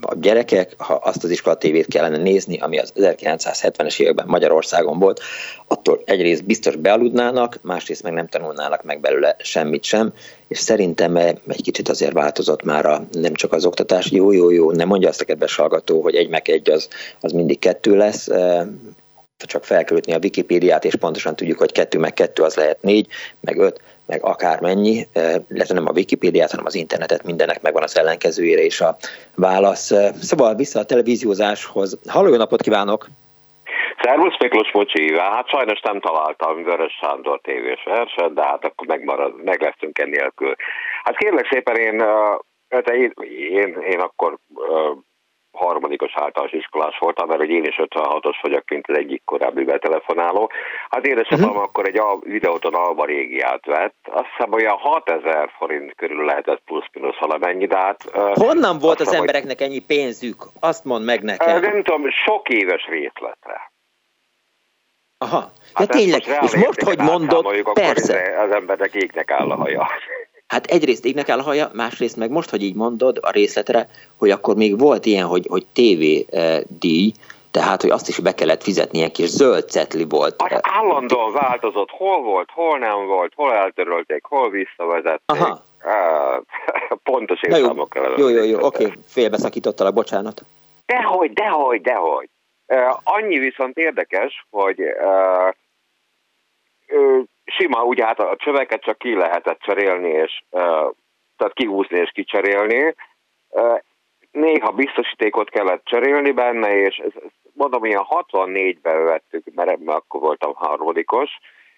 [0.00, 5.20] a gyerekek, ha azt az iskola tévét kellene nézni, ami az 1970-es években Magyarországon volt,
[5.66, 10.12] attól egyrészt biztos bealudnának, másrészt meg nem tanulnának meg belőle semmit sem,
[10.48, 14.50] és szerintem eh, egy kicsit azért változott már a, nem csak az oktatás, jó, jó,
[14.50, 16.88] jó, nem mondja azt a kedves hallgató, hogy egy meg egy az,
[17.20, 18.66] az mindig kettő lesz, eh,
[19.36, 23.06] csak felköltni a Wikipédiát, és pontosan tudjuk, hogy kettő meg kettő az lehet négy,
[23.40, 25.06] meg öt, meg akármennyi,
[25.50, 28.96] illetve nem a Wikipédiát, hanem az internetet, mindennek megvan az ellenkezőjére és a
[29.34, 29.92] válasz.
[30.20, 31.98] Szóval vissza a televíziózáshoz.
[32.06, 33.06] Halló, jó napot kívánok!
[34.02, 39.44] Szervusz Miklós Focsi, hát sajnos nem találtam Vörös Sándor tévés verset, de hát akkor megmarad,
[39.44, 40.54] meg leszünk ennélkül.
[41.02, 42.00] Hát kérlek szépen én,
[42.68, 43.12] hát én,
[43.50, 44.38] én, én akkor
[45.56, 50.50] harmadikos általános iskolás voltam, mert hogy én is 56-os vagyok, mint az egyik korábbi betelefonáló.
[50.88, 51.62] Hát édesapám uh-huh.
[51.62, 57.66] akkor egy videóton Alba régiát vett, azt hiszem olyan 6000 forint körül lehetett plusz-minusz valamennyi,
[57.66, 58.02] de hát...
[58.34, 60.44] Honnan volt az embereknek ennyi pénzük?
[60.60, 61.60] Azt mond meg nekem.
[61.60, 63.74] Nem tudom, sok éves részletre.
[65.18, 68.42] Aha, hát ja tényleg, és most, hogy mondod, persze.
[68.42, 69.88] Az embernek égnek áll a haja.
[70.46, 74.30] Hát egyrészt égnek el a haja, másrészt meg most, hogy így mondod a részletre, hogy
[74.30, 76.60] akkor még volt ilyen, hogy, hogy TV eh,
[77.50, 80.42] tehát, hogy azt is be kellett fizetni, ilyen kis zöld cetli volt.
[80.42, 85.40] Hát állandóan változott, hol volt, hol nem volt, hol eltörölték, hol visszavezették.
[85.40, 85.62] Aha.
[87.02, 88.14] Pontos értelmokkal.
[88.18, 88.96] Jó, jó, jó, jó, oké, okay.
[89.06, 90.42] félbeszakítottalak, bocsánat.
[90.86, 92.28] Dehogy, dehogy, dehogy.
[92.66, 95.54] Uh, annyi viszont érdekes, hogy uh,
[97.46, 100.42] sima, ugye hát a csöveket csak ki lehetett cserélni, és
[101.36, 102.94] tehát kihúzni és kicserélni.
[104.30, 107.02] Néha biztosítékot kellett cserélni benne, és
[107.52, 111.30] mondom, ilyen 64-ben vettük, mert akkor voltam harmadikos.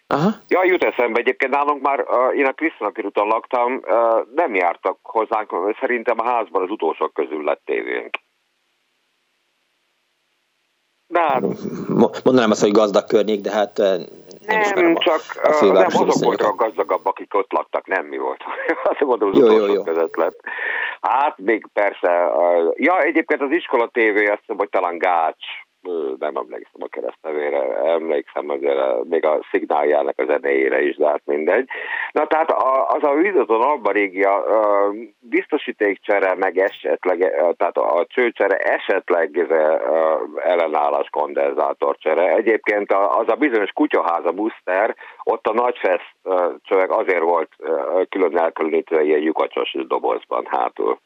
[0.06, 0.30] Aha.
[0.48, 3.82] Ja, jut eszembe, egyébként nálunk már, én a Krisztina körúton laktam,
[4.34, 8.16] nem jártak hozzánk, szerintem a házban az utolsók közül lett tévénk.
[11.06, 11.42] De hát...
[12.24, 13.78] Mondanám azt, hogy gazdag környék, de hát
[14.48, 18.18] nem, nem csak a, a nem azok voltak a gazdagabb, akik ott laktak, nem mi
[18.18, 18.44] volt.
[18.90, 19.82] Azt mondom, az jó, jó, jó.
[19.82, 20.40] között lett.
[21.00, 22.30] Hát még persze,
[22.74, 25.44] ja egyébként az iskola tévé, azt mondom, hogy talán Gács
[26.18, 31.68] nem emlékszem a keresztnevére, emlékszem azért még a szignáljának a zenéjére is, de hát mindegy.
[32.12, 32.52] Na tehát
[32.86, 34.44] az a Vizaton Alba régia
[35.20, 37.18] biztosítékcsere, meg esetleg,
[37.56, 39.46] tehát a csőcsere, esetleg
[40.36, 42.34] ellenállás kondenzátorcsere.
[42.34, 46.14] Egyébként az a bizonyos kutyaháza buszter, ott a nagyfest
[46.62, 47.50] csöveg azért volt
[48.08, 50.98] külön elkülönítve ilyen lyukacsos dobozban hátul.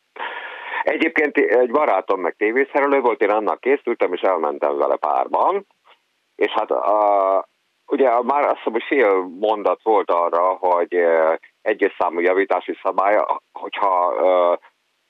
[0.82, 5.66] Egyébként egy barátom meg tévészerelő volt, én annak készültem, és elmentem vele párban,
[6.36, 7.48] és hát a,
[7.86, 10.96] ugye már azt hiszem, hogy fél mondat volt arra, hogy
[11.62, 14.14] egyes számú javítási szabály, hogyha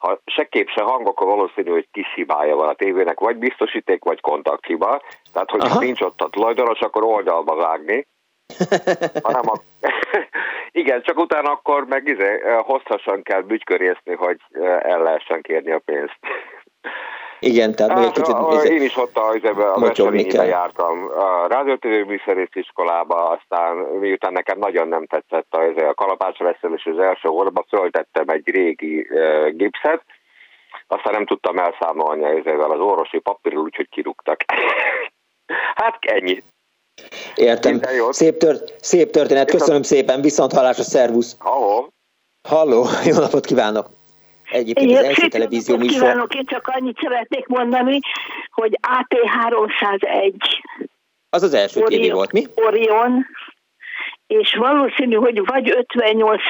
[0.02, 4.04] ha se kép, se hang, akkor valószínű, hogy kis hibája van a tévének, vagy biztosíték,
[4.04, 5.02] vagy kontakthiba.
[5.32, 8.06] Tehát, hogy nincs ott a tulajdonos, akkor oldalba vágni.
[9.26, 9.60] hanem a...
[10.72, 14.40] Igen, csak utána akkor meg izé, hosszasan kell bütykörészni, hogy
[14.82, 16.18] el lehessen kérni a pénzt.
[17.38, 18.34] Igen, tehát hát, még egy kicsit...
[18.34, 19.28] A, én is ott a,
[19.74, 25.94] a Veselénybe jártam a rádiótérő műszerész iskolába, aztán miután nekem nagyon nem tetszett a, a
[25.94, 26.38] kalapács
[26.76, 30.02] és az első órába, föltettem egy régi uh, gipszet,
[30.86, 34.44] aztán nem tudtam elszámolni ezzel az orvosi papírról, úgyhogy kirúgtak.
[35.80, 36.42] hát ennyi.
[37.34, 37.80] Értem.
[38.10, 39.50] Szép, tört, szép történet.
[39.50, 40.20] Köszönöm szépen.
[40.20, 41.36] Viszont hallásra, szervusz.
[41.38, 41.88] Halló.
[42.48, 42.86] Halló.
[43.10, 43.86] Jó napot kívánok.
[44.50, 46.00] Egyébként az első televízió műsor...
[46.00, 47.98] Kívánok, én csak annyit szeretnék mondani,
[48.50, 50.34] hogy AT301.
[51.30, 52.46] Az az első Orion, tévé volt, mi?
[52.54, 53.26] Orion,
[54.26, 56.40] és valószínű, hogy vagy 58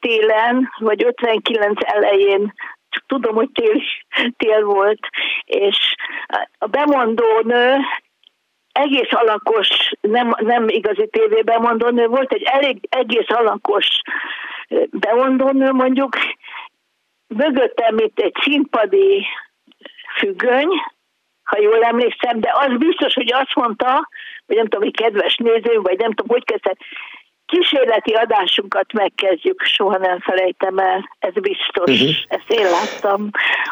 [0.00, 2.54] télen, vagy 59 elején
[2.88, 3.82] csak tudom, hogy tél,
[4.36, 5.00] tél volt,
[5.44, 5.94] és
[6.58, 7.76] a bemondó nő
[8.74, 9.68] egész alakos,
[10.00, 13.86] nem, nem igazi tévébemondónő, volt egy elég egész alakos
[14.90, 16.16] bemondónő mondjuk,
[17.26, 19.26] mögöttem itt egy színpadi
[20.18, 20.68] függöny,
[21.44, 24.08] ha jól emlékszem, de az biztos, hogy azt mondta,
[24.46, 26.78] hogy nem tudom, hogy kedves néző, vagy nem tudom, hogy kezdett,
[27.46, 32.16] kísérleti adásunkat megkezdjük, soha nem felejtem el, ez biztos, uh-huh.
[32.28, 33.30] ezt én láttam.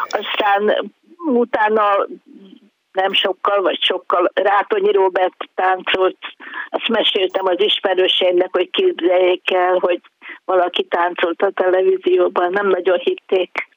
[0.09, 0.93] Aztán
[1.27, 2.07] utána
[2.93, 6.17] nem sokkal, vagy sokkal Rátonyi Robert táncolt,
[6.69, 10.01] azt meséltem az ismerőseimnek, hogy képzeljék el, hogy
[10.45, 13.69] valaki táncolt a televízióban, nem nagyon hitték,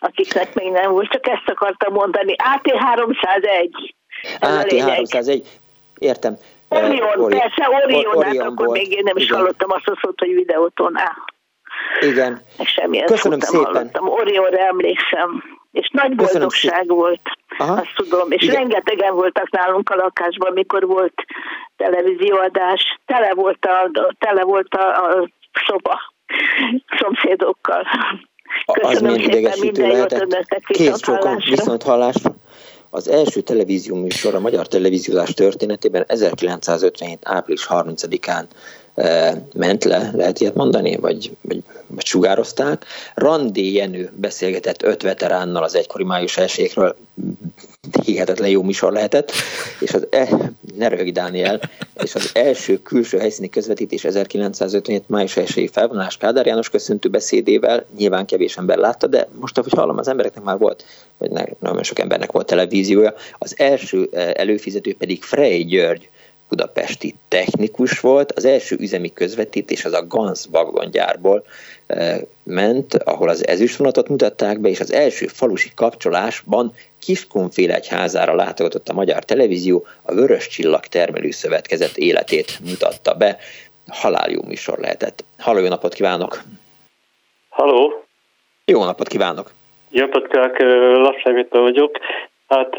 [0.00, 2.34] akiknek még nem volt, csak ezt akartam mondani.
[2.38, 3.70] AT301.
[4.40, 5.46] AT301,
[5.98, 6.36] értem.
[6.68, 9.36] Orion, Ori- persze, Orion, Or- Orion hát akkor még én nem is Igen.
[9.36, 11.22] hallottam azt a szót, hogy videóton áll.
[12.00, 12.42] Igen.
[12.64, 13.72] Semmilyen Köszönöm szépen.
[13.72, 14.08] Hallottam.
[14.08, 17.20] Orionra emlékszem és nagy boldogság volt,
[17.58, 17.72] Aha.
[17.72, 18.54] azt tudom, és Igen.
[18.54, 21.14] rengetegen voltak nálunk a lakásban, mikor volt
[21.76, 25.28] televízióadás, tele volt a, tele volt a, a
[25.66, 26.00] szoba
[27.00, 27.86] szomszédokkal.
[28.72, 32.30] Köszönöm az szépen, minden jót önöknek viszont viszont hallásra.
[32.90, 37.18] Az első televízió műsor a magyar televíziózás történetében 1957.
[37.22, 38.44] április 30-án
[39.54, 42.84] ment le, lehet ilyet mondani, vagy, vagy, vagy sugározták.
[43.14, 46.96] Randé Jenő beszélgetett öt veteránnal az egykori május elségről,
[48.04, 49.32] hihetetlen jó műsor lehetett,
[49.80, 50.28] és az, e,
[50.76, 51.60] ne röhög Dániel,
[52.02, 55.08] és az első külső helyszíni közvetítés 1957.
[55.08, 59.98] május 1 felvonás Kádár János köszöntő beszédével, nyilván kevés ember látta, de most, ahogy hallom,
[59.98, 60.84] az embereknek már volt,
[61.18, 66.08] vagy nagyon sok embernek volt televíziója, az első előfizető pedig Frey György,
[66.54, 68.32] budapesti technikus volt.
[68.32, 71.44] Az első üzemi közvetítés az a Gans vagongyárból
[71.86, 78.92] eh, ment, ahol az ezüstvonatot mutatták be, és az első falusi kapcsolásban Kiskunfélegyházára látogatott a
[78.92, 83.38] Magyar Televízió, a Vörös Csillag Termelő Szövetkezet életét mutatta be.
[83.88, 85.24] Halál jó műsor lehetett.
[85.38, 86.42] Halló, jó napot kívánok!
[87.48, 88.04] Halló!
[88.64, 89.50] Jó napot kívánok!
[89.90, 90.58] Jó napot kívánok,
[90.98, 91.98] Lassai vagyok.
[92.46, 92.76] Hát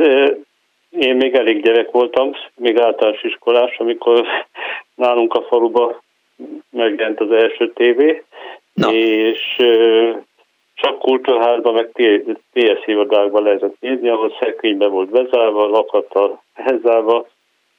[1.00, 4.26] én még elég gyerek voltam, még általános iskolás, amikor
[4.96, 6.04] nálunk a faluba
[6.72, 8.24] megjelent az első tévé,
[8.74, 8.94] Na.
[8.94, 9.56] és
[10.76, 11.90] csak kultúrházban, meg
[12.54, 17.28] TS irodákban lehetett nézni, ahol szekrénybe volt bezárva, lakattal hezálva,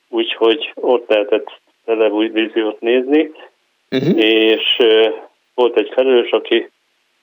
[0.08, 3.32] úgyhogy ott lehetett televíziót nézni,
[3.90, 4.18] uh-huh.
[4.18, 4.82] és
[5.54, 6.70] volt egy felelős, aki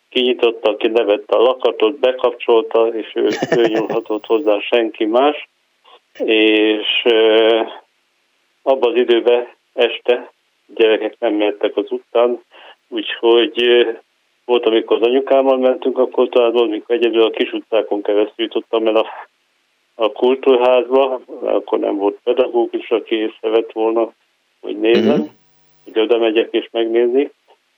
[0.10, 5.48] kinyitotta, aki nevette a lakatot, bekapcsolta, és ő, ő nyúlhatott hozzá senki más,
[6.20, 7.04] és
[8.62, 10.32] abban az időben este
[10.76, 12.44] gyerekek nem mehettek az után,
[12.88, 13.88] úgyhogy
[14.46, 18.88] volt, amikor az anyukámmal mentünk, akkor talán volt, amikor egyedül a kis utcákon keresztül jutottam
[18.88, 19.08] el a,
[19.96, 24.14] a kultúrházba, akkor nem volt pedagógus, aki észrevett volna,
[24.62, 25.30] hogy nézem, uh-huh.
[25.84, 27.32] hogy oda megyek és megnézni,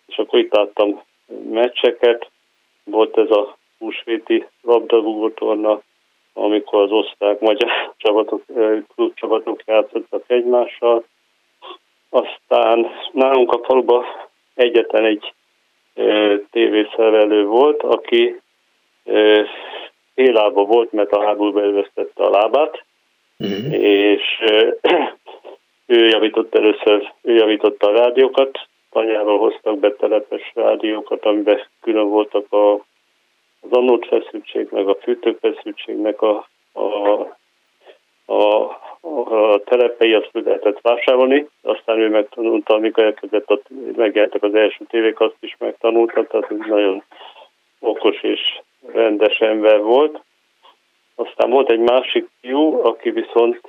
[0.08, 1.02] és akkor itt láttam
[1.50, 2.30] meccseket,
[2.84, 5.82] volt ez a húsvéti labdarúgótorna,
[6.38, 7.72] amikor az osztrák magyar
[8.04, 8.42] csapatok,
[8.96, 11.04] klubcsapatok játszottak egymással.
[12.10, 14.06] Aztán nálunk a faluban
[14.56, 15.34] egyetlen egy
[16.52, 18.42] tévészerelő volt, aki
[20.16, 22.84] félába volt, mert a háborúba elvesztette a lábát,
[23.44, 23.72] mm-hmm.
[23.72, 24.44] és
[25.86, 28.60] ő javított először, ő javította a rádiókat,
[28.92, 32.80] tanyáról hoztak be telepes rádiókat, amiben külön voltak a
[33.70, 37.36] az feszültség, meg a fűtőfeszültségnek a, a
[38.26, 38.64] a,
[39.12, 43.66] a telepei azt lehetett vásárolni, aztán ő megtanulta, amikor elkezdett, ott
[43.96, 47.04] megjelentek az első tévék, azt is megtanulta, tehát nagyon
[47.80, 48.60] okos és
[48.94, 50.22] rendes ember volt.
[51.16, 53.62] Aztán volt egy másik fiú, aki viszont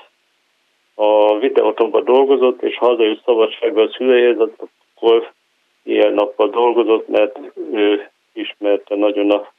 [0.94, 5.32] a videótonban dolgozott, és hazajött szabadságban a szüleihez, akkor
[5.82, 7.38] ilyen nappal dolgozott, mert
[7.72, 9.54] ő ismerte nagyon a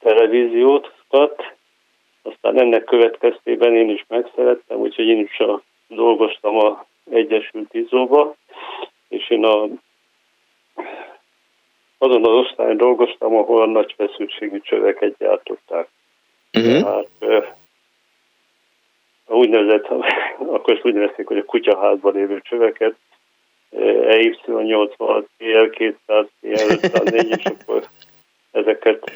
[0.00, 0.92] televíziót,
[2.22, 8.34] aztán ennek következtében én is megszerettem, úgyhogy én is a, dolgoztam a Egyesült Izóba,
[9.08, 9.68] és én a,
[11.98, 15.88] azon az osztályon dolgoztam, ahol a nagy feszültségű csöveket gyártották.
[16.52, 17.06] Uh-huh.
[17.18, 17.58] Tehát
[19.26, 19.86] a úgynevezett,
[20.38, 22.94] akkor ezt úgy nevezték, hogy a kutyaházban lévő csöveket,
[23.72, 27.88] EY86, PL200, PL504, és akkor
[28.50, 29.10] ezeket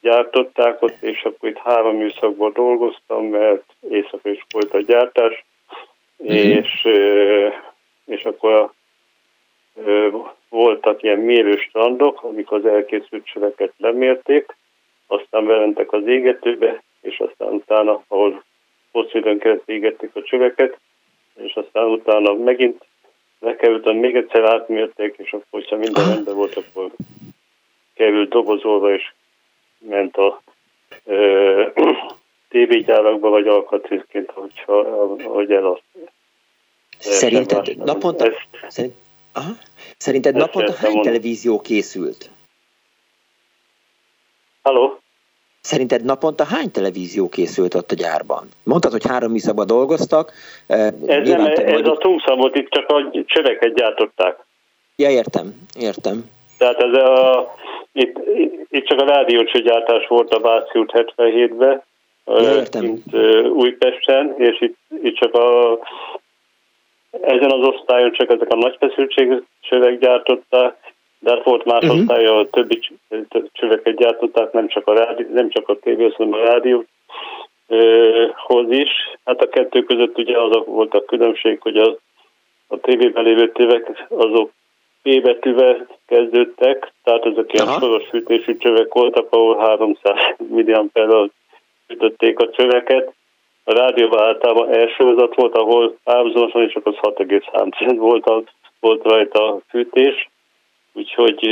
[0.00, 5.44] gyártották ott, és akkor itt három műszakban dolgoztam, mert éjszaka is volt a gyártás,
[6.22, 6.34] mm-hmm.
[6.34, 6.88] és,
[8.04, 8.72] és akkor
[10.48, 14.56] voltak ilyen mérőstrandok, amikor az elkészült csöveket lemérték,
[15.06, 18.42] aztán bementek az égetőbe, és aztán utána, ahol
[18.92, 20.78] hosszú időn keresztül égették a csöveket,
[21.34, 22.84] és aztán utána megint
[23.40, 26.90] lekerültem, még egyszer átmérték, és akkor, hogyha minden rendben volt, akkor
[28.00, 29.12] került dobozolva, és
[29.78, 30.42] ment a
[31.04, 31.62] ö,
[32.50, 34.78] tévégyárakba, vagy alkatrészként, hogyha,
[35.24, 35.82] ahogy azt.
[36.98, 38.94] Szerinted naponta, ezt, szerint,
[39.32, 39.50] aha,
[39.96, 41.06] szerinted ezt naponta hány mondani.
[41.06, 42.30] televízió készült?
[44.62, 45.00] Halló?
[45.60, 48.48] Szerinted naponta hány televízió készült ott a gyárban?
[48.62, 50.32] Mondtad, hogy három műszakban dolgoztak.
[50.66, 51.88] Ez, nem, ez vagy...
[51.88, 54.44] a túlszám volt, itt csak a csöveket gyártották.
[54.96, 56.30] Ja, értem, értem.
[56.58, 57.54] Tehát ez a,
[57.92, 58.18] itt,
[58.70, 61.82] itt csak a rádiócsőgyártás volt a Váci út 77-ben,
[62.80, 63.14] mint
[63.46, 65.78] Újpesten, és itt, itt csak a
[67.10, 72.00] ezen az osztályon csak ezek a nagy feszültségű csövek gyártották, de hát volt más uh-huh.
[72.00, 72.80] osztály, a többi
[73.52, 76.84] csöveket gyártották, nem csak a, rádió, nem csak a tévé, hanem a rádió
[78.34, 78.90] hoz is.
[79.24, 81.96] Hát a kettő között ugye az volt a különbség, hogy az,
[82.66, 84.50] a tévében lévő tévek azok
[85.02, 90.14] P betűvel kezdődtek, tehát ezek ilyen soros fűtésű csövek voltak, ahol 300
[90.48, 91.30] milliamperrel
[91.86, 93.12] fűtötték a csöveket.
[93.64, 98.42] A rádióban általában elsőzat volt, ahol párhuzamosan és akkor 6,3 volt, a,
[98.80, 100.30] volt rajta a fűtés.
[100.92, 101.46] Úgyhogy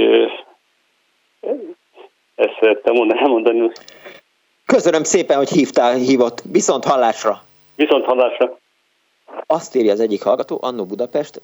[2.34, 3.70] ezt szerettem volna elmondani.
[4.66, 6.42] Köszönöm szépen, hogy hívtál, hívott.
[6.52, 7.42] Viszont hallásra!
[7.76, 8.58] Viszont hallásra!
[9.46, 11.42] Azt írja az egyik hallgató, Annó Budapest,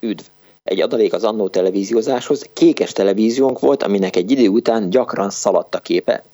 [0.00, 0.24] üdv!
[0.68, 2.46] Egy adalék az annó televíziózáshoz.
[2.52, 6.24] Kékes televíziónk volt, aminek egy idő után gyakran szaladt a képe,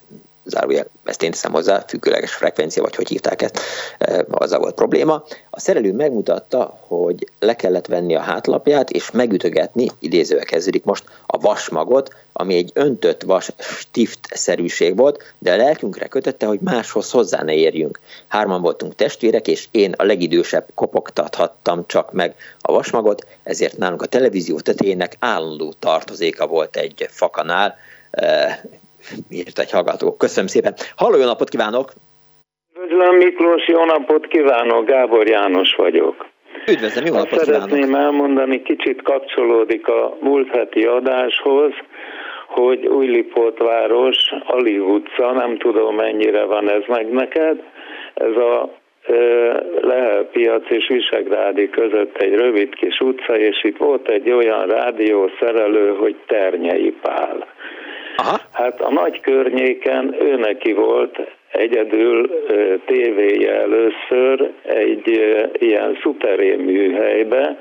[0.45, 3.61] zárójel, ezt én teszem hozzá, függőleges frekvencia, vagy hogy hívták ezt,
[3.99, 5.25] e, azzal volt probléma.
[5.51, 11.39] A szerelő megmutatta, hogy le kellett venni a hátlapját, és megütögetni, idézővel kezdődik most, a
[11.39, 17.55] vasmagot, ami egy öntött vas stift-szerűség volt, de a lelkünkre kötötte, hogy máshoz hozzá ne
[17.55, 18.01] érjünk.
[18.29, 24.07] Hárman voltunk testvérek, és én a legidősebb kopogtathattam csak meg a vasmagot, ezért nálunk a
[24.07, 27.77] televízió tetejének állandó tartozéka volt egy fakanál,
[28.11, 28.61] e,
[29.31, 30.17] írt egy hallgató.
[30.17, 30.75] Köszönöm szépen.
[30.97, 31.93] Halló, jó napot kívánok!
[32.83, 36.27] Üdvözlöm Miklós, jó napot kívánok, Gábor János vagyok.
[36.67, 38.01] Üdvözlöm, jó napot Szeretném kívánok.
[38.01, 41.73] elmondani, kicsit kapcsolódik a múlt heti adáshoz,
[42.49, 44.17] hogy Újlipótváros,
[44.47, 47.63] Ali utca, nem tudom mennyire van ez meg neked,
[48.15, 48.71] ez a
[49.81, 55.95] Lehel piac és Visegrádi között egy rövid kis utca, és itt volt egy olyan rádiószerelő,
[55.95, 57.47] hogy Ternyei Pál.
[58.17, 58.41] Aha.
[58.53, 61.19] Hát a nagy környéken ő neki volt
[61.53, 62.45] egyedül
[62.87, 65.09] tévéje először egy
[65.59, 67.57] ilyen szuterén műhelybe,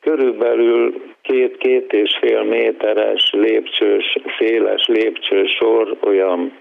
[0.00, 6.52] körülbelül két-két és fél méteres lépcsős, széles lépcsősor, olyan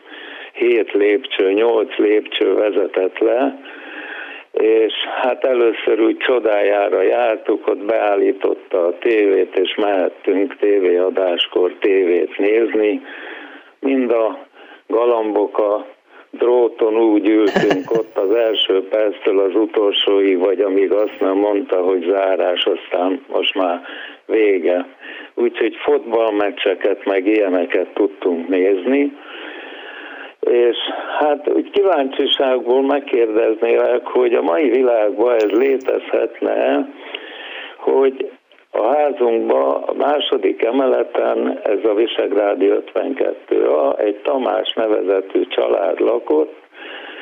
[0.53, 3.60] hét lépcső, nyolc lépcső vezetett le,
[4.52, 13.02] és hát először úgy csodájára jártuk, ott beállította a tévét, és mehettünk tévéadáskor tévét nézni.
[13.80, 14.45] Mind a
[14.88, 15.86] galambok a
[16.30, 22.06] dróton úgy ültünk ott az első perctől az utolsóig, vagy amíg azt nem mondta, hogy
[22.10, 23.82] zárás, aztán most már
[24.26, 24.86] vége.
[25.34, 29.18] Úgyhogy fotballmeccseket, meg ilyeneket tudtunk nézni
[30.50, 30.78] és
[31.20, 36.88] hát úgy kíváncsiságból megkérdeznélek, hogy a mai világban ez létezhetne,
[37.78, 38.32] hogy
[38.72, 46.54] a házunkban a második emeleten ez a Visegrádi 52A, egy Tamás nevezetű család lakott,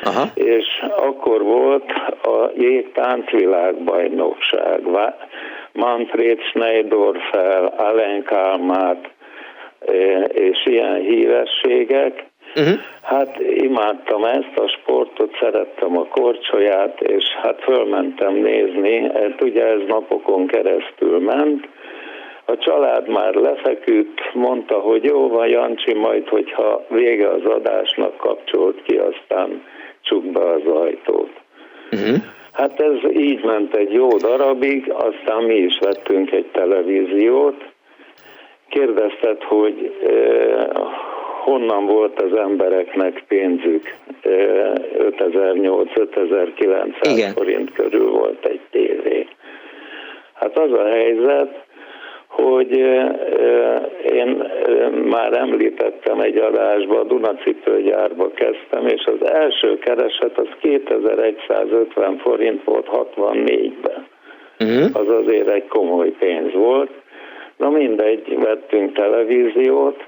[0.03, 0.23] Aha.
[0.33, 1.91] és akkor volt
[2.23, 4.81] a jégtánc világbajnokság.
[5.73, 9.09] Manfred Schneidorfer, Alain Kalmát
[10.27, 12.28] és ilyen hírességek.
[12.55, 12.79] Uh-huh.
[13.01, 19.79] Hát imádtam ezt a sportot, szerettem a korcsolyát, és hát fölmentem nézni, hát ugye ez
[19.87, 21.67] napokon keresztül ment,
[22.45, 28.81] a család már lefeküdt, mondta, hogy jó van Jancsi, majd hogyha vége az adásnak kapcsolt
[28.83, 29.63] ki, aztán
[30.01, 31.31] csuk be az ajtót.
[31.91, 32.15] Uh-huh.
[32.51, 37.63] Hát ez így ment egy jó darabig, aztán mi is vettünk egy televíziót.
[38.69, 39.97] Kérdezted, hogy
[41.49, 43.95] honnan volt az embereknek pénzük.
[44.21, 49.27] Eh, 5800-5900 forint körül volt egy tévé.
[50.33, 51.67] Hát az a helyzet,
[52.27, 52.71] hogy
[54.13, 54.51] én
[55.09, 62.87] már említettem egy adásba, a Dunacipőgyárba kezdtem, és az első kereset az 2150 forint volt
[62.91, 64.07] 64-ben.
[64.59, 64.89] Uh-huh.
[64.93, 66.91] Az azért egy komoly pénz volt.
[67.57, 70.03] Na mindegy, vettünk televíziót,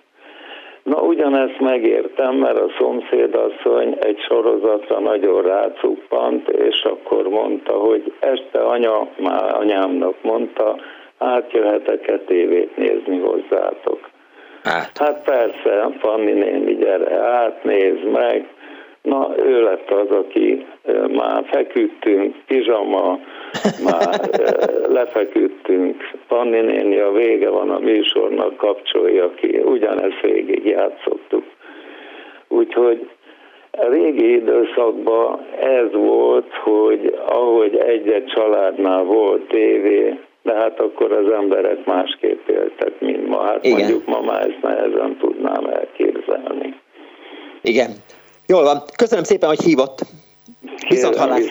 [0.83, 8.59] Na ugyanezt megértem, mert a szomszédasszony egy sorozatra nagyon rácuppant, és akkor mondta, hogy este
[8.59, 10.75] anya, már anyámnak mondta,
[11.17, 14.09] átjöhetek-e tévét nézni hozzátok.
[14.63, 14.97] Hát.
[14.97, 18.47] hát persze, Fanni néni, gyere át, nézd meg.
[19.01, 20.65] Na, ő lett az, aki
[21.11, 23.19] már feküdtünk, pizsama,
[23.83, 24.29] már
[24.97, 26.09] lefeküdtünk.
[26.27, 29.57] Fanni néni, a vége van a műsornak, kapcsolja ki.
[29.57, 31.43] Ugyanezt végig játszottuk.
[32.47, 33.09] Úgyhogy
[33.71, 41.31] a régi időszakban ez volt, hogy ahogy egy-egy családnál volt tévé, de hát akkor az
[41.31, 43.41] emberek másképp éltek, mint ma.
[43.41, 43.77] Hát Igen.
[43.77, 46.75] mondjuk ma már ezt nehezen tudnám elképzelni.
[47.61, 47.89] Igen.
[48.51, 48.83] Jól van.
[48.95, 50.05] Köszönöm szépen, hogy hívott.
[50.89, 51.43] Viszont hallás.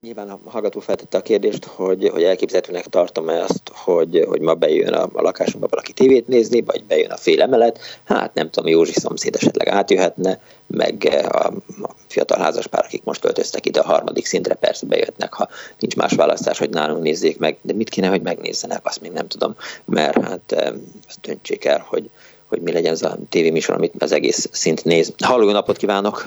[0.00, 4.92] Nyilván a hallgató feltette a kérdést, hogy, hogy elképzelhetőnek tartom-e azt, hogy, hogy ma bejön
[4.92, 7.78] a, a lakásunkba valaki tévét nézni, vagy bejön a fél emelet.
[8.04, 11.46] Hát nem tudom, Józsi szomszéd esetleg átjöhetne, meg a,
[11.82, 15.48] a fiatal házaspár, akik most költöztek ide a harmadik szintre, persze bejöhetnek, ha
[15.78, 19.28] nincs más választás, hogy nálunk nézzék meg, de mit kéne, hogy megnézzenek, azt még nem
[19.28, 19.54] tudom,
[19.84, 20.74] mert hát
[21.08, 22.10] azt döntsék el, hogy,
[22.50, 25.14] hogy mi legyen ez a tévéműsor, amit az egész szint néz.
[25.24, 26.24] Halló, napot kívánok!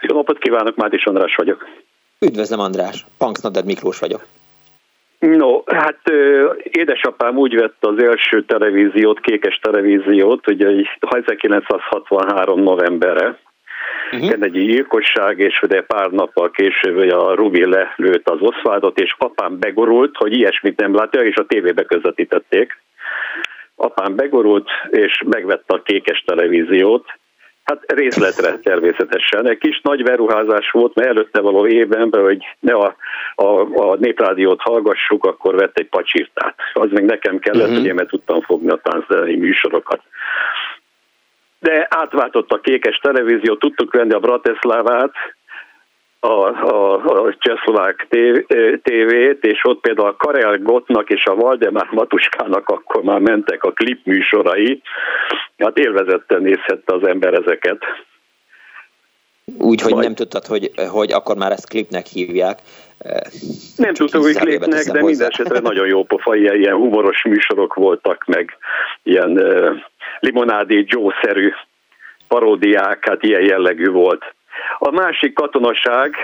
[0.00, 1.68] Jó napot kívánok, Mátis András vagyok.
[2.20, 4.26] Üdvözlöm András, Punksnaded Miklós vagyok.
[5.18, 10.66] No, hát ö, édesapám úgy vett az első televíziót, kékes televíziót, ugye
[11.00, 13.38] 1963 novemberre,
[14.12, 14.32] uh-huh.
[14.40, 20.16] egy gyilkosság, és ugye pár nappal később a Rubi lelőtt az Oszvádot, és apám begorult,
[20.16, 22.78] hogy ilyesmit nem látja, és a tévébe közvetítették.
[23.76, 27.04] Apám begorult, és megvette a kékes televíziót,
[27.66, 29.48] Hát részletre természetesen.
[29.48, 32.96] Egy kis nagy beruházás volt, mert előtte való évben, hogy ne a,
[33.34, 36.54] a, a néprádiót hallgassuk, akkor vett egy pacsirtát.
[36.72, 37.76] Az meg nekem kellett, uh-huh.
[37.76, 40.02] hogy én mert tudtam fogni a tánczenei műsorokat.
[41.58, 45.12] De átváltott a kékes televízió, tudtuk venni a Bratislávát,
[46.20, 48.06] a, a, a csehszlovák
[48.82, 53.72] tévét, és ott például a Karel Gottnak és a Valdemár Matuskának akkor már mentek a
[53.72, 54.82] klip műsorai.
[55.58, 57.78] Hát élvezetten nézhette az ember ezeket.
[59.58, 60.04] Úgy, hogy Majd...
[60.04, 62.58] nem tudtad, hogy, hogy akkor már ezt klipnek hívják.
[63.76, 68.24] Nem tudtam, hogy klipnek, de minden esetre nagyon jó pofa, ilyen, ilyen humoros műsorok voltak,
[68.24, 68.56] meg
[69.02, 69.70] ilyen uh,
[70.20, 71.52] limonádi Joe-szerű
[72.28, 74.34] paródiák, hát ilyen jellegű volt.
[74.78, 76.16] A másik katonaság,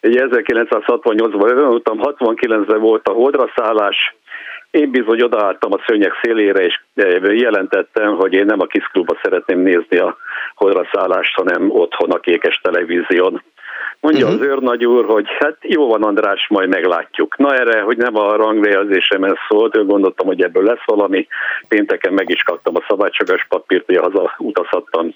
[0.00, 4.14] egy 1968-ban voltam, 69-ben volt a holdra szállás,
[4.70, 6.80] én bizony odaálltam a szőnyek szélére, és
[7.22, 10.16] jelentettem, hogy én nem a Kiszklubba szeretném nézni a
[10.54, 13.42] holdra szállást, hanem otthon a kékes televízión.
[14.00, 14.40] Mondja uh-huh.
[14.40, 17.36] az őrnagy úr, hogy hát jó van András, majd meglátjuk.
[17.36, 21.26] Na erre, hogy nem a rangrejelzésemen szólt, ő gondoltam, hogy ebből lesz valami.
[21.68, 25.14] Pénteken meg is kaptam a szabadságos papírt, hogy haza utazhattam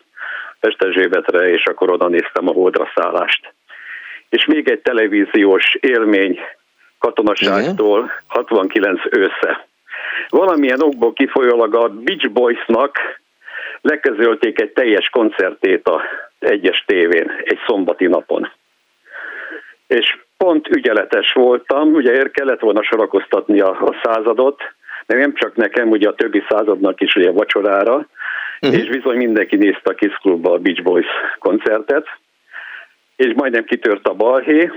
[0.61, 3.55] Pesterzsébetre, és akkor oda néztem a holdra szállást.
[4.28, 6.41] És még egy televíziós élmény
[6.99, 9.66] katonaságtól 69 ősze.
[10.28, 12.99] Valamilyen okból kifolyólag a Beach Boysnak
[13.81, 16.03] leközölték egy teljes koncertét a
[16.39, 18.53] egyes tévén egy szombati napon.
[19.87, 24.62] És pont ügyeletes voltam, ugye kellett volna sorakoztatni a, a századot,
[25.19, 28.07] nem csak nekem, ugye a többi századnak is ugye vacsorára,
[28.61, 28.78] uh-huh.
[28.78, 31.07] és bizony mindenki nézte a Kiss Clubba a Beach Boys
[31.39, 32.07] koncertet,
[33.16, 34.70] és majdnem kitört a balhé,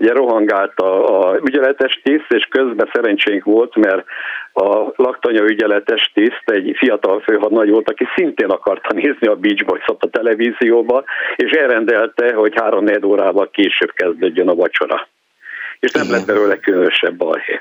[0.00, 4.04] ugye rohangált a, a ügyeletes tiszt, és közben szerencsénk volt, mert
[4.52, 9.84] a laktanya ügyeletes tiszt egy fiatal főhadnagy volt, aki szintén akarta nézni a Beach boys
[9.86, 11.04] a televízióba,
[11.36, 15.08] és elrendelte, hogy három négy órával később kezdődjön a vacsora.
[15.80, 16.16] És nem Igen.
[16.16, 17.60] lett belőle különösebb balhé.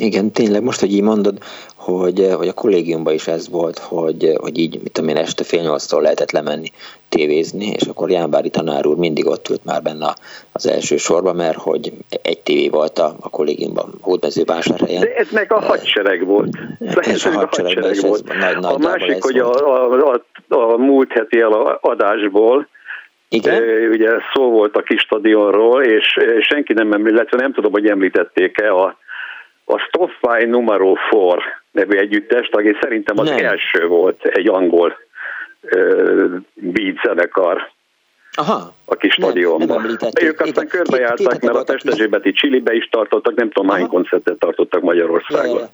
[0.00, 1.38] Igen, tényleg most, hogy így mondod,
[1.76, 5.62] hogy, hogy a kollégiumban is ez volt, hogy, hogy így, mit tudom én, este fél
[5.62, 6.68] nyolctól lehetett lemenni
[7.08, 10.14] tévézni, és akkor Jánbári tanár úr mindig ott ült már benne
[10.52, 15.00] az első sorban, mert hogy egy tévé volt a, a kollégiumban, Hódmezővásárhelyen.
[15.00, 16.56] De ez meg a hadsereg volt.
[17.00, 18.30] Ez a hadsereg volt.
[18.30, 21.40] Ez nagy, nagy a másik, hogy a, a, a, a múlt heti
[21.80, 22.68] adásból,
[23.28, 23.62] igen?
[23.90, 28.74] Ugye szó volt a kis stadionról, és senki nem említett, illetve nem tudom, hogy említették-e
[28.74, 28.96] a
[29.72, 33.38] a Stoffy Numero 4 nevű együttest, aki szerintem az Nem.
[33.38, 34.98] első volt egy angol
[35.62, 37.70] uh, beat zenekar.
[38.32, 38.74] Aha.
[38.84, 39.98] A kis stadionban.
[40.22, 45.54] Ők aztán körbejártak, mert a Pestezsébeti Csilibe is tartottak, nem tudom hány koncertet tartottak Magyarországon.
[45.54, 45.68] Ja, ja.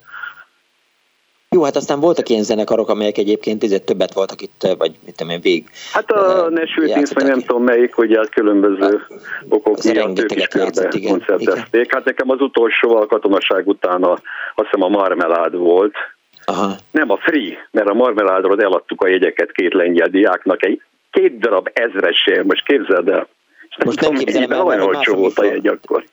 [1.56, 5.32] Jó, hát aztán voltak ilyen zenekarok, amelyek egyébként ezért többet voltak itt, vagy mit tudom
[5.32, 5.64] én, vég.
[5.92, 9.06] Hát a Nesült vagy nem tudom melyik, hogy hát különböző
[9.48, 11.94] okok miatt ők is körbe koncertezték.
[11.94, 14.12] Hát nekem az utolsó a katonaság után a,
[14.54, 15.94] azt hiszem a Marmelád volt.
[16.44, 16.76] Aha.
[16.90, 21.70] Nem a Free, mert a Marmeládról eladtuk a jegyeket két lengyel diáknak, egy két darab
[21.72, 23.28] ezresért, most képzeld el.
[23.84, 26.04] Most nem képzelem el, olyan olcsó volt a jegy akkor.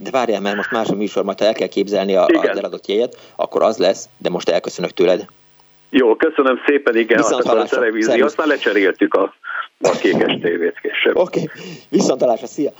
[0.00, 2.86] De várjál, mert most más a műsor, majd ha el kell képzelni a, az eladott
[2.86, 5.26] jegyet, akkor az lesz, de most elköszönök tőled.
[5.90, 9.34] Jó, köszönöm szépen, igen, Viszont a televízió, aztán lecseréltük a,
[9.80, 11.16] a kékes tévét később.
[11.16, 11.62] Oké, okay.
[11.88, 12.70] viszont hallásra, szia!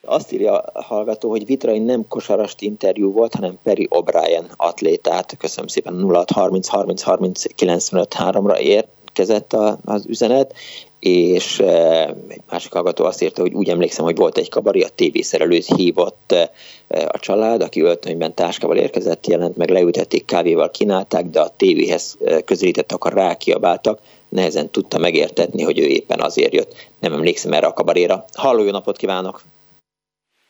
[0.00, 5.36] Azt írja a hallgató, hogy Vitrai nem kosarast interjú volt, hanem Peri O'Brien atlétát.
[5.38, 10.54] Köszönöm szépen 0630 30 30 95 3-ra érkezett az üzenet,
[11.00, 11.58] és
[12.28, 16.34] egy másik hallgató azt írta, hogy úgy emlékszem, hogy volt egy kabari, a tévészerelőt hívott
[16.88, 22.92] a család, aki öltönyben táskával érkezett, jelent meg, leültették, kávéval kínálták, de a tévéhez közelített,
[22.92, 23.98] akkor rákiabáltak,
[24.28, 26.88] nehezen tudta megértetni, hogy ő éppen azért jött.
[27.00, 28.24] Nem emlékszem erre a kabaréra.
[28.32, 29.40] Halló, jó napot kívánok!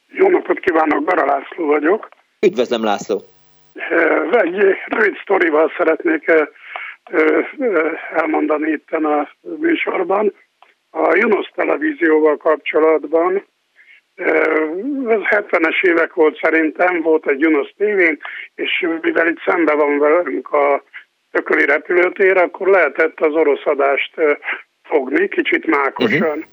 [0.09, 2.09] Jó napot kívánok, Bara László vagyok.
[2.41, 3.23] Üdvözlöm, László!
[4.31, 4.57] Egy
[4.87, 6.33] rövid sztorival szeretnék
[8.15, 10.35] elmondani itt a műsorban.
[10.91, 13.47] A Junos televízióval kapcsolatban
[15.09, 18.19] ez 70-es évek volt szerintem, volt egy Junos tévén,
[18.55, 20.83] és mivel itt szembe van velünk a
[21.31, 24.15] tököli repülőtér, akkor lehetett az orosz adást
[24.83, 26.29] fogni, kicsit mákosan.
[26.29, 26.45] Uh-huh.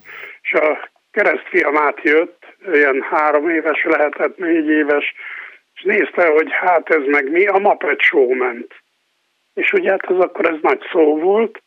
[0.42, 5.14] És a keresztfiam átjött, ilyen három éves lehetett, négy éves,
[5.76, 8.74] és nézte, hogy hát ez meg mi, a Muppet Show ment
[9.56, 11.62] és ugye hát az akkor ez nagy szó volt,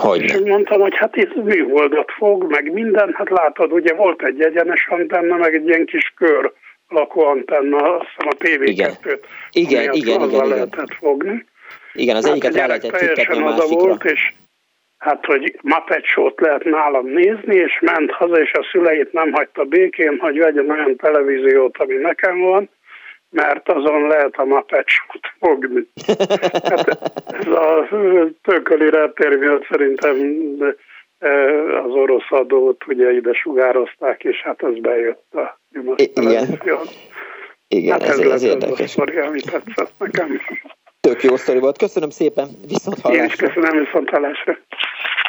[0.00, 4.40] hogy és mondtam, hogy hát itt műholdat fog, meg minden, hát látod, ugye volt egy
[4.40, 6.52] egyenes antenna, meg egy ilyen kis kör
[6.88, 9.18] lakó antenna, azt hiszem a TV2-t.
[9.50, 11.44] Igen, igen, igen, igen, lehetett fogni.
[11.92, 14.32] Igen, az hát egyiket rá lehetett teljesen oda volt, és
[14.98, 15.58] hát, hogy
[16.02, 20.70] Show-t lehet nálam nézni, és ment haza, és a szüleit nem hagyta békén, hogy vegyen
[20.70, 22.68] olyan televíziót, ami nekem van,
[23.30, 25.88] mert azon lehet a mapecsot fogni.
[26.62, 27.88] Hát ez a
[28.42, 30.16] tököli reptér miatt szerintem
[31.84, 35.58] az orosz adót ugye ide sugározták, és hát az bejött a
[35.96, 36.60] Igen.
[37.68, 38.80] Igen, hát ez, ez, ez érdekes.
[38.80, 40.40] a sztori, ami tetszett nekem.
[41.00, 41.78] Tök jó sztori volt.
[41.78, 43.22] Köszönöm szépen, viszont hallásra.
[43.22, 44.56] Én is köszönöm, viszont hallásra.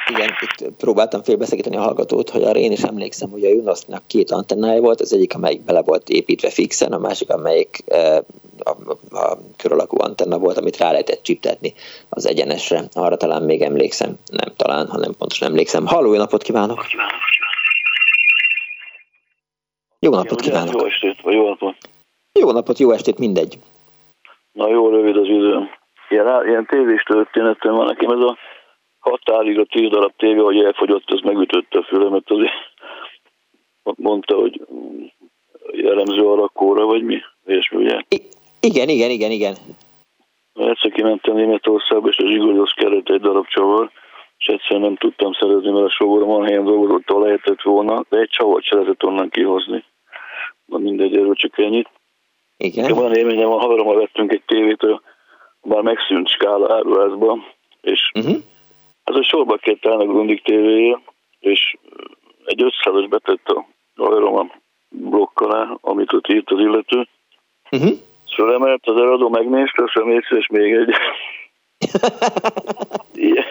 [0.10, 4.32] Igen, itt próbáltam félbeszakítani a hallgatót, hogy arra én is emlékszem, hogy a Junosnak két
[4.32, 8.24] antennája volt, az egyik, amelyik bele volt építve fixen, a másik, amelyik e,
[8.64, 8.70] a,
[9.18, 11.74] a kör alakú antenna volt, amit rá lehetett csiptetni
[12.10, 12.84] az egyenesre.
[12.94, 15.86] Arra talán még emlékszem, nem talán, hanem pontosan emlékszem.
[15.86, 16.86] Halló, jó napot kívánok!
[20.00, 20.74] Jó napot kívánok!
[20.74, 21.76] Jó estét, vagy jó napot!
[22.40, 23.60] Jó napot, jó estét, mindegy.
[24.52, 25.70] Na jó, rövid az idő.
[26.10, 28.38] Ilyen, ilyen tévés történetem van nekem, ez a
[29.10, 32.52] határig a tíz darab tévé, hogy elfogyott, ez megütötte a fülemet, azért
[34.08, 34.62] mondta, hogy
[35.72, 37.18] jellemző a rakóra, vagy mi?
[37.46, 38.02] És ugye?
[38.10, 38.30] I-
[38.60, 39.56] igen, igen, igen, igen.
[40.54, 43.92] Egyszer kimentem Németországba, és a zsigorhoz kellett egy darab csavar,
[44.38, 48.20] és egyszerűen nem tudtam szerezni, mert a sógorom van helyen dolgozott, ahol lehetett volna, de
[48.20, 49.84] egy csavart se lehetett onnan kihozni.
[50.66, 51.90] Na mindegy, erről csak ennyit.
[52.58, 52.94] Igen.
[52.94, 55.02] Van élményem, a haverommal vettünk egy tévét a
[55.62, 57.38] már megszűnt skála áruházba,
[57.82, 58.36] és uh-huh.
[59.08, 61.02] Ez a sorba kért állni a Grundig tévéje,
[61.40, 61.78] és
[62.46, 63.66] egy 500-as betett a
[63.96, 64.46] haverom a
[64.90, 67.08] blokk alá, amit ott írt az illető.
[67.72, 67.98] Uh-huh.
[68.36, 70.94] Fölemelt az eladó, megnézte, azt és még egy.
[73.14, 73.46] Ilyen,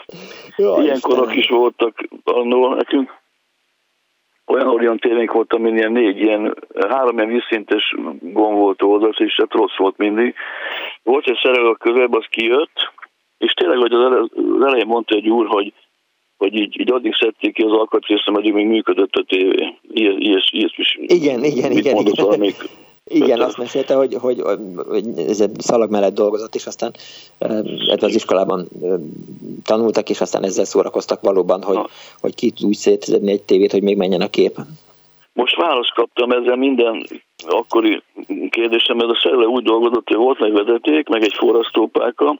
[0.57, 3.15] Jó, ilyenkorok is voltak annól nekünk.
[4.47, 6.57] Olyan tévénk volt, amin ilyen négy, ilyen,
[6.89, 10.35] három ilyen vízszintes gomb volt oldalt, és hát rossz volt mindig.
[11.03, 12.93] Volt egy szerelő a közelebb, az kijött,
[13.39, 15.73] és tényleg, hogy az elején mondta egy úr, hogy
[16.37, 19.75] hogy így, így addig szedték ki az alkatrészre, ameddig még működött a tévé.
[19.93, 20.99] Ilyes, ilyes, ilyes is.
[21.01, 21.97] Igen, igen, igen.
[21.97, 22.43] igen.
[23.09, 24.43] Igen, azt mesélte, hogy, hogy,
[24.89, 26.95] hogy ez egy szalag mellett dolgozott, és aztán
[27.39, 28.69] ebben az iskolában
[29.65, 31.79] tanultak, és aztán ezzel szórakoztak valóban, hogy,
[32.21, 34.59] hogy ki úgy szétszedni egy tévét, hogy még menjen a kép.
[35.37, 37.07] Most választ kaptam ezzel minden
[37.47, 38.03] akkori
[38.51, 42.39] kérdésem, mert a szerelő úgy dolgozott, hogy volt egy vezeték, meg egy forrasztópáka,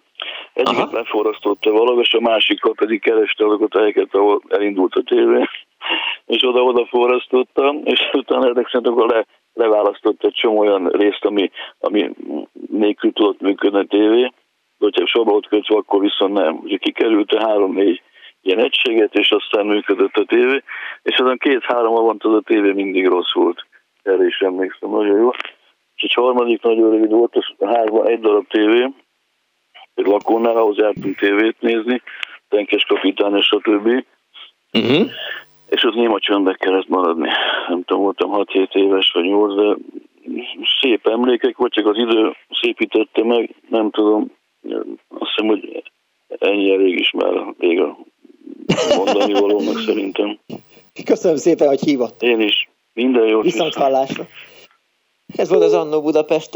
[0.53, 5.45] egyiket leforrasztotta valahogy, és a másikkal pedig kereste azokat a helyeket, ahol elindult a tévé,
[6.37, 11.51] és oda-oda forrasztotta, és utána ezek szerint akkor le, leválasztott egy csomó olyan részt, ami,
[11.79, 12.11] ami
[12.71, 16.61] nélkül tudott működni a tévé, de hogyha sorba volt kötve, akkor viszont nem.
[16.63, 18.03] Ugye kikerült a három-négy
[18.47, 20.63] ilyen egységet, és aztán működött a tévé,
[21.03, 23.67] és azon két-három avant az a tévé mindig rossz volt.
[24.03, 25.31] Erre is emlékszem, nagyon jó.
[25.97, 28.89] És egy harmadik nagyon rövid volt, az a hárma egy darab tévé,
[29.95, 32.03] egy lakónál, ahhoz jártunk tévét nézni,
[32.49, 34.05] tenkes kapitány és a többi.
[34.73, 35.11] Uh-huh.
[35.69, 37.29] És ott néma csöndbe kellett maradni.
[37.69, 39.77] Nem tudom, voltam 6-7 éves vagy 8, de
[40.81, 44.31] szép emlékek vagy, csak az idő szépítette meg, nem tudom,
[45.09, 45.83] azt hiszem, hogy
[46.39, 47.97] ennyi elég is már még a
[48.97, 50.39] mondani valónak szerintem.
[51.05, 52.23] Köszönöm szépen, hogy hívott.
[52.23, 52.69] Én is.
[52.93, 53.45] Minden jót.
[53.45, 54.27] Viszont hallásra.
[55.37, 56.55] Ez volt az Annó Budapest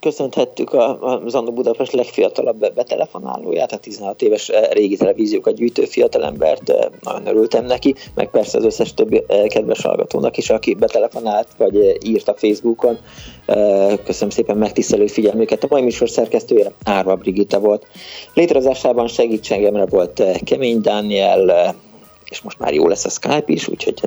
[0.00, 6.86] köszönthettük az Annó Budapest legfiatalabb betelefonálóját, a 16 éves eh, régi televíziókat gyűjtő fiatalembert, eh,
[7.00, 11.98] nagyon örültem neki, meg persze az összes többi eh, kedves hallgatónak is, aki betelefonált, vagy
[12.04, 12.98] írt a Facebookon.
[14.04, 15.64] Köszönöm szépen megtisztelő figyelmüket.
[15.64, 17.86] A mai műsor szerkesztője Árva Brigitta volt.
[18.34, 21.74] Létrehozásában segítségemre volt Kemény Dániel,
[22.30, 24.00] és most már jó lesz a Skype is, úgyhogy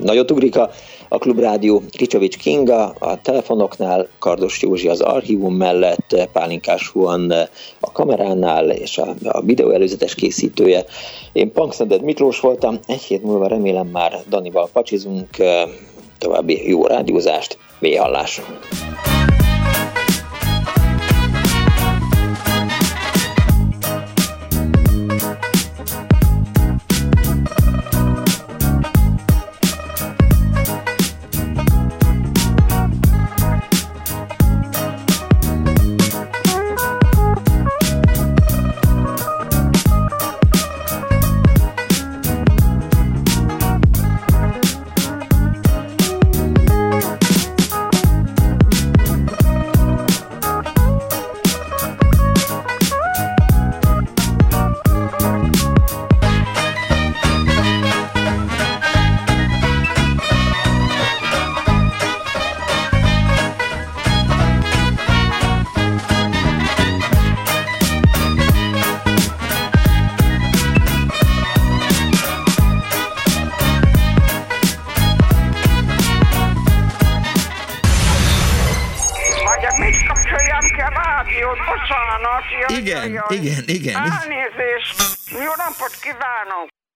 [0.00, 0.70] nagyot ugrik a,
[1.08, 7.32] a Klubrádió, Kicsovics Kinga a telefonoknál, Kardos Józsi az archívum mellett, Pálinkás Huan
[7.80, 10.84] a kameránál és a, a videó előzetes készítője.
[11.32, 15.28] Én Punkszended Miklós voltam, egy hét múlva remélem már Danival pacsizunk,
[16.18, 18.40] további jó rádiózást, véhallás!